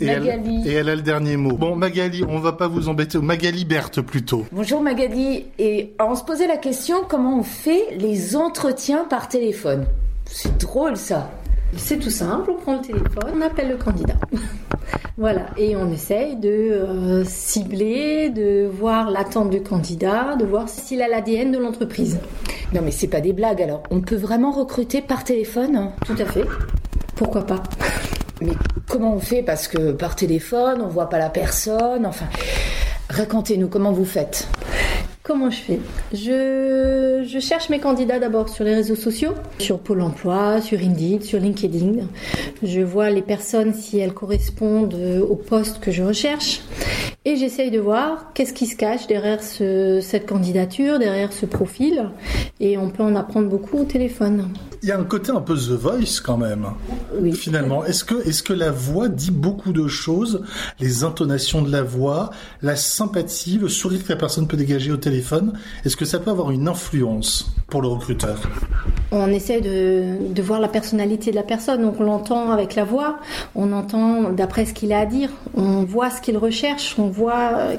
Magali. 0.01 0.63
Elle, 0.65 0.69
et 0.69 0.75
elle 0.75 0.89
a 0.89 0.95
le 0.97 1.03
dernier 1.03 1.37
mot. 1.37 1.57
Bon, 1.57 1.77
Magali, 1.77 2.25
on 2.29 2.39
va 2.39 2.53
pas 2.53 2.69
vous 2.69 2.89
embêter. 2.89 3.19
Magali 3.19 3.65
Berthe 3.65 4.01
plutôt. 4.01 4.45
Bonjour 4.53 4.81
Magali. 4.81 5.47
Et 5.59 5.95
on 6.01 6.15
se 6.15 6.25
posait 6.25 6.47
la 6.47 6.57
question 6.57 6.99
comment 7.09 7.39
on 7.39 7.43
fait 7.43 7.97
les 7.97 8.37
entretiens 8.37 9.05
par 9.05 9.29
téléphone? 9.29 9.87
C'est 10.27 10.59
drôle 10.59 10.97
ça. 10.97 11.31
C'est 11.77 11.99
tout 11.99 12.11
simple, 12.11 12.51
on 12.51 12.55
prend 12.55 12.77
le 12.77 12.83
téléphone, 12.83 13.33
on 13.35 13.41
appelle 13.41 13.69
le 13.69 13.77
candidat. 13.77 14.15
voilà, 15.17 15.47
et 15.57 15.75
on 15.75 15.91
essaye 15.91 16.37
de 16.37 16.49
euh, 16.49 17.25
cibler, 17.25 18.31
de 18.31 18.69
voir 18.71 19.11
l'attente 19.11 19.51
du 19.51 19.61
candidat, 19.61 20.37
de 20.37 20.45
voir 20.45 20.69
s'il 20.69 21.03
a 21.03 21.09
l'ADN 21.09 21.51
de 21.51 21.59
l'entreprise. 21.59 22.21
Non 22.73 22.81
mais 22.83 22.91
c'est 22.91 23.09
pas 23.09 23.21
des 23.21 23.33
blagues 23.33 23.63
alors. 23.63 23.83
On 23.91 24.01
peut 24.01 24.17
vraiment 24.17 24.53
recruter 24.53 25.03
par 25.03 25.25
téléphone 25.25 25.91
Tout 26.07 26.17
à 26.19 26.25
fait. 26.25 26.45
Pourquoi 27.15 27.47
pas 27.47 27.63
Mais 28.41 28.53
comment 28.89 29.15
on 29.15 29.21
fait? 29.21 29.43
Parce 29.43 29.69
que 29.69 29.93
par 29.93 30.17
téléphone, 30.17 30.81
on 30.83 30.89
voit 30.89 31.09
pas 31.09 31.19
la 31.19 31.31
personne. 31.31 32.07
Enfin, 32.07 32.27
racontez-nous 33.09 33.69
comment 33.69 33.93
vous 33.93 34.05
faites? 34.05 34.49
Comment 35.23 35.51
je 35.51 35.57
fais? 35.57 35.81
Je, 36.13 37.25
je, 37.27 37.39
cherche 37.39 37.71
mes 37.71 37.81
candidats 37.81 38.19
d'abord 38.19 38.51
sur 38.51 38.63
les 38.65 38.75
réseaux 38.75 38.95
sociaux, 38.95 39.33
sur 39.59 39.79
Pôle 39.79 40.03
Emploi, 40.03 40.61
sur 40.61 40.79
Indeed, 40.79 41.23
sur 41.23 41.41
LinkedIn. 41.41 42.07
Je 42.63 42.81
vois 42.83 43.09
les 43.09 43.23
personnes 43.23 43.73
si 43.73 43.99
elles 43.99 44.13
correspondent 44.13 44.95
au 45.27 45.37
poste 45.37 45.81
que 45.81 45.91
je 45.91 46.03
recherche. 46.03 46.61
Et 47.27 47.37
j'essaye 47.37 47.71
de 47.71 47.81
voir 47.81 48.33
qu'est-ce 48.35 48.53
qui 48.53 48.67
se 48.67 48.77
cache 48.77 49.07
derrière 49.07 49.43
ce, 49.43 50.01
cette 50.03 50.27
candidature, 50.27 50.99
derrière 50.99 51.33
ce 51.33 51.47
profil. 51.47 52.11
Et 52.61 52.77
on 52.77 52.91
peut 52.91 53.03
en 53.03 53.17
apprendre 53.17 53.49
beaucoup 53.49 53.79
au 53.79 53.85
téléphone. 53.85 54.51
Il 54.83 54.91
y 54.91 54.93
a 54.93 54.99
un 54.99 55.05
côté 55.05 55.33
un 55.33 55.41
peu 55.41 55.55
The 55.55 55.71
Voice 55.71 56.21
quand 56.23 56.37
même. 56.37 56.67
Oui. 57.19 57.33
Finalement, 57.33 57.83
est-ce 57.83 58.05
que, 58.05 58.29
est-ce 58.29 58.43
que 58.43 58.53
la 58.53 58.71
voix 58.71 59.09
dit 59.09 59.31
beaucoup 59.31 59.73
de 59.73 59.89
choses? 59.89 60.43
Les 60.81 61.03
intonations 61.03 61.63
de 61.63 61.73
la 61.73 61.83
voix, 61.83 62.29
la 62.61 62.77
sympathie, 62.77 63.57
le 63.57 63.71
sourire 63.71 64.05
que 64.05 64.11
la 64.11 64.19
personne 64.19 64.47
peut 64.47 64.59
dégager 64.59 64.93
au 64.93 64.99
téléphone, 64.99 65.55
est-ce 65.87 65.97
que 65.97 66.05
ça 66.05 66.19
peut 66.19 66.31
avoir 66.31 66.51
une 66.51 66.69
influence? 66.69 67.55
Pour 67.75 67.83
le 67.83 67.89
recruteur 67.89 68.39
On 69.11 69.27
essaie 69.31 69.61
de, 69.61 70.33
de 70.33 70.43
voir 70.43 70.61
la 70.61 70.69
personnalité 70.69 71.33
de 71.33 71.35
la 71.35 71.43
personne. 71.43 71.83
Donc 71.83 71.97
on 71.99 72.05
l'entend 72.05 72.53
avec 72.53 72.77
la 72.77 72.85
voix, 72.85 73.19
on 73.57 73.73
entend 73.73 74.31
d'après 74.31 74.65
ce 74.65 74.73
qu'il 74.73 74.93
a 74.93 75.01
à 75.01 75.07
dire, 75.07 75.29
on 75.57 75.83
voit 75.83 76.09
ce 76.11 76.21
qu'il 76.21 76.39
recherche, 76.39 76.95
on 77.01 77.09
voit 77.09 77.51
euh, 77.57 77.77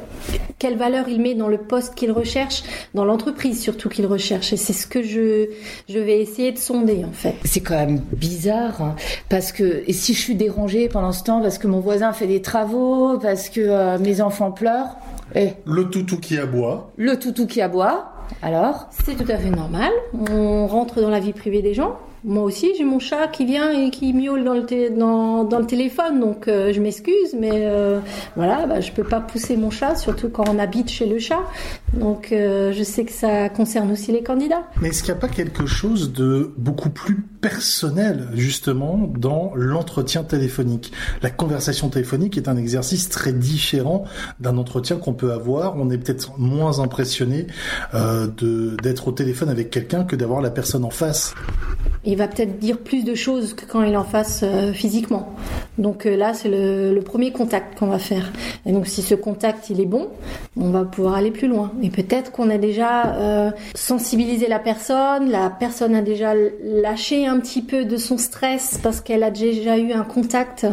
quelle 0.60 0.76
valeur 0.76 1.08
il 1.08 1.22
met 1.22 1.34
dans 1.34 1.48
le 1.48 1.60
poste 1.60 1.96
qu'il 1.96 2.12
recherche, 2.12 2.64
dans 2.94 3.06
l'entreprise 3.06 3.62
surtout 3.62 3.88
qu'il 3.88 4.06
recherche. 4.06 4.52
Et 4.52 4.58
c'est 4.58 4.74
ce 4.74 4.86
que 4.86 5.02
je, 5.02 5.48
je 5.88 6.00
vais 6.00 6.20
essayer 6.20 6.52
de 6.52 6.58
sonder 6.58 7.06
en 7.08 7.14
fait. 7.14 7.36
C'est 7.46 7.62
quand 7.62 7.78
même 7.78 8.02
bizarre 8.12 8.82
hein, 8.82 8.96
parce 9.30 9.54
que 9.54 9.82
et 9.88 9.94
si 9.94 10.14
je 10.14 10.20
suis 10.20 10.36
dérangée 10.36 10.90
pendant 10.90 11.14
ce 11.14 11.24
temps 11.24 11.42
parce 11.42 11.58
que 11.58 11.68
mon 11.68 11.80
voisin 11.80 12.12
fait 12.12 12.28
des 12.28 12.42
travaux, 12.42 13.18
parce 13.18 13.48
que 13.48 13.62
euh, 13.62 13.98
mes 13.98 14.20
enfants 14.20 14.52
pleurent. 14.52 14.98
Et 15.36 15.54
le 15.66 15.86
toutou 15.86 16.18
qui 16.18 16.38
aboie. 16.38 16.92
Le 16.98 17.18
toutou 17.18 17.48
qui 17.48 17.62
aboie. 17.62 18.12
Alors 18.42 18.88
C'est 18.92 19.16
tout 19.16 19.32
à 19.32 19.38
fait 19.38 19.50
normal. 19.50 19.92
On 20.30 20.68
rentre 20.68 21.02
dans 21.02 21.10
la 21.10 21.20
vie 21.20 21.34
privée 21.34 21.62
des 21.62 21.74
gens. 21.74 21.98
Moi 22.28 22.42
aussi, 22.42 22.72
j'ai 22.76 22.84
mon 22.84 22.98
chat 22.98 23.28
qui 23.28 23.46
vient 23.46 23.72
et 23.72 23.92
qui 23.92 24.12
miaule 24.12 24.44
dans 24.44 24.56
le, 24.56 24.90
dans, 24.90 25.44
dans, 25.44 25.60
le 25.60 25.68
téléphone, 25.68 26.20
donc 26.20 26.48
euh, 26.48 26.74
je 26.74 26.82
m'excuse, 26.82 27.36
mais 27.40 27.52
euh, 27.54 28.00
voilà, 28.36 28.66
bah, 28.66 28.82
je 28.82 28.92
peux 28.92 29.04
pas 29.04 29.20
pousser 29.20 29.56
mon 29.56 29.70
chat, 29.70 29.96
surtout 29.96 30.30
quand 30.30 30.46
on 30.50 30.58
habite 30.58 30.90
chez 30.90 31.06
le 31.06 31.20
chat. 31.20 31.42
Donc 31.94 32.32
euh, 32.32 32.74
je 32.74 32.82
sais 32.82 33.06
que 33.06 33.12
ça 33.12 33.50
concerne 33.50 33.92
aussi 33.92 34.12
les 34.12 34.24
candidats. 34.24 34.64
Mais 34.82 34.90
est-ce 34.90 35.04
qu'il 35.04 35.14
n'y 35.14 35.20
a 35.20 35.22
pas 35.22 35.28
quelque 35.28 35.68
chose 35.68 36.14
de 36.14 36.52
beaucoup 36.58 36.90
plus 36.90 37.24
personnel, 37.50 38.28
justement, 38.34 39.08
dans 39.18 39.52
l'entretien 39.56 40.24
téléphonique 40.24 40.92
La 41.22 41.30
conversation 41.30 41.90
téléphonique 41.90 42.38
est 42.38 42.48
un 42.48 42.58
exercice 42.58 43.10
très 43.10 43.34
différent 43.34 44.06
d'un 44.40 44.58
entretien 44.58 44.98
qu'on 44.98 45.14
peut 45.14 45.32
avoir. 45.32 45.76
On 45.78 45.92
est 45.92 45.98
peut-être 45.98 46.40
moins 46.40 46.80
impressionné 46.80 47.48
de 47.94 48.76
d'être 48.82 49.08
au 49.08 49.12
téléphone 49.12 49.50
avec 49.50 49.70
quelqu'un 49.70 50.04
que 50.04 50.16
d'avoir 50.16 50.42
la 50.42 50.50
personne 50.50 50.86
en 50.86 50.90
face 50.90 51.36
il 52.06 52.18
va 52.18 52.28
peut-être 52.28 52.60
dire 52.60 52.78
plus 52.78 53.04
de 53.04 53.16
choses 53.16 53.54
que 53.54 53.66
quand 53.66 53.82
il 53.82 53.94
est 53.94 53.98
en 53.98 54.04
face 54.04 54.42
euh, 54.44 54.74
physiquement. 54.74 55.34
Donc 55.78 56.06
euh, 56.06 56.16
là, 56.16 56.34
c'est 56.34 56.50
le, 56.50 57.00
premier 57.02 57.32
contact 57.32 57.78
qu'on 57.78 57.88
va 57.88 58.00
faire. 58.00 58.32
Et 58.66 58.72
donc 58.72 58.88
si 58.88 59.02
ce 59.02 59.16
contact 59.16 59.70
il 59.70 59.82
est 59.82 59.86
bon, 59.86 60.10
on 60.58 60.70
va 60.70 60.84
pouvoir 60.84 61.16
aller 61.16 61.32
plus 61.32 61.48
loin. 61.48 61.72
Et 61.82 61.90
peut-être 61.90 62.32
qu'on 62.32 62.50
a 62.50 62.58
déjà 62.58 63.16
euh, 63.16 63.52
sensibilisé 63.74 64.48
la 64.48 64.60
personne, 64.60 65.30
la 65.30 65.50
personne 65.50 65.96
a 65.96 66.02
déjà 66.02 66.34
lâché 66.64 67.28
un 67.28 67.35
petit 67.40 67.62
peu 67.62 67.86
de 67.86 67.98
son 67.98 68.18
stress 68.18 68.80
parce 68.82 69.02
qu'elle 69.02 69.24
a 69.24 69.32
déjà 69.32 69.78
eu 69.78 69.92
un 69.92 70.04
contact. 70.04 70.66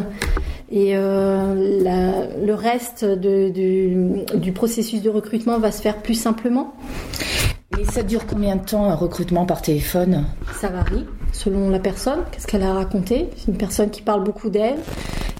Et 0.70 0.94
le 0.94 2.52
reste 2.52 3.04
du 3.04 4.52
processus 4.52 5.02
de 5.02 5.10
recrutement 5.10 5.58
va 5.58 5.70
se 5.70 5.82
faire 5.82 5.98
plus 5.98 6.14
simplement. 6.14 6.74
Et 7.80 7.84
ça 7.84 8.02
dure 8.02 8.26
combien 8.26 8.56
de 8.56 8.64
temps 8.64 8.84
un 8.84 8.94
recrutement 8.94 9.46
par 9.46 9.62
téléphone? 9.62 10.24
Ça 10.60 10.68
varie 10.68 11.06
selon 11.32 11.70
la 11.70 11.78
personne, 11.78 12.20
qu'est-ce 12.30 12.46
qu'elle 12.46 12.62
a 12.62 12.74
raconté? 12.74 13.30
C'est 13.36 13.48
une 13.50 13.56
personne 13.56 13.88
qui 13.90 14.02
parle 14.02 14.22
beaucoup 14.22 14.50
d'elle, 14.50 14.76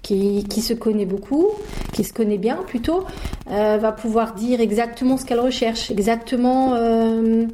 qui, 0.03 0.45
qui, 0.45 0.63
se 0.63 0.75
connaît 0.75 1.07
beaucoup, 1.07 1.49
qui 1.93 2.05
se 2.05 2.13
connaît 2.13 2.39
bien 2.39 2.57
plutôt, 2.67 3.05
euh, 3.51 3.79
va 3.81 3.93
pouvoir 3.93 4.35
dire 4.35 4.61
exactement 4.61 5.17
ce 5.17 5.25
qu'elle 5.25 5.41
recherche, 5.41 5.91
exactement 5.91 6.75
euh, 6.75 7.47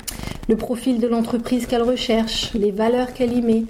le 0.49 0.57
profil 0.57 0.99
de 0.99 1.07
l'entreprise 1.07 1.67
qu'elle 1.67 1.83
recherche, 1.83 2.53
les 2.55 2.71
valeurs 2.71 3.13
qu'elle 3.13 3.33
y 3.33 3.43
met 3.43 3.65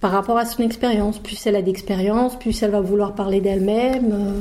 par 0.00 0.10
rapport 0.10 0.38
à 0.38 0.46
son 0.46 0.62
expérience. 0.62 1.18
Plus 1.18 1.46
elle 1.46 1.56
a 1.56 1.62
d'expérience, 1.62 2.38
plus 2.38 2.62
elle 2.62 2.70
va 2.70 2.80
vouloir 2.80 3.14
parler 3.14 3.40
d'elle-même. 3.40 4.12
Euh, 4.12 4.40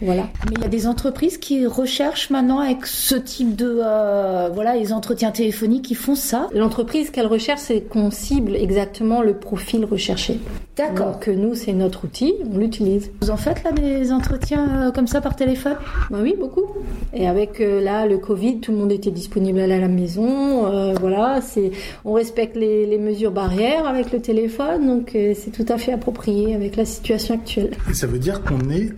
voilà. 0.00 0.28
Mais 0.46 0.56
il 0.56 0.62
y 0.62 0.64
a 0.64 0.68
des 0.68 0.86
entreprises 0.86 1.38
qui 1.38 1.66
recherchent 1.66 2.30
maintenant 2.30 2.58
avec 2.58 2.86
ce 2.86 3.14
type 3.14 3.56
de 3.56 3.80
euh, 3.82 4.50
voilà 4.52 4.76
les 4.76 4.92
entretiens 4.92 5.30
téléphoniques 5.30 5.84
qui 5.84 5.94
font 5.94 6.14
ça. 6.14 6.48
L'entreprise 6.54 7.10
qu'elle 7.10 7.26
recherche, 7.26 7.60
c'est 7.60 7.80
qu'on 7.80 8.10
cible 8.10 8.56
exactement 8.56 9.22
le 9.22 9.34
profil 9.34 9.84
recherché. 9.84 10.40
D'accord. 10.76 11.12
Donc 11.12 11.28
nous, 11.28 11.54
c'est 11.54 11.72
notre 11.72 12.04
outil, 12.04 12.34
on 12.52 12.58
l'utilise. 12.58 13.10
Vous 13.20 13.30
en 13.30 13.36
faites 13.36 13.62
là 13.62 13.72
des 13.72 14.12
entretiens 14.12 14.88
euh, 14.88 14.90
comme 14.90 15.06
ça 15.06 15.20
par 15.20 15.36
téléphone? 15.36 15.76
Bah 16.10 16.18
Oui, 16.20 16.34
beaucoup. 16.38 16.64
Et 17.12 17.28
avec 17.28 17.60
euh, 17.60 17.80
là 17.80 18.06
le 18.06 18.18
Covid, 18.18 18.60
tout 18.60 18.72
le 18.72 18.78
monde 18.78 18.92
était 18.92 19.12
disponible 19.12 19.60
à 19.60 19.66
la 19.66 19.88
maison. 19.88 20.94
voilà, 21.00 21.40
c'est 21.40 21.70
on 22.04 22.12
respecte 22.12 22.56
les, 22.56 22.86
les, 22.86 22.98
mesures 22.98 23.30
barrières 23.30 23.86
avec 23.86 24.12
le 24.12 24.20
téléphone, 24.20 24.86
donc 24.86 25.10
c'est 25.12 25.50
tout 25.50 25.66
à 25.68 25.78
fait 25.78 25.92
approprié 25.92 26.54
avec 26.54 26.76
la 26.76 26.84
situation 26.84 27.34
actuelle. 27.34 27.70
Et 27.90 27.94
ça 27.94 28.06
veut 28.06 28.18
dire 28.18 28.42
qu'on 28.42 28.70
est 28.70 28.90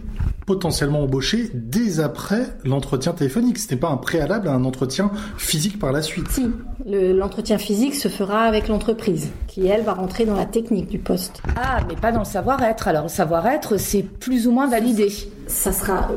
potentiellement 0.46 1.02
embauché 1.02 1.50
dès 1.52 2.00
après 2.00 2.46
l'entretien 2.64 3.12
téléphonique. 3.12 3.58
Ce 3.58 3.70
n'est 3.70 3.80
pas 3.80 3.88
un 3.88 3.96
préalable 3.96 4.48
à 4.48 4.52
un 4.52 4.64
entretien 4.64 5.10
physique 5.36 5.78
par 5.78 5.92
la 5.92 6.02
suite. 6.02 6.28
Si, 6.30 6.46
l'entretien 6.86 7.58
physique 7.58 7.94
se 7.94 8.08
fera 8.08 8.42
avec 8.42 8.68
l'entreprise, 8.68 9.28
qui 9.48 9.66
elle 9.66 9.82
va 9.82 9.94
rentrer 9.94 10.24
dans 10.24 10.36
la 10.36 10.46
technique 10.46 10.88
du 10.88 10.98
poste. 10.98 11.42
Ah, 11.56 11.80
mais 11.88 11.96
pas 11.96 12.12
dans 12.12 12.20
le 12.20 12.24
savoir-être. 12.24 12.88
Alors, 12.88 13.04
le 13.04 13.08
savoir-être, 13.08 13.76
c'est 13.76 14.02
plus 14.02 14.46
ou 14.46 14.52
moins 14.52 14.68
validé. 14.68 15.08
Ça 15.48 15.72
sera, 15.72 16.08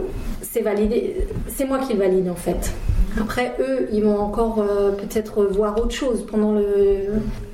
c'est 0.42 0.62
validé. 0.62 1.28
C'est 1.48 1.66
moi 1.66 1.80
qui 1.80 1.94
le 1.94 2.00
valide 2.00 2.30
en 2.30 2.36
fait. 2.36 2.74
Après, 3.20 3.56
eux, 3.60 3.90
ils 3.92 4.04
vont 4.04 4.20
encore 4.20 4.60
euh, 4.60 4.92
peut-être 4.92 5.46
voir 5.46 5.78
autre 5.78 5.96
chose 5.96 6.26
pendant 6.30 6.60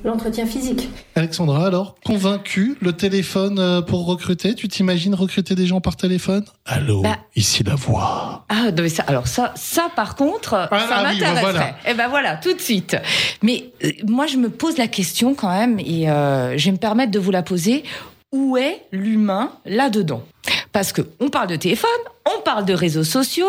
l'entretien 0.04 0.46
physique. 0.46 0.88
Alexandra, 1.14 1.66
alors, 1.66 1.96
convaincu, 2.04 2.76
le 2.80 2.92
téléphone 2.92 3.58
euh, 3.58 3.80
pour 3.80 4.06
recruter, 4.06 4.54
tu 4.54 4.68
t'imagines 4.68 5.14
recruter 5.14 5.54
des 5.54 5.66
gens 5.66 5.80
par 5.80 5.96
téléphone? 5.96 6.44
Allô, 6.66 7.02
bah. 7.02 7.16
ici 7.34 7.62
la 7.64 7.74
voix. 7.74 8.44
Ah, 8.48 8.70
ça, 8.88 9.02
alors 9.06 9.26
ça, 9.26 9.52
ça 9.56 9.90
par 9.94 10.14
contre, 10.14 10.54
ah, 10.54 10.68
ça 10.70 10.86
ah 10.90 11.02
m'intéresserait. 11.02 11.40
voilà. 11.40 11.68
Et 11.68 11.90
eh 11.90 11.94
ben 11.94 12.08
voilà, 12.08 12.36
tout 12.36 12.52
de 12.52 12.60
suite. 12.60 12.96
Mais 13.42 13.72
euh, 13.84 13.90
moi, 14.06 14.26
je 14.26 14.36
me 14.36 14.50
pose 14.50 14.76
la 14.78 14.88
question 14.88 15.34
quand 15.34 15.50
même, 15.50 15.78
et 15.78 16.06
je 16.06 16.64
vais 16.64 16.72
me 16.72 16.76
permettre 16.78 17.12
de 17.12 17.18
vous 17.18 17.30
la 17.30 17.42
poser. 17.42 17.84
Où 18.32 18.56
est 18.56 18.82
l'humain 18.92 19.52
là-dedans 19.64 20.24
parce 20.72 20.92
qu'on 20.92 21.30
parle 21.30 21.48
de 21.48 21.56
téléphone, 21.56 21.88
on 22.26 22.42
parle 22.42 22.66
de 22.66 22.74
réseaux 22.74 23.02
sociaux, 23.02 23.48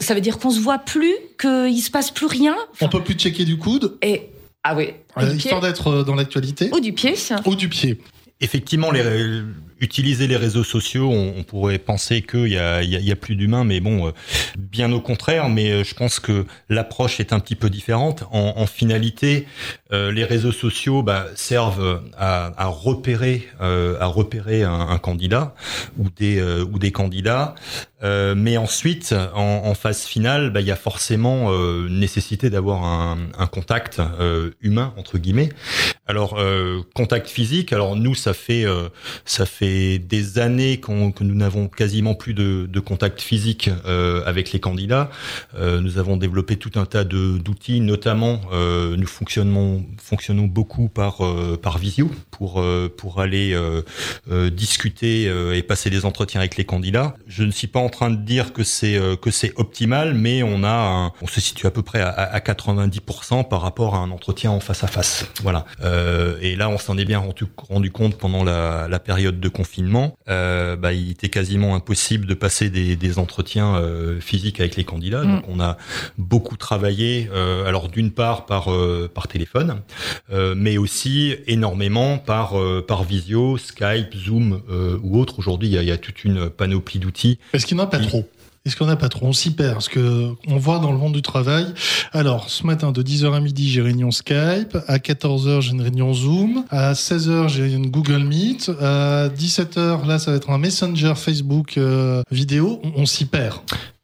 ça 0.00 0.12
veut 0.12 0.20
dire 0.20 0.38
qu'on 0.38 0.50
se 0.50 0.60
voit 0.60 0.76
plus, 0.76 1.14
qu'il 1.40 1.80
se 1.80 1.90
passe 1.90 2.10
plus 2.10 2.26
rien. 2.26 2.54
on 2.82 2.90
peut 2.90 3.02
plus 3.02 3.14
checker 3.14 3.46
du 3.46 3.56
coude. 3.56 3.96
Et 4.02 4.28
ah 4.62 4.74
oui. 4.76 4.90
Euh, 5.16 5.34
histoire 5.34 5.62
d'être 5.62 5.88
euh, 5.88 6.04
dans 6.04 6.14
l'actualité. 6.14 6.68
Ou 6.72 6.80
du 6.80 6.92
pied. 6.92 7.14
Ou 7.46 7.56
du 7.56 7.70
pied. 7.70 8.02
Effectivement, 8.42 8.90
les, 8.90 9.02
utiliser 9.82 10.28
les 10.28 10.36
réseaux 10.36 10.62
sociaux, 10.62 11.10
on, 11.10 11.42
pourrait 11.42 11.78
penser 11.78 12.22
qu'il 12.22 12.46
y 12.46 12.56
a, 12.56 13.16
plus 13.16 13.34
d'humains, 13.34 13.64
mais 13.64 13.80
bon, 13.80 14.06
euh, 14.06 14.10
bien 14.56 14.92
au 14.92 15.00
contraire. 15.00 15.48
Mais 15.48 15.70
euh, 15.70 15.84
je 15.84 15.94
pense 15.94 16.20
que 16.20 16.46
l'approche 16.68 17.18
est 17.18 17.32
un 17.32 17.40
petit 17.40 17.56
peu 17.56 17.68
différente. 17.68 18.24
En, 18.30 18.64
finalité, 18.66 19.46
euh, 19.92 20.12
les 20.12 20.24
réseaux 20.24 20.52
sociaux 20.52 21.02
bah, 21.02 21.26
servent 21.34 22.00
à, 22.16 22.66
repérer, 22.68 23.48
à 23.60 24.06
repérer 24.06 24.62
un, 24.62 24.98
candidat 24.98 25.54
ou 25.98 26.08
des 26.10 26.92
candidats. 26.92 27.56
mais 28.02 28.56
ensuite, 28.56 29.14
en, 29.34 29.62
en, 29.64 29.74
phase 29.74 30.04
finale, 30.04 30.50
bah, 30.50 30.60
il 30.60 30.66
y 30.68 30.70
a 30.70 30.76
forcément 30.76 31.50
nécessité 31.88 32.50
d'avoir 32.50 32.84
un, 32.84 33.18
un, 33.36 33.46
contact 33.46 34.00
humain 34.60 34.94
entre 34.96 35.18
guillemets. 35.18 35.48
Alors 36.06 36.38
contact 36.94 37.28
physique. 37.28 37.72
Alors 37.72 37.96
nous, 37.96 38.14
ça 38.14 38.32
fait 38.32 38.64
ça 39.24 39.44
fait 39.44 39.71
des 39.98 40.38
années 40.38 40.78
que 40.80 41.24
nous 41.24 41.34
n'avons 41.34 41.68
quasiment 41.68 42.14
plus 42.14 42.34
de, 42.34 42.80
contact 42.80 43.20
physique 43.20 43.70
euh, 43.86 44.22
avec 44.26 44.52
les 44.52 44.60
candidats. 44.60 45.10
Euh, 45.56 45.80
nous 45.80 45.98
avons 45.98 46.16
développé 46.16 46.56
tout 46.56 46.72
un 46.74 46.84
tas 46.84 47.04
d'outils, 47.04 47.80
notamment 47.80 48.40
euh, 48.52 48.96
nous 48.96 49.06
fonctionnons, 49.06 49.84
beaucoup 50.46 50.88
par, 50.88 51.22
visio 51.78 52.10
pour, 52.30 52.60
aller 53.20 53.56
discuter 54.50 55.24
et 55.56 55.62
passer 55.62 55.90
des 55.90 56.04
entretiens 56.04 56.40
avec 56.40 56.56
les 56.56 56.64
candidats. 56.64 57.14
Je 57.26 57.44
ne 57.44 57.50
suis 57.50 57.66
pas 57.66 57.80
en 57.80 57.88
train 57.88 58.10
de 58.10 58.16
dire 58.16 58.52
que 58.52 58.62
c'est 58.64 58.98
optimal, 59.56 60.14
mais 60.14 60.42
on 60.42 61.26
se 61.26 61.40
situe 61.40 61.66
à 61.66 61.70
peu 61.70 61.82
près 61.82 62.00
à, 62.00 62.10
à 62.10 62.38
90% 62.40 63.48
par 63.48 63.62
rapport 63.62 63.94
à 63.94 63.98
un 63.98 64.10
entretien 64.10 64.50
en 64.50 64.60
face 64.60 64.84
à 64.84 64.86
face. 64.86 65.26
Voilà. 65.42 65.64
et 66.40 66.56
là, 66.56 66.68
on 66.68 66.78
s'en 66.78 66.98
est 66.98 67.04
bien 67.04 67.20
rendu, 67.20 67.90
compte 67.90 68.16
pendant 68.16 68.44
la 68.44 68.98
période 68.98 69.40
de 69.40 69.48
confinement, 69.62 70.18
euh, 70.28 70.74
bah, 70.74 70.92
il 70.92 71.12
était 71.12 71.28
quasiment 71.28 71.76
impossible 71.76 72.26
de 72.26 72.34
passer 72.34 72.68
des, 72.68 72.96
des 72.96 73.18
entretiens 73.20 73.76
euh, 73.76 74.18
physiques 74.18 74.58
avec 74.58 74.74
les 74.74 74.82
candidats. 74.82 75.24
Donc 75.24 75.46
mm. 75.46 75.52
on 75.52 75.60
a 75.60 75.76
beaucoup 76.18 76.56
travaillé, 76.56 77.30
euh, 77.32 77.64
alors 77.68 77.88
d'une 77.88 78.10
part 78.10 78.44
par 78.46 78.72
euh, 78.72 79.08
par 79.12 79.28
téléphone, 79.28 79.82
euh, 80.32 80.54
mais 80.56 80.78
aussi 80.78 81.36
énormément 81.46 82.18
par 82.18 82.54
par 82.88 83.04
visio, 83.04 83.56
Skype, 83.56 84.16
Zoom 84.16 84.62
ou 85.02 85.20
autre. 85.20 85.38
Aujourd'hui, 85.38 85.68
il 85.68 85.74
y 85.74 85.78
a, 85.78 85.82
y 85.82 85.92
a, 85.92 85.96
toute 85.96 86.24
une 86.24 86.50
panoplie 86.50 86.98
d'outils. 86.98 87.38
Est-ce 87.52 87.66
qu'il 87.66 87.76
n'y 87.76 87.82
en 87.82 87.86
a 87.86 87.88
pas 87.88 88.00
trop? 88.00 88.28
Est-ce 88.64 88.76
qu'on 88.76 88.86
n'a 88.86 88.96
pas 88.96 89.08
trop 89.08 89.26
On 89.26 89.32
s'y 89.32 89.50
perd. 89.50 89.74
Parce 89.74 89.88
que 89.88 90.30
on 90.46 90.56
voit 90.56 90.78
dans 90.78 90.92
le 90.92 90.98
monde 90.98 91.14
du 91.14 91.22
travail. 91.22 91.66
Alors, 92.12 92.48
ce 92.48 92.64
matin, 92.64 92.92
de 92.92 93.02
10h 93.02 93.34
à 93.34 93.40
midi, 93.40 93.68
j'ai 93.68 93.82
réunion 93.82 94.10
Skype. 94.10 94.76
À 94.86 94.98
14h, 94.98 95.60
j'ai 95.62 95.72
une 95.72 95.82
réunion 95.82 96.14
Zoom. 96.14 96.64
À 96.70 96.92
16h, 96.92 97.48
j'ai 97.48 97.72
une 97.72 97.90
Google 97.90 98.22
Meet. 98.22 98.70
À 98.80 99.28
17h, 99.28 100.06
là, 100.06 100.18
ça 100.18 100.30
va 100.30 100.36
être 100.36 100.50
un 100.50 100.58
Messenger 100.58 101.14
Facebook 101.16 101.76
euh, 101.76 102.22
vidéo. 102.30 102.80
On 102.96 103.04
s'y 103.04 103.24
perd. 103.24 103.56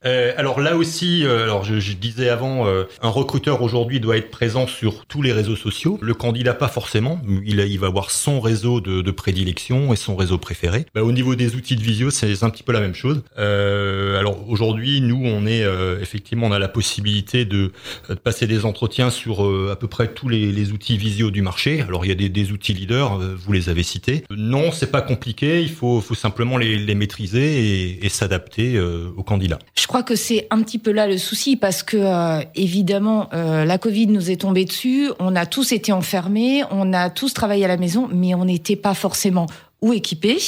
Euh, 0.04 0.32
alors 0.36 0.60
là 0.60 0.76
aussi, 0.76 1.24
euh, 1.24 1.42
alors 1.42 1.64
je, 1.64 1.80
je, 1.80 1.92
disais 1.94 2.28
avant, 2.28 2.68
euh, 2.68 2.84
un 3.02 3.08
recruteur 3.08 3.62
aujourd'hui 3.62 3.98
doit 3.98 4.16
être 4.16 4.30
présent 4.30 4.68
sur 4.68 5.06
tous 5.06 5.22
les 5.22 5.32
réseaux 5.32 5.56
sociaux. 5.56 5.98
Le 6.00 6.14
candidat 6.14 6.54
pas 6.54 6.68
forcément. 6.68 7.20
Il, 7.44 7.58
il 7.58 7.78
va 7.80 7.88
avoir 7.88 8.12
son 8.12 8.40
réseau 8.40 8.80
de, 8.80 9.02
de, 9.02 9.10
prédilection 9.10 9.92
et 9.92 9.96
son 9.96 10.14
réseau 10.14 10.38
préféré. 10.38 10.86
Bah, 10.94 11.02
au 11.02 11.10
niveau 11.10 11.34
des 11.34 11.56
outils 11.56 11.74
de 11.74 11.82
visio, 11.82 12.10
c'est 12.10 12.44
un 12.44 12.50
petit 12.50 12.62
peu 12.62 12.72
la 12.72 12.80
même 12.80 12.94
chose. 12.94 13.22
Euh, 13.38 14.18
alors 14.18 14.48
aujourd'hui, 14.48 15.00
nous, 15.00 15.20
on 15.24 15.46
est 15.46 15.64
effectivement, 16.00 16.46
on 16.46 16.52
a 16.52 16.58
la 16.58 16.68
possibilité 16.68 17.44
de, 17.44 17.72
de 18.08 18.14
passer 18.14 18.46
des 18.46 18.64
entretiens 18.64 19.10
sur 19.10 19.40
à 19.70 19.76
peu 19.76 19.88
près 19.88 20.08
tous 20.08 20.28
les, 20.28 20.52
les, 20.52 20.72
outils 20.72 20.96
visio 20.96 21.30
du 21.30 21.42
marché. 21.42 21.80
Alors 21.80 22.04
il 22.04 22.08
y 22.08 22.12
a 22.12 22.14
des, 22.14 22.28
des 22.28 22.52
outils 22.52 22.74
leaders, 22.74 23.18
vous 23.18 23.52
les 23.52 23.68
avez 23.68 23.82
cités. 23.82 24.24
Non, 24.30 24.70
c'est 24.70 24.90
pas 24.90 25.02
compliqué. 25.02 25.62
Il 25.62 25.70
faut, 25.70 26.00
faut 26.00 26.14
simplement 26.14 26.56
les, 26.56 26.78
les 26.78 26.94
maîtriser 26.94 27.40
et, 27.40 28.06
et 28.06 28.08
s'adapter 28.08 28.78
aux 28.80 29.22
candidats. 29.22 29.58
Je 29.87 29.87
crois 29.88 30.02
que 30.02 30.14
c'est 30.14 30.46
un 30.50 30.62
petit 30.62 30.78
peu 30.78 30.92
là 30.92 31.06
le 31.06 31.18
souci 31.18 31.56
parce 31.56 31.82
que 31.82 31.96
euh, 31.96 32.44
évidemment 32.54 33.28
euh, 33.32 33.64
la 33.64 33.78
Covid 33.78 34.06
nous 34.06 34.30
est 34.30 34.42
tombée 34.42 34.64
dessus, 34.64 35.10
on 35.18 35.34
a 35.34 35.46
tous 35.46 35.72
été 35.72 35.92
enfermés, 35.92 36.62
on 36.70 36.92
a 36.92 37.10
tous 37.10 37.32
travaillé 37.34 37.64
à 37.64 37.68
la 37.68 37.78
maison, 37.78 38.08
mais 38.12 38.34
on 38.34 38.44
n'était 38.44 38.76
pas 38.76 38.94
forcément 38.94 39.46
ou 39.80 39.92
équipés, 39.92 40.38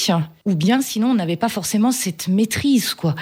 ou 0.45 0.57
bien 0.57 0.83
sinon 0.83 1.13
on 1.13 1.15
n'avait 1.15 1.37
pas 1.37 1.49
forcément 1.49 1.93
cette 1.93 2.29
maîtrise 2.29 2.95
quoi. 2.95 3.15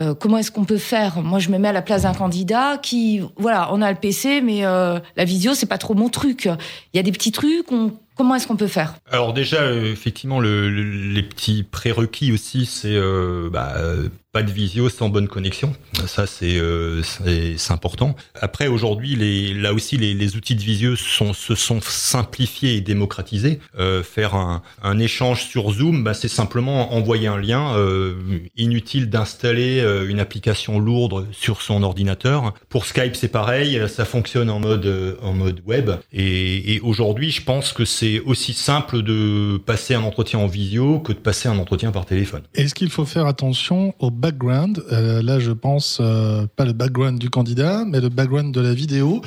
Euh, 0.00 0.14
comment 0.14 0.38
est-ce 0.38 0.50
qu'on 0.50 0.64
peut 0.64 0.78
faire? 0.78 1.20
Moi 1.20 1.40
je 1.40 1.50
me 1.50 1.58
mets 1.58 1.68
à 1.68 1.72
la 1.72 1.82
place 1.82 2.02
d'un 2.02 2.14
candidat 2.14 2.78
qui 2.78 3.20
voilà, 3.36 3.68
on 3.72 3.82
a 3.82 3.90
le 3.92 3.98
PC 3.98 4.40
mais 4.40 4.62
la 4.62 5.24
visio 5.24 5.54
c'est 5.54 5.66
pas 5.66 5.78
trop 5.78 5.94
mon 5.94 6.08
truc. 6.08 6.46
Il 6.46 6.96
y 6.96 7.00
a 7.00 7.02
des 7.02 7.12
petits 7.12 7.32
trucs 7.32 7.70
on 7.70 7.92
Comment 8.16 8.34
est-ce 8.34 8.46
qu'on 8.46 8.56
peut 8.56 8.66
faire? 8.66 8.94
Alors 9.10 9.34
déjà, 9.34 9.70
effectivement, 9.72 10.40
le, 10.40 10.70
les 10.70 11.22
petits 11.22 11.62
prérequis 11.62 12.32
aussi, 12.32 12.64
c'est 12.64 12.94
euh, 12.94 13.50
bah, 13.52 13.74
pas 14.36 14.42
de 14.42 14.52
visio 14.52 14.90
sans 14.90 15.08
bonne 15.08 15.28
connexion. 15.28 15.72
Ça, 16.06 16.26
c'est 16.26 16.58
euh, 16.58 17.02
important. 17.70 18.14
Après, 18.34 18.66
aujourd'hui, 18.66 19.54
là 19.54 19.72
aussi, 19.72 19.96
les, 19.96 20.36
outils 20.36 20.54
de 20.54 20.60
visio 20.60 20.94
se 20.94 21.54
sont 21.54 21.80
simplifiés 21.80 22.76
et 22.76 22.82
démocratisés. 22.82 23.60
Euh, 23.78 24.02
faire 24.02 24.34
un, 24.34 24.98
échange 24.98 25.46
sur 25.46 25.70
Zoom, 25.70 26.04
bah, 26.04 26.12
c'est 26.12 26.28
simplement 26.28 26.92
envoyer 26.92 27.28
un 27.28 27.38
lien. 27.38 27.76
Euh, 27.76 28.12
inutile 28.58 29.08
d'installer 29.08 29.80
euh, 29.80 30.06
une 30.06 30.20
application 30.20 30.80
lourde 30.80 31.26
sur 31.32 31.62
son 31.62 31.82
ordinateur. 31.82 32.52
Pour 32.68 32.84
Skype, 32.84 33.16
c'est 33.16 33.28
pareil. 33.28 33.80
Ça 33.88 34.04
fonctionne 34.04 34.50
en 34.50 34.60
mode 34.60 35.16
en 35.22 35.32
mode 35.32 35.62
web. 35.64 35.92
Et, 36.12 36.74
et 36.74 36.80
aujourd'hui, 36.80 37.30
je 37.30 37.42
pense 37.42 37.72
que 37.72 37.86
c'est 37.86 38.20
aussi 38.20 38.52
simple 38.52 39.00
de 39.00 39.56
passer 39.64 39.94
un 39.94 40.02
entretien 40.02 40.40
en 40.40 40.46
visio 40.46 41.00
que 41.00 41.14
de 41.14 41.18
passer 41.18 41.48
un 41.48 41.56
entretien 41.56 41.90
par 41.90 42.04
téléphone. 42.04 42.42
Est-ce 42.52 42.74
qu'il 42.74 42.90
faut 42.90 43.06
faire 43.06 43.24
attention 43.24 43.94
au 43.98 44.10
background. 44.26 44.82
Euh, 44.90 45.22
là, 45.22 45.38
je 45.38 45.52
pense 45.52 45.98
euh, 46.00 46.46
pas 46.56 46.64
le 46.64 46.72
background 46.72 47.16
du 47.18 47.30
candidat, 47.30 47.84
mais 47.86 48.00
le 48.00 48.08
background 48.08 48.52
de 48.52 48.60
la 48.60 48.74
vidéo. 48.74 49.22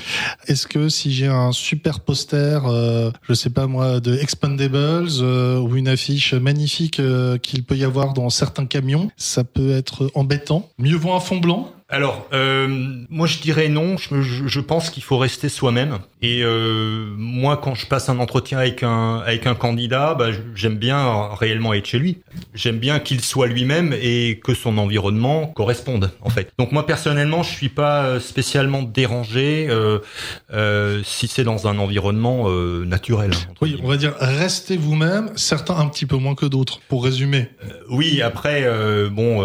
Est-ce 0.48 0.68
que 0.68 0.90
si 0.90 1.14
j'ai 1.14 1.28
un 1.28 1.54
super 1.54 2.02
poster, 2.02 2.62
euh, 2.66 3.12
je 3.24 3.34
sais 3.34 3.50
pas 3.50 3.66
moi, 3.66 4.02
de 4.02 4.14
Expandables 4.18 5.08
euh, 5.22 5.60
ou 5.60 5.78
une 5.78 5.88
affiche 5.88 6.34
magnifique 6.34 7.02
qu'il 7.42 7.64
peut 7.64 7.78
y 7.78 7.86
avoir 7.86 8.14
dans 8.14 8.30
certains 8.30 8.66
camions, 8.66 9.10
ça 9.16 9.46
peut 9.46 9.72
être 9.72 10.12
embêtant. 10.16 10.70
Mieux 10.78 10.98
vaut 10.98 11.14
un 11.14 11.22
fond 11.22 11.38
blanc 11.38 11.72
alors, 11.92 12.28
euh, 12.34 12.68
moi 13.10 13.26
je 13.26 13.40
dirais 13.40 13.68
non. 13.68 13.98
Je, 13.98 14.22
je 14.22 14.60
pense 14.60 14.92
qu'il 14.92 15.02
faut 15.02 15.18
rester 15.18 15.50
soi-même. 15.50 16.00
Et 16.22 16.44
euh, 16.44 17.14
moi, 17.18 17.58
quand 17.58 17.74
je 17.74 17.88
passe 17.88 18.10
un 18.10 18.20
entretien 18.20 18.60
avec 18.60 18.84
un 18.84 19.24
avec 19.26 19.48
un 19.48 19.56
candidat, 19.56 20.14
bah, 20.14 20.28
j'aime 20.54 20.76
bien 20.76 21.30
réellement 21.34 21.74
être 21.74 21.88
chez 21.88 21.98
lui. 21.98 22.20
J'aime 22.54 22.78
bien 22.78 23.00
qu'il 23.00 23.22
soit 23.22 23.48
lui-même 23.48 23.96
et 24.00 24.40
que 24.44 24.54
son 24.54 24.78
environnement 24.78 25.48
corresponde, 25.48 26.12
en 26.22 26.30
fait. 26.30 26.52
Donc 26.60 26.72
moi 26.72 26.86
personnellement, 26.86 27.42
je 27.42 27.52
suis 27.52 27.70
pas 27.70 28.04
euh, 28.04 28.20
spécialement 28.20 28.84
dérangé 28.84 29.68
euh, 29.70 30.00
euh, 30.54 31.02
si 31.04 31.28
c'est 31.28 31.44
dans 31.44 31.68
un 31.68 31.80
environnement 31.80 32.50
euh, 32.50 32.86
naturel. 32.86 33.32
Oui, 33.62 33.80
on 33.82 33.88
va 33.88 33.98
dire 33.98 34.14
restez 34.20 34.78
vous-même. 34.78 35.32
Certains 35.38 35.78
un 35.78 35.88
petit 35.88 36.06
peu 36.06 36.18
moins 36.18 36.36
que 36.36 36.46
d'autres, 36.46 36.82
pour 36.88 37.04
résumer. 37.04 37.48
oui, 37.90 38.22
après, 38.22 38.68
bon, 39.10 39.44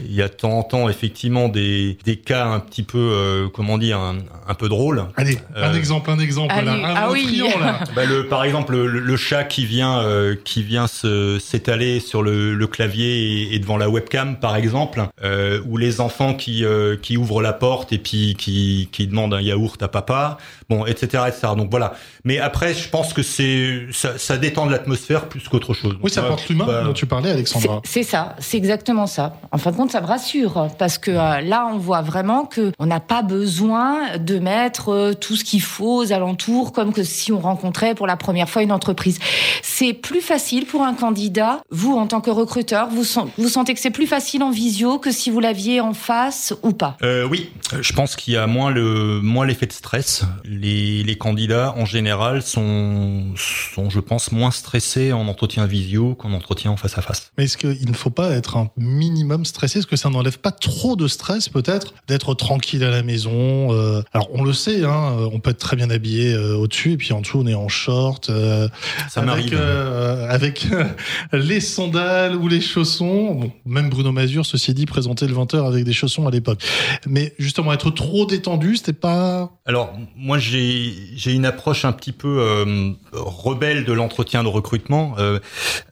il 0.00 0.12
y 0.12 0.22
a 0.22 0.28
de 0.28 0.34
temps 0.34 0.58
en 0.58 0.62
temps 0.62 0.88
effectivement 0.88 1.48
des 1.48 1.85
des, 1.94 1.98
des 2.04 2.16
cas 2.16 2.46
un 2.46 2.60
petit 2.60 2.82
peu, 2.82 2.98
euh, 2.98 3.48
comment 3.52 3.78
dire, 3.78 3.98
un, 3.98 4.16
un 4.48 4.54
peu 4.54 4.68
drôles. 4.68 5.04
Allez, 5.16 5.38
un 5.54 5.70
Euh, 5.72 5.74
exemple, 5.74 6.10
un 6.10 6.18
exemple. 6.18 6.52
allez, 6.54 6.66
là, 6.66 6.72
un 6.72 6.94
ah 6.96 7.06
un 7.08 7.12
oui. 7.12 7.24
triangle, 7.24 7.60
là. 7.60 7.80
Bah, 7.94 8.04
le, 8.04 8.26
par 8.26 8.44
exemple, 8.44 8.72
le, 8.72 8.86
le 9.00 9.16
chat 9.16 9.44
qui 9.44 9.66
vient, 9.66 9.98
euh, 10.00 10.34
qui 10.44 10.62
vient 10.62 10.86
se 10.86 11.38
s'étaler 11.38 12.00
sur 12.00 12.22
le, 12.22 12.54
le 12.54 12.66
clavier 12.66 13.42
et, 13.42 13.54
et 13.54 13.58
devant 13.58 13.76
la 13.76 13.88
webcam, 13.88 14.36
par 14.36 14.56
exemple, 14.56 15.06
euh, 15.24 15.60
ou 15.66 15.76
les 15.76 16.00
enfants 16.00 16.34
qui 16.34 16.64
euh, 16.64 16.96
qui 17.00 17.16
ouvrent 17.16 17.42
la 17.42 17.52
porte 17.52 17.92
et 17.92 17.98
puis 17.98 18.34
qui 18.38 18.88
qui 18.92 19.06
demandent 19.06 19.34
un 19.34 19.40
yaourt 19.40 19.82
à 19.82 19.88
papa, 19.88 20.38
bon, 20.68 20.84
etc., 20.86 21.24
etc. 21.28 21.48
Donc 21.56 21.70
voilà. 21.70 21.94
Mais 22.24 22.38
après, 22.38 22.74
je 22.74 22.88
pense 22.88 23.12
que 23.12 23.22
c'est 23.22 23.86
ça, 23.92 24.18
ça 24.18 24.36
détend 24.36 24.66
de 24.66 24.72
l'atmosphère 24.72 25.28
plus 25.28 25.48
qu'autre 25.48 25.74
chose. 25.74 25.96
Oui, 26.02 26.10
ça 26.10 26.22
porte 26.22 26.48
l'humain 26.48 26.64
bah, 26.66 26.82
dont 26.84 26.92
tu 26.92 27.06
parlais, 27.06 27.30
Alexandra. 27.30 27.80
c'est 27.84 28.02
ça, 28.02 28.34
c'est 28.38 28.56
exactement 28.56 29.06
ça. 29.06 29.34
En 29.52 29.58
fin 29.58 29.70
de 29.70 29.76
compte, 29.76 29.90
ça 29.92 30.00
me 30.00 30.06
rassure 30.06 30.68
parce 30.78 30.98
que 30.98 31.10
euh, 31.10 31.40
là, 31.40 31.70
on 31.76 31.78
voit 31.78 32.02
vraiment 32.02 32.44
que 32.46 32.72
on 32.78 32.86
n'a 32.86 33.00
pas 33.00 33.22
besoin 33.22 34.16
de 34.18 34.38
mettre 34.38 34.88
euh, 34.88 35.12
tout 35.14 35.36
ce 35.36 35.44
qu'il 35.44 35.60
faut 35.62 36.02
aux 36.02 36.12
alentours, 36.12 36.72
comme 36.72 36.92
que 36.92 37.04
si 37.04 37.32
on 37.32 37.40
rencontrait 37.40 37.94
pour 37.94 38.06
la 38.06 38.16
première 38.16 38.48
fois 38.48 38.62
une 38.62 38.72
entreprise. 38.72 39.18
C'est 39.62 39.92
plus 39.92 40.20
facile 40.20 40.66
pour 40.66 40.82
un 40.82 40.94
candidat. 40.94 41.60
Vous, 41.70 41.94
en 41.96 42.06
tant 42.06 42.20
que 42.20 42.30
recruteur, 42.30 42.88
vous, 42.88 43.04
sen- 43.04 43.28
vous 43.38 43.48
sentez 43.48 43.74
que 43.74 43.80
c'est 43.80 43.90
plus 43.90 44.06
facile 44.06 44.42
en 44.42 44.50
visio 44.50 44.98
que 44.98 45.10
si 45.10 45.30
vous 45.30 45.40
l'aviez 45.40 45.80
en 45.80 45.92
face 45.94 46.54
ou 46.62 46.72
pas? 46.72 46.96
Euh, 47.02 47.28
oui, 47.30 47.50
je 47.80 47.92
pense 47.92 48.16
qu'il 48.16 48.34
y 48.34 48.36
a 48.36 48.46
moins 48.46 48.70
le 48.70 49.20
moins 49.20 49.44
l'effet 49.46 49.66
de 49.66 49.72
stress. 49.72 50.24
Les, 50.44 51.02
les 51.02 51.18
candidats 51.18 51.74
en 51.76 51.84
général 51.84 52.42
sont 52.42 53.34
sont 53.36 53.90
je 53.90 54.00
pense 54.00 54.32
moins 54.32 54.50
stressés 54.50 55.12
en 55.12 55.28
entretien 55.28 55.66
visio 55.66 56.14
qu'en 56.14 56.32
entretien 56.32 56.70
en 56.70 56.76
face 56.76 56.96
à 56.98 57.02
face. 57.02 57.30
Mais 57.36 57.44
est-ce 57.44 57.56
qu'il 57.56 57.88
ne 57.90 57.94
faut 57.94 58.10
pas 58.10 58.30
être 58.30 58.56
un 58.56 58.70
minimum 58.76 59.44
stressé? 59.44 59.80
Est-ce 59.80 59.86
que 59.86 59.96
ça 59.96 60.08
n'enlève 60.10 60.38
pas 60.38 60.52
trop 60.52 60.96
de 60.96 61.06
stress, 61.08 61.48
peut-être, 61.48 61.65
d'être 62.08 62.34
tranquille 62.34 62.82
à 62.84 62.90
la 62.90 63.02
maison 63.02 63.72
euh, 63.72 64.02
Alors, 64.12 64.28
on 64.32 64.42
le 64.44 64.52
sait, 64.52 64.84
hein, 64.84 65.16
on 65.32 65.40
peut 65.40 65.50
être 65.50 65.58
très 65.58 65.76
bien 65.76 65.90
habillé 65.90 66.32
euh, 66.34 66.54
au-dessus, 66.56 66.92
et 66.92 66.96
puis 66.96 67.12
en 67.12 67.20
dessous, 67.20 67.40
on 67.42 67.46
est 67.46 67.54
en 67.54 67.68
short. 67.68 68.30
euh, 68.30 68.68
Ça 69.08 69.20
avec, 69.20 69.26
m'arrive. 69.26 69.54
euh, 69.58 70.28
avec 70.28 70.66
euh, 70.72 70.84
les 71.32 71.60
sandales 71.60 72.36
ou 72.36 72.48
les 72.48 72.60
chaussons. 72.60 73.34
Bon, 73.34 73.52
même 73.64 73.90
Bruno 73.90 74.12
Mazur, 74.12 74.44
ceci 74.46 74.74
dit, 74.74 74.86
présentait 74.86 75.26
le 75.26 75.34
20h 75.34 75.66
avec 75.66 75.84
des 75.84 75.92
chaussons 75.92 76.26
à 76.26 76.30
l'époque. 76.30 76.62
Mais 77.06 77.34
justement, 77.38 77.72
être 77.72 77.90
trop 77.90 78.26
détendu, 78.26 78.76
c'était 78.76 78.92
pas... 78.92 79.50
Alors 79.66 79.92
moi 80.16 80.38
j'ai 80.38 80.92
j'ai 81.16 81.32
une 81.32 81.44
approche 81.44 81.84
un 81.84 81.92
petit 81.92 82.12
peu 82.12 82.38
euh, 82.40 82.92
rebelle 83.12 83.84
de 83.84 83.92
l'entretien 83.92 84.44
de 84.44 84.48
recrutement. 84.48 85.14
Euh, 85.18 85.40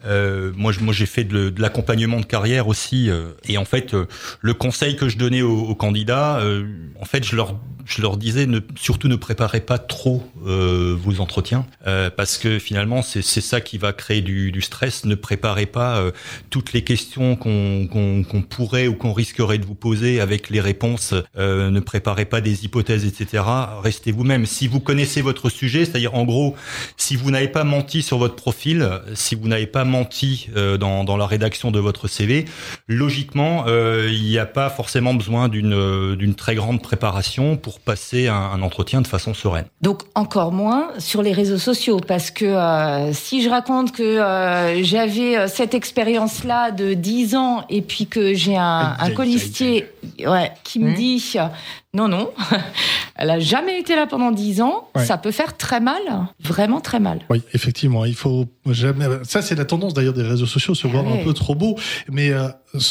euh, 0.06 0.52
moi 0.56 0.72
moi 0.80 0.92
j'ai 0.94 1.06
fait 1.06 1.24
de, 1.24 1.50
de 1.50 1.60
l'accompagnement 1.60 2.20
de 2.20 2.24
carrière 2.26 2.68
aussi 2.68 3.10
euh, 3.10 3.30
et 3.48 3.58
en 3.58 3.64
fait 3.64 3.94
euh, 3.94 4.06
le 4.40 4.54
conseil 4.54 4.94
que 4.96 5.08
je 5.08 5.18
donnais 5.18 5.42
aux, 5.42 5.63
aux 5.68 5.74
candidats, 5.74 6.38
euh, 6.38 6.66
en 7.00 7.04
fait 7.04 7.24
je 7.24 7.36
leur 7.36 8.16
disais 8.16 8.46
surtout 8.76 9.08
ne 9.08 9.16
préparez 9.16 9.60
pas 9.60 9.78
trop 9.78 10.22
euh, 10.46 10.96
vos 10.98 11.20
entretiens 11.20 11.66
euh, 11.86 12.10
parce 12.10 12.38
que 12.38 12.58
finalement 12.58 13.02
c'est 13.02 13.22
ça 13.22 13.60
qui 13.60 13.78
va 13.78 13.92
créer 13.92 14.22
du, 14.22 14.60
stress. 14.62 15.04
Ne 15.04 15.14
préparez 15.14 15.66
pas 15.66 16.02
toutes 16.50 16.72
les 16.72 16.82
questions 16.82 17.36
qu'on 17.36 18.44
pourrait 18.48 18.86
ou 18.86 18.94
qu'on 18.94 19.12
risquerait 19.12 19.58
de 19.58 19.66
vous 19.66 19.74
poser 19.74 20.20
avec 20.20 20.48
les 20.48 20.60
réponses. 20.60 21.14
Ne 21.36 21.80
préparez 21.80 22.24
pas 22.24 22.40
des 22.40 22.64
hypothèses, 22.64 23.04
etc. 23.04 23.42
Restez 23.82 24.12
vous-même. 24.12 24.46
Si 24.46 24.66
vous 24.68 24.80
connaissez 24.80 25.20
votre 25.20 25.50
sujet, 25.50 25.84
c'est-à-dire 25.84 26.14
en 26.14 26.24
gros, 26.24 26.54
si 26.96 27.16
vous 27.16 27.30
n'avez 27.30 27.48
pas 27.48 27.64
menti 27.64 28.02
sur 28.02 28.18
votre 28.18 28.36
profil, 28.36 28.88
si 29.14 29.34
vous 29.34 29.48
n'avez 29.48 29.66
pas 29.66 29.84
menti 29.84 30.48
dans, 30.80 31.04
dans 31.04 31.16
la 31.16 31.26
rédaction 31.26 31.70
de 31.70 31.78
votre 31.78 32.08
CV, 32.08 32.46
logiquement, 32.88 33.66
il 33.66 34.22
n'y 34.22 34.38
a 34.38 34.46
pas 34.46 34.70
forcément 34.70 35.14
besoin 35.14 35.48
d'une 35.54 35.72
euh, 35.72 36.16
d'une 36.16 36.34
très 36.34 36.54
grande 36.54 36.82
préparation 36.82 37.56
pour 37.56 37.80
passer 37.80 38.28
un, 38.28 38.34
un 38.34 38.60
entretien 38.62 39.00
de 39.00 39.06
façon 39.06 39.32
sereine. 39.34 39.64
Donc 39.80 40.02
encore 40.14 40.52
moins 40.52 40.88
sur 40.98 41.22
les 41.22 41.32
réseaux 41.32 41.58
sociaux 41.58 42.00
parce 42.06 42.30
que 42.30 42.44
euh, 42.44 43.12
si 43.12 43.42
je 43.42 43.48
raconte 43.48 43.92
que 43.92 44.02
euh, 44.02 44.82
j'avais 44.82 45.48
cette 45.48 45.74
expérience-là 45.74 46.70
de 46.70 46.94
10 46.94 47.36
ans 47.36 47.64
et 47.70 47.82
puis 47.82 48.06
que 48.06 48.34
j'ai 48.34 48.56
un, 48.56 48.96
un 48.98 49.10
colistier 49.10 49.86
ouais, 50.20 50.52
qui 50.64 50.78
me 50.80 50.90
Hmm. 50.90 50.94
dit 50.94 51.36
non 51.94 52.08
non, 52.08 52.30
elle 53.16 53.30
a 53.30 53.38
jamais 53.38 53.78
été 53.80 53.94
là 53.96 54.06
pendant 54.06 54.30
10 54.32 54.60
ans, 54.62 54.88
Ouais. 54.96 55.04
ça 55.04 55.18
peut 55.18 55.30
faire 55.32 55.56
très 55.56 55.80
mal, 55.80 56.02
vraiment 56.40 56.80
très 56.80 57.00
mal. 57.00 57.20
Oui, 57.30 57.42
effectivement, 57.52 58.04
il 58.04 58.14
faut 58.14 58.46
jamais. 58.70 59.06
Ça, 59.24 59.42
c'est 59.42 59.54
la 59.56 59.64
tendance 59.64 59.94
d'ailleurs 59.94 60.12
des 60.14 60.22
réseaux 60.22 60.46
sociaux, 60.46 60.74
se 60.74 60.86
voir 60.86 61.04
ouais. 61.04 61.20
un 61.20 61.24
peu 61.24 61.32
trop 61.32 61.54
beau. 61.56 61.76
Mais 62.10 62.30
euh, 62.30 62.48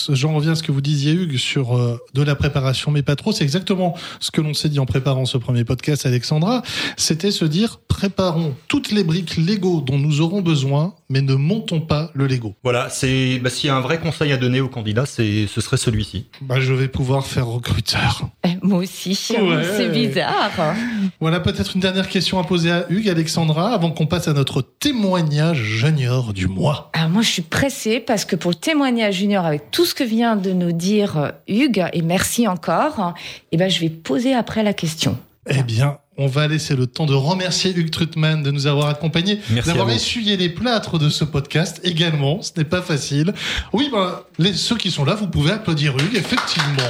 j'en 0.10 0.34
reviens 0.34 0.52
à 0.52 0.56
ce 0.56 0.64
que 0.64 0.72
vous 0.74 0.82
disiez, 0.82 1.14
Hugues, 1.14 1.38
sur 1.38 1.78
euh, 1.78 1.98
de 2.14 2.22
la 2.24 2.36
préparation, 2.36 2.92
mais 2.92 3.04
pas 3.04 3.16
trop. 3.16 3.32
C'est 3.32 3.44
exactement 3.44 3.96
ce 4.20 4.32
que 4.32 4.42
l'on 4.42 4.54
s'est 4.54 4.68
dit 4.70 4.80
en 4.80 4.86
préparant 4.86 5.26
ce 5.26 5.38
premier 5.38 5.64
podcast, 5.64 6.06
Alexandra. 6.06 6.62
C'était 6.98 7.32
se 7.32 7.46
dire 7.46 7.80
préparons 7.88 8.54
toutes 8.68 8.92
les 8.92 9.04
briques 9.04 9.38
Lego 9.38 9.80
dont 9.82 9.98
nous 9.98 10.20
aurons 10.22 10.42
besoin, 10.42 10.96
mais 11.10 11.22
ne 11.22 11.36
montons 11.36 11.80
pas 11.80 12.12
le 12.14 12.28
Lego. 12.28 12.56
Voilà, 12.64 12.90
c'est 12.90 13.40
bah, 13.40 13.50
s'il 13.50 13.68
y 13.68 13.70
a 13.70 13.76
un 13.78 13.82
vrai 13.82 14.00
conseil 14.00 14.32
à 14.34 14.38
donner 14.38 14.60
aux 14.62 14.68
candidats, 14.70 15.06
c'est 15.06 15.48
ce 15.48 15.62
serait 15.62 15.78
celui-ci. 15.78 16.26
Bah, 16.42 16.60
je 16.60 16.74
vais 16.74 16.88
pouvoir 16.90 17.26
faire 17.26 17.48
recruteur. 17.48 18.24
Eh, 18.46 18.58
Moi 18.62 18.80
aussi, 18.80 18.93
Ouais. 19.06 19.64
c'est 19.78 19.90
bizarre. 19.90 20.76
Voilà 21.20 21.40
peut-être 21.40 21.76
une 21.76 21.82
dernière 21.82 22.08
question 22.08 22.40
à 22.40 22.44
poser 22.44 22.72
à 22.72 22.86
Hugues, 22.90 23.10
Alexandra, 23.10 23.74
avant 23.74 23.92
qu'on 23.92 24.06
passe 24.06 24.28
à 24.28 24.34
notre 24.34 24.62
témoignage 24.62 25.62
junior 25.62 26.34
du 26.34 26.48
mois. 26.48 26.90
Alors 26.94 27.10
moi, 27.10 27.22
je 27.22 27.30
suis 27.30 27.42
pressée 27.42 28.00
parce 28.00 28.26
que 28.26 28.36
pour 28.36 28.52
le 28.52 28.56
témoignage 28.56 29.16
junior, 29.16 29.46
avec 29.46 29.72
tout 29.72 29.86
ce 29.86 29.94
que 29.94 30.04
vient 30.04 30.36
de 30.36 30.52
nous 30.52 30.72
dire 30.72 31.18
euh, 31.18 31.30
Hugues, 31.48 31.86
et 31.94 32.02
merci 32.02 32.48
encore, 32.48 33.14
eh 33.52 33.58
ben, 33.58 33.70
je 33.70 33.80
vais 33.80 33.90
poser 33.90 34.34
après 34.34 34.64
la 34.64 34.74
question. 34.74 35.18
Eh 35.50 35.64
bien, 35.64 35.98
on 36.18 36.28
va 36.28 36.48
laisser 36.48 36.76
le 36.76 36.88
temps 36.88 37.06
de 37.06 37.14
remercier 37.14 37.76
Hugues 37.76 37.90
Trutman 37.90 38.44
de 38.44 38.52
nous 38.52 38.68
avoir 38.68 38.88
accompagnés, 38.88 39.40
Merci 39.50 39.70
d'avoir 39.70 39.90
essuyé 39.90 40.38
les 40.38 40.50
plâtres 40.50 41.00
de 41.00 41.10
ce 41.10 41.24
podcast 41.24 41.82
également. 41.84 42.42
Ce 42.42 42.52
n'est 42.58 42.64
pas 42.64 42.82
facile. 42.82 43.34
Oui, 43.74 43.90
ben, 43.92 44.20
les, 44.38 44.54
ceux 44.54 44.78
qui 44.78 44.92
sont 44.92 45.06
là, 45.06 45.16
vous 45.16 45.28
pouvez 45.28 45.52
applaudir 45.52 45.96
Hugues, 45.98 46.16
effectivement. 46.16 46.84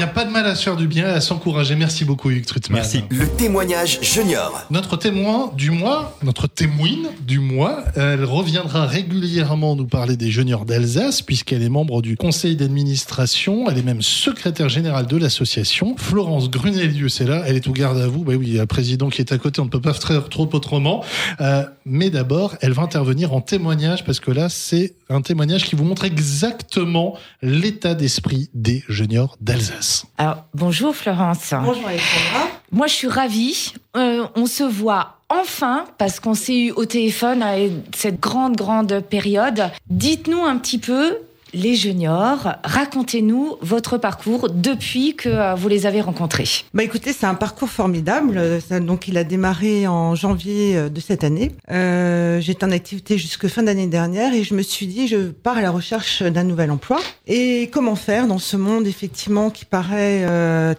Il 0.00 0.04
n'y 0.04 0.08
a 0.08 0.14
pas 0.14 0.24
de 0.24 0.30
mal 0.30 0.46
à 0.46 0.54
se 0.54 0.62
faire 0.62 0.76
du 0.76 0.88
bien 0.88 1.08
et 1.08 1.10
à 1.10 1.20
s'encourager. 1.20 1.76
Merci 1.76 2.06
beaucoup, 2.06 2.30
Hugues 2.30 2.46
Trutman. 2.46 2.80
Merci. 2.80 3.04
Le 3.10 3.28
témoignage 3.28 3.98
junior. 4.00 4.62
Notre 4.70 4.96
témoin 4.96 5.52
du 5.54 5.70
mois, 5.70 6.16
notre 6.22 6.46
témoine 6.46 7.10
du 7.26 7.38
mois, 7.38 7.84
elle 7.96 8.24
reviendra 8.24 8.86
régulièrement 8.86 9.76
nous 9.76 9.84
parler 9.84 10.16
des 10.16 10.30
juniors 10.30 10.64
d'Alsace, 10.64 11.20
puisqu'elle 11.20 11.62
est 11.62 11.68
membre 11.68 12.00
du 12.00 12.16
conseil 12.16 12.56
d'administration, 12.56 13.68
elle 13.68 13.76
est 13.76 13.82
même 13.82 14.00
secrétaire 14.00 14.70
générale 14.70 15.06
de 15.06 15.18
l'association. 15.18 15.94
Florence 15.98 16.48
Grunelius 16.48 17.20
est 17.20 17.26
là, 17.26 17.42
elle 17.46 17.56
est 17.56 17.68
au 17.68 17.72
garde 17.72 17.98
à 17.98 18.06
vous. 18.06 18.24
Bah 18.24 18.32
oui, 18.38 18.46
il 18.46 18.54
y 18.54 18.58
a 18.58 18.62
le 18.62 18.66
président 18.66 19.10
qui 19.10 19.20
est 19.20 19.32
à 19.32 19.36
côté, 19.36 19.60
on 19.60 19.66
ne 19.66 19.70
peut 19.70 19.82
pas 19.82 19.92
faire 19.92 20.30
trop 20.30 20.48
autrement. 20.50 21.04
Euh, 21.42 21.64
mais 21.84 22.08
d'abord, 22.08 22.56
elle 22.62 22.72
va 22.72 22.80
intervenir 22.80 23.34
en 23.34 23.42
témoignage, 23.42 24.06
parce 24.06 24.18
que 24.18 24.30
là, 24.30 24.48
c'est 24.48 24.94
un 25.10 25.20
témoignage 25.20 25.64
qui 25.64 25.76
vous 25.76 25.84
montre 25.84 26.06
exactement 26.06 27.18
l'état 27.42 27.94
d'esprit 27.94 28.48
des 28.54 28.82
juniors 28.88 29.36
d'Alsace. 29.42 29.89
Alors, 30.18 30.44
bonjour 30.54 30.94
Florence. 30.94 31.52
Bonjour 31.52 31.86
Alexandra. 31.86 32.48
Moi, 32.72 32.86
je 32.86 32.94
suis 32.94 33.08
ravie. 33.08 33.72
Euh, 33.96 34.26
on 34.36 34.46
se 34.46 34.62
voit 34.62 35.16
enfin 35.28 35.84
parce 35.98 36.20
qu'on 36.20 36.34
s'est 36.34 36.66
eu 36.66 36.70
au 36.72 36.84
téléphone 36.84 37.42
à 37.42 37.54
cette 37.94 38.20
grande, 38.20 38.56
grande 38.56 39.00
période. 39.00 39.70
Dites-nous 39.88 40.42
un 40.44 40.56
petit 40.58 40.78
peu, 40.78 41.16
les 41.52 41.74
juniors, 41.74 42.54
racontez-nous 42.64 43.56
votre 43.60 43.98
parcours 43.98 44.48
depuis 44.50 45.14
que 45.14 45.28
euh, 45.28 45.54
vous 45.54 45.68
les 45.68 45.86
avez 45.86 46.00
rencontrés. 46.00 46.48
Bah 46.74 46.82
écoutez, 46.82 47.12
c'est 47.12 47.26
un 47.26 47.34
parcours 47.34 47.68
formidable. 47.68 48.40
Donc 48.82 49.08
il 49.08 49.18
a 49.18 49.24
démarré 49.24 49.86
en 49.86 50.14
janvier 50.14 50.76
euh, 50.76 50.88
de 50.88 51.00
cette 51.00 51.24
année. 51.24 51.52
Euh, 51.70 52.40
J'étais 52.40 52.64
en 52.64 52.70
activité 52.70 53.18
jusque 53.18 53.48
fin 53.48 53.62
d'année 53.62 53.86
dernière 53.86 54.34
et 54.34 54.44
je 54.44 54.54
me 54.54 54.62
suis 54.62 54.86
dit 54.86 55.08
je 55.08 55.30
pars 55.30 55.58
à 55.58 55.62
la 55.62 55.70
recherche 55.70 56.22
d'un 56.22 56.44
nouvel 56.44 56.70
emploi. 56.70 57.00
Et 57.26 57.68
comment 57.72 57.96
faire 57.96 58.26
dans 58.26 58.38
ce 58.38 58.56
monde 58.56 58.86
effectivement 58.86 59.50
qui 59.50 59.64
paraît 59.64 60.26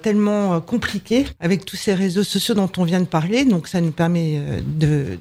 tellement 0.02 0.60
compliqué 0.62 1.26
avec 1.40 1.66
tous 1.66 1.76
ces 1.76 1.94
réseaux 1.94 2.24
sociaux 2.24 2.56
dont 2.56 2.72
on 2.78 2.84
vient 2.84 3.00
de 3.00 3.06
parler? 3.06 3.46
Donc 3.46 3.68
ça 3.68 3.82
nous 3.82 3.92
permet 3.92 4.42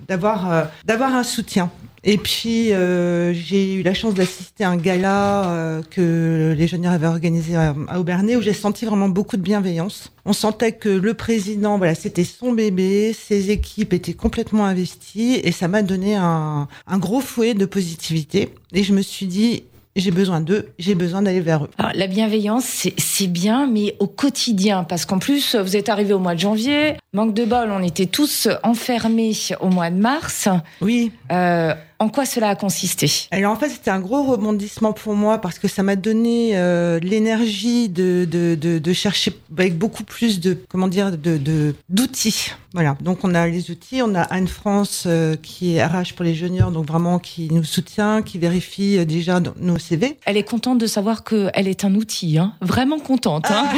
d'avoir 0.09 1.15
un 1.15 1.25
soutien. 1.25 1.71
Et 2.03 2.17
puis 2.17 2.73
euh, 2.73 3.35
j'ai 3.35 3.75
eu 3.75 3.83
la 3.83 3.93
chance 3.93 4.15
d'assister 4.15 4.65
à 4.65 4.71
un 4.71 4.77
gala 4.77 5.51
euh, 5.51 5.83
que 5.91 6.55
les 6.57 6.67
jeunes 6.67 6.87
avaient 6.87 7.07
organisé 7.07 7.57
à, 7.57 7.75
à 7.89 7.99
Aubernay 8.01 8.37
où 8.37 8.41
j'ai 8.43 8.55
senti 8.55 8.87
vraiment 8.87 9.09
beaucoup 9.11 9.37
de 9.37 9.43
bienveillance. 9.43 10.11
On 10.25 10.33
sentait 10.33 10.73
que 10.73 10.89
le 10.89 11.13
président, 11.15 11.77
voilà, 11.77 11.95
c'était 11.95 12.25
son 12.25 12.53
bébé, 12.53 13.13
ses 13.13 13.51
équipes 13.51 13.93
étaient 13.93 14.15
complètement 14.15 14.65
investies 14.65 15.41
et 15.45 15.53
ça 15.53 15.69
m'a 15.69 15.83
donné 15.83 16.15
un, 16.17 16.69
un 16.87 16.99
gros 16.99 17.21
fouet 17.21 17.53
de 17.53 17.67
positivité. 17.67 18.49
Et 18.73 18.83
je 18.83 18.95
me 18.95 19.03
suis 19.03 19.27
dit, 19.27 19.65
j'ai 19.97 20.13
besoin 20.13 20.41
d'eux, 20.41 20.69
j'ai 20.79 20.95
besoin 20.95 21.21
d'aller 21.21 21.41
vers 21.41 21.65
eux. 21.65 21.71
Alors, 21.77 21.93
la 21.95 22.07
bienveillance, 22.07 22.65
c'est- 22.65 22.95
c'est 22.99 23.27
bien, 23.27 23.67
mais 23.67 23.97
au 23.99 24.07
quotidien, 24.07 24.85
parce 24.85 25.05
qu'en 25.05 25.19
plus, 25.19 25.55
vous 25.57 25.77
êtes 25.77 25.89
arrivé 25.91 26.15
au 26.15 26.19
mois 26.21 26.35
de 26.35 26.41
janvier. 26.41 26.95
Manque 27.13 27.35
de 27.35 27.45
bol, 27.45 27.71
on 27.73 27.83
était 27.83 28.07
tous 28.07 28.49
enfermés 28.63 29.33
au 29.61 29.69
mois 29.69 29.91
de 29.91 29.97
mars. 29.97 30.49
Oui, 30.81 31.11
Euh, 31.33 31.75
En 32.03 32.09
quoi 32.09 32.25
cela 32.25 32.49
a 32.49 32.57
consisté? 32.57 33.29
Alors 33.31 33.53
en 33.53 33.57
fait, 33.57 33.69
c'était 33.69 33.91
un 33.91 34.01
gros 34.01 34.23
rebondissement 34.23 34.95
pour 34.95 35.15
moi 35.15 35.37
parce 35.37 35.59
que 35.59 35.69
ça 35.69 35.83
m'a 35.83 35.97
donné 35.97 36.53
euh, 36.55 36.99
l'énergie 37.01 37.91
de, 37.91 38.25
de, 38.25 38.55
de, 38.55 38.79
de, 38.79 38.93
chercher 38.95 39.39
avec 39.53 39.77
beaucoup 39.77 40.05
plus 40.05 40.41
de 40.41 40.57
comment 40.71 40.89
dire 40.89 41.13
de 41.13 41.75
d'outils. 41.91 42.53
Voilà. 42.73 42.97
Donc 43.01 43.25
on 43.25 43.35
a 43.35 43.49
les 43.49 43.71
outils, 43.71 44.01
on 44.01 44.15
a 44.15 44.23
Anne 44.23 44.47
France 44.47 45.05
euh, 45.07 45.35
qui 45.37 45.75
est 45.75 45.85
RH 45.85 46.15
pour 46.15 46.25
les 46.25 46.35
juniors, 46.35 46.71
donc 46.71 46.87
vraiment 46.87 47.19
qui 47.19 47.49
nous 47.51 47.65
soutient, 47.65 48.23
qui 48.23 48.39
vérifie 48.39 48.99
euh, 48.99 49.05
déjà 49.05 49.41
nos 49.59 49.79
CV. 49.79 50.17
Elle 50.25 50.37
est 50.37 50.45
contente 50.45 50.79
de 50.79 50.87
savoir 50.87 51.25
qu'elle 51.25 51.69
est 51.69 51.85
un 51.85 51.95
outil, 51.95 52.39
hein 52.39 52.55
vraiment 52.61 53.01
contente. 53.01 53.47
Hein 53.51 53.69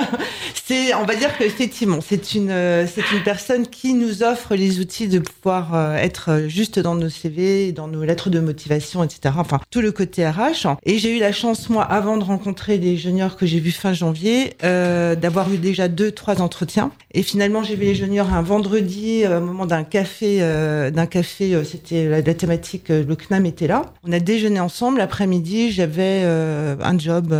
c'est, 0.66 0.92
on 0.94 1.04
va 1.04 1.14
dire 1.14 1.36
que 1.38 1.44
effectivement, 1.44 2.00
c'est 2.06 2.34
une 2.34 2.52
c'est 2.86 3.12
une 3.12 3.22
personne 3.22 3.66
qui 3.66 3.94
nous 3.94 4.22
offre 4.22 4.56
les 4.56 4.80
outils 4.80 5.08
de 5.08 5.20
pouvoir 5.20 5.96
être 5.96 6.44
juste 6.48 6.78
dans 6.80 6.96
nos 6.96 7.08
CV, 7.08 7.61
dans 7.70 7.86
nos 7.86 8.02
lettres 8.02 8.30
de 8.30 8.40
motivation, 8.40 9.04
etc. 9.04 9.36
Enfin, 9.38 9.60
tout 9.70 9.80
le 9.80 9.92
côté 9.92 10.26
RH. 10.26 10.66
Et 10.82 10.98
j'ai 10.98 11.16
eu 11.16 11.20
la 11.20 11.30
chance, 11.30 11.70
moi, 11.70 11.84
avant 11.84 12.16
de 12.16 12.24
rencontrer 12.24 12.78
les 12.78 12.96
juniors 12.96 13.36
que 13.36 13.46
j'ai 13.46 13.60
vus 13.60 13.70
fin 13.70 13.92
janvier, 13.92 14.54
euh, 14.64 15.14
d'avoir 15.14 15.52
eu 15.52 15.58
déjà 15.58 15.86
deux, 15.86 16.10
trois 16.10 16.42
entretiens. 16.42 16.90
Et 17.14 17.22
finalement, 17.22 17.62
j'ai 17.62 17.76
vu 17.76 17.84
les 17.84 17.94
juniors 17.94 18.32
un 18.32 18.42
vendredi, 18.42 19.24
euh, 19.24 19.38
au 19.38 19.44
moment 19.44 19.66
d'un 19.66 19.84
café, 19.84 20.38
euh, 20.40 20.90
d'un 20.90 21.06
café, 21.06 21.54
euh, 21.54 21.64
c'était 21.64 22.08
la, 22.08 22.22
la, 22.22 22.34
thématique, 22.34 22.88
le 22.88 23.14
CNAM 23.14 23.44
était 23.44 23.66
là. 23.66 23.92
On 24.04 24.12
a 24.12 24.20
déjeuné 24.20 24.60
ensemble. 24.60 24.98
L'après-midi, 24.98 25.70
j'avais 25.70 26.22
un 26.24 26.98
job, 26.98 27.34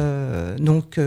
donc 0.59 0.99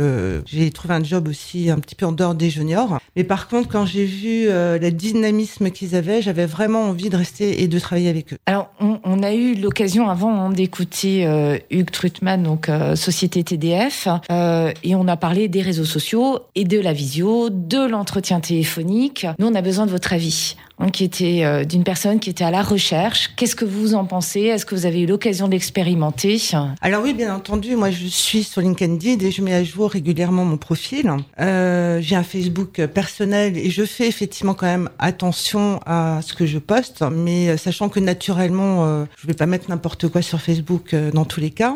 j'ai 0.45 0.71
trouvé 0.71 0.93
un 0.93 1.03
job 1.03 1.27
aussi 1.27 1.69
un 1.69 1.79
petit 1.79 1.95
peu 1.95 2.05
en 2.05 2.11
dehors 2.11 2.35
des 2.35 2.49
juniors. 2.49 2.99
Mais 3.15 3.23
par 3.23 3.47
contre, 3.47 3.69
quand 3.69 3.85
j'ai 3.85 4.05
vu 4.05 4.47
le 4.47 4.89
dynamisme 4.89 5.69
qu'ils 5.71 5.95
avaient, 5.95 6.21
j'avais 6.21 6.45
vraiment 6.45 6.83
envie 6.83 7.09
de 7.09 7.17
rester 7.17 7.61
et 7.61 7.67
de 7.67 7.79
travailler 7.79 8.09
avec 8.09 8.33
eux. 8.33 8.37
Alors, 8.45 8.71
on 9.05 9.21
a 9.21 9.33
eu 9.33 9.53
l'occasion 9.53 10.09
avant 10.09 10.33
hein, 10.33 10.49
d'écouter 10.49 11.25
euh, 11.27 11.57
Hugues 11.69 11.91
Trutman, 11.91 12.41
donc 12.41 12.67
euh, 12.67 12.95
Société 12.95 13.43
TDF, 13.43 14.07
euh, 14.31 14.71
et 14.83 14.95
on 14.95 15.07
a 15.07 15.15
parlé 15.15 15.47
des 15.47 15.61
réseaux 15.61 15.85
sociaux 15.85 16.39
et 16.55 16.63
de 16.63 16.79
la 16.79 16.91
visio, 16.91 17.49
de 17.51 17.87
l'entretien 17.87 18.39
téléphonique. 18.39 19.27
Nous, 19.37 19.47
on 19.47 19.55
a 19.55 19.61
besoin 19.61 19.85
de 19.85 19.91
votre 19.91 20.11
avis. 20.11 20.55
Qui 20.93 21.03
était 21.03 21.43
euh, 21.43 21.63
d'une 21.63 21.83
personne 21.83 22.19
qui 22.19 22.29
était 22.29 22.43
à 22.43 22.51
la 22.51 22.61
recherche. 22.61 23.31
Qu'est-ce 23.35 23.55
que 23.55 23.65
vous 23.65 23.95
en 23.95 24.05
pensez? 24.05 24.41
Est-ce 24.41 24.65
que 24.65 24.75
vous 24.75 24.85
avez 24.85 25.01
eu 25.01 25.05
l'occasion 25.05 25.47
d'expérimenter? 25.47 26.39
Alors 26.81 27.01
oui, 27.03 27.13
bien 27.13 27.33
entendu. 27.35 27.75
Moi, 27.75 27.89
je 27.91 28.05
suis 28.05 28.43
sur 28.43 28.61
LinkedIn 28.61 29.25
et 29.25 29.31
je 29.31 29.41
mets 29.41 29.53
à 29.53 29.63
jour 29.63 29.89
régulièrement 29.89 30.45
mon 30.45 30.57
profil. 30.57 31.11
Euh, 31.39 31.99
j'ai 32.01 32.15
un 32.15 32.23
Facebook 32.23 32.85
personnel 32.85 33.57
et 33.57 33.69
je 33.69 33.83
fais 33.83 34.07
effectivement 34.07 34.53
quand 34.53 34.67
même 34.67 34.89
attention 34.99 35.79
à 35.85 36.19
ce 36.21 36.33
que 36.33 36.45
je 36.45 36.59
poste, 36.59 37.03
mais 37.11 37.49
euh, 37.49 37.57
sachant 37.57 37.89
que 37.89 37.99
naturellement, 37.99 38.85
euh, 38.85 39.05
je 39.21 39.27
vais 39.27 39.33
pas 39.33 39.45
mettre 39.45 39.69
n'importe 39.69 40.07
quoi 40.07 40.21
sur 40.21 40.41
Facebook 40.41 40.93
euh, 40.93 41.11
dans 41.11 41.25
tous 41.25 41.39
les 41.39 41.51
cas. 41.51 41.75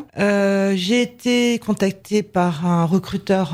J'ai 0.75 1.01
été 1.01 1.59
contactée 1.59 2.23
par 2.23 2.65
un 2.65 2.85
recruteur, 2.85 3.53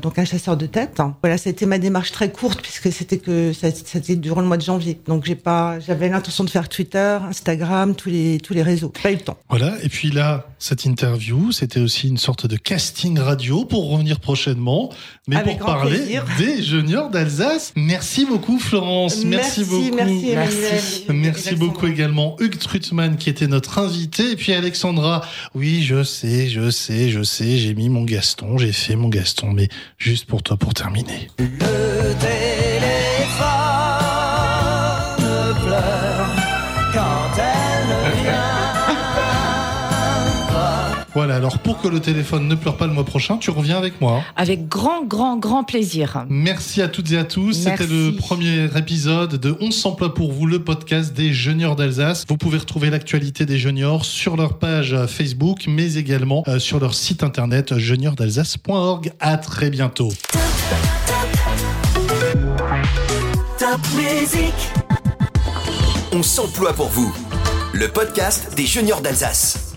donc 0.00 0.18
un 0.18 0.24
chasseur 0.24 0.56
de 0.56 0.66
tête. 0.66 1.00
Voilà, 1.22 1.38
ça 1.38 1.48
a 1.48 1.52
été 1.52 1.66
ma 1.66 1.78
démarche 1.78 2.12
très 2.12 2.30
courte 2.30 2.60
puisque 2.62 2.92
c'était 2.92 3.18
que 3.18 3.52
ça, 3.52 3.70
ça 3.70 3.82
c'était 3.84 4.16
durant 4.16 4.40
le 4.40 4.46
mois 4.46 4.56
de 4.56 4.62
janvier 4.62 4.81
donc 5.06 5.24
j'ai 5.24 5.34
pas, 5.34 5.78
j'avais 5.80 6.08
l'intention 6.08 6.44
de 6.44 6.50
faire 6.50 6.68
Twitter, 6.68 7.18
Instagram, 7.28 7.94
tous 7.94 8.08
les 8.10 8.38
tous 8.40 8.54
les 8.54 8.62
réseaux. 8.62 8.92
Pas 9.02 9.10
eu 9.12 9.14
le 9.16 9.20
temps. 9.20 9.38
Voilà. 9.48 9.74
Et 9.82 9.88
puis 9.88 10.10
là, 10.10 10.46
cette 10.58 10.84
interview, 10.84 11.52
c'était 11.52 11.80
aussi 11.80 12.08
une 12.08 12.18
sorte 12.18 12.46
de 12.46 12.56
casting 12.56 13.18
radio 13.18 13.64
pour 13.64 13.90
revenir 13.90 14.20
prochainement, 14.20 14.90
mais 15.28 15.36
Avec 15.36 15.58
pour 15.58 15.66
parler 15.66 15.96
plaisir. 15.98 16.24
des 16.38 16.62
juniors 16.62 17.10
d'Alsace. 17.10 17.72
Merci 17.76 18.24
beaucoup 18.26 18.58
Florence. 18.58 19.24
Merci, 19.24 19.60
Merci, 19.60 19.64
beaucoup. 19.90 19.96
merci. 19.96 20.26
Merci. 20.34 21.04
Merci 21.08 21.54
beaucoup 21.56 21.86
également 21.86 22.36
Hugues 22.40 22.58
Trutman 22.58 23.16
qui 23.16 23.30
était 23.30 23.46
notre 23.48 23.78
invité 23.78 24.32
et 24.32 24.36
puis 24.36 24.52
Alexandra. 24.52 25.22
Oui, 25.54 25.82
je 25.82 26.02
sais, 26.02 26.48
je 26.48 26.70
sais, 26.70 27.08
je 27.10 27.22
sais, 27.22 27.58
j'ai 27.58 27.74
mis 27.74 27.88
mon 27.88 28.04
Gaston, 28.04 28.58
j'ai 28.58 28.72
fait 28.72 28.96
mon 28.96 29.08
Gaston, 29.08 29.52
mais 29.52 29.68
juste 29.98 30.26
pour 30.26 30.42
toi 30.42 30.56
pour 30.56 30.74
terminer. 30.74 31.28
Le 31.38 32.14
téléphone 32.20 33.51
Voilà, 41.14 41.36
alors 41.36 41.58
pour 41.58 41.80
que 41.80 41.88
le 41.88 42.00
téléphone 42.00 42.48
ne 42.48 42.54
pleure 42.54 42.76
pas 42.76 42.86
le 42.86 42.94
mois 42.94 43.04
prochain, 43.04 43.36
tu 43.36 43.50
reviens 43.50 43.76
avec 43.76 44.00
moi. 44.00 44.22
Avec 44.34 44.66
grand, 44.68 45.04
grand, 45.04 45.36
grand 45.36 45.62
plaisir. 45.62 46.24
Merci 46.30 46.80
à 46.80 46.88
toutes 46.88 47.12
et 47.12 47.18
à 47.18 47.24
tous. 47.24 47.52
C'était 47.52 47.86
le 47.86 48.16
premier 48.16 48.64
épisode 48.76 49.36
de 49.36 49.54
On 49.60 49.70
s'emploie 49.70 50.14
pour 50.14 50.32
vous, 50.32 50.46
le 50.46 50.64
podcast 50.64 51.12
des 51.12 51.32
juniors 51.34 51.76
d'Alsace. 51.76 52.24
Vous 52.28 52.38
pouvez 52.38 52.58
retrouver 52.58 52.88
l'actualité 52.88 53.44
des 53.44 53.58
juniors 53.58 54.06
sur 54.06 54.36
leur 54.36 54.58
page 54.58 54.96
Facebook, 55.06 55.64
mais 55.68 55.94
également 55.94 56.44
euh, 56.48 56.58
sur 56.58 56.80
leur 56.80 56.94
site 56.94 57.22
internet 57.22 57.76
juniordalsace.org. 57.76 59.12
À 59.20 59.36
très 59.36 59.68
bientôt. 59.68 60.12
Top 63.58 63.80
musique. 63.96 64.70
On 66.12 66.22
s'emploie 66.22 66.72
pour 66.72 66.88
vous. 66.88 67.14
Le 67.74 67.88
podcast 67.88 68.54
des 68.56 68.66
juniors 68.66 69.00
d'Alsace. 69.00 69.71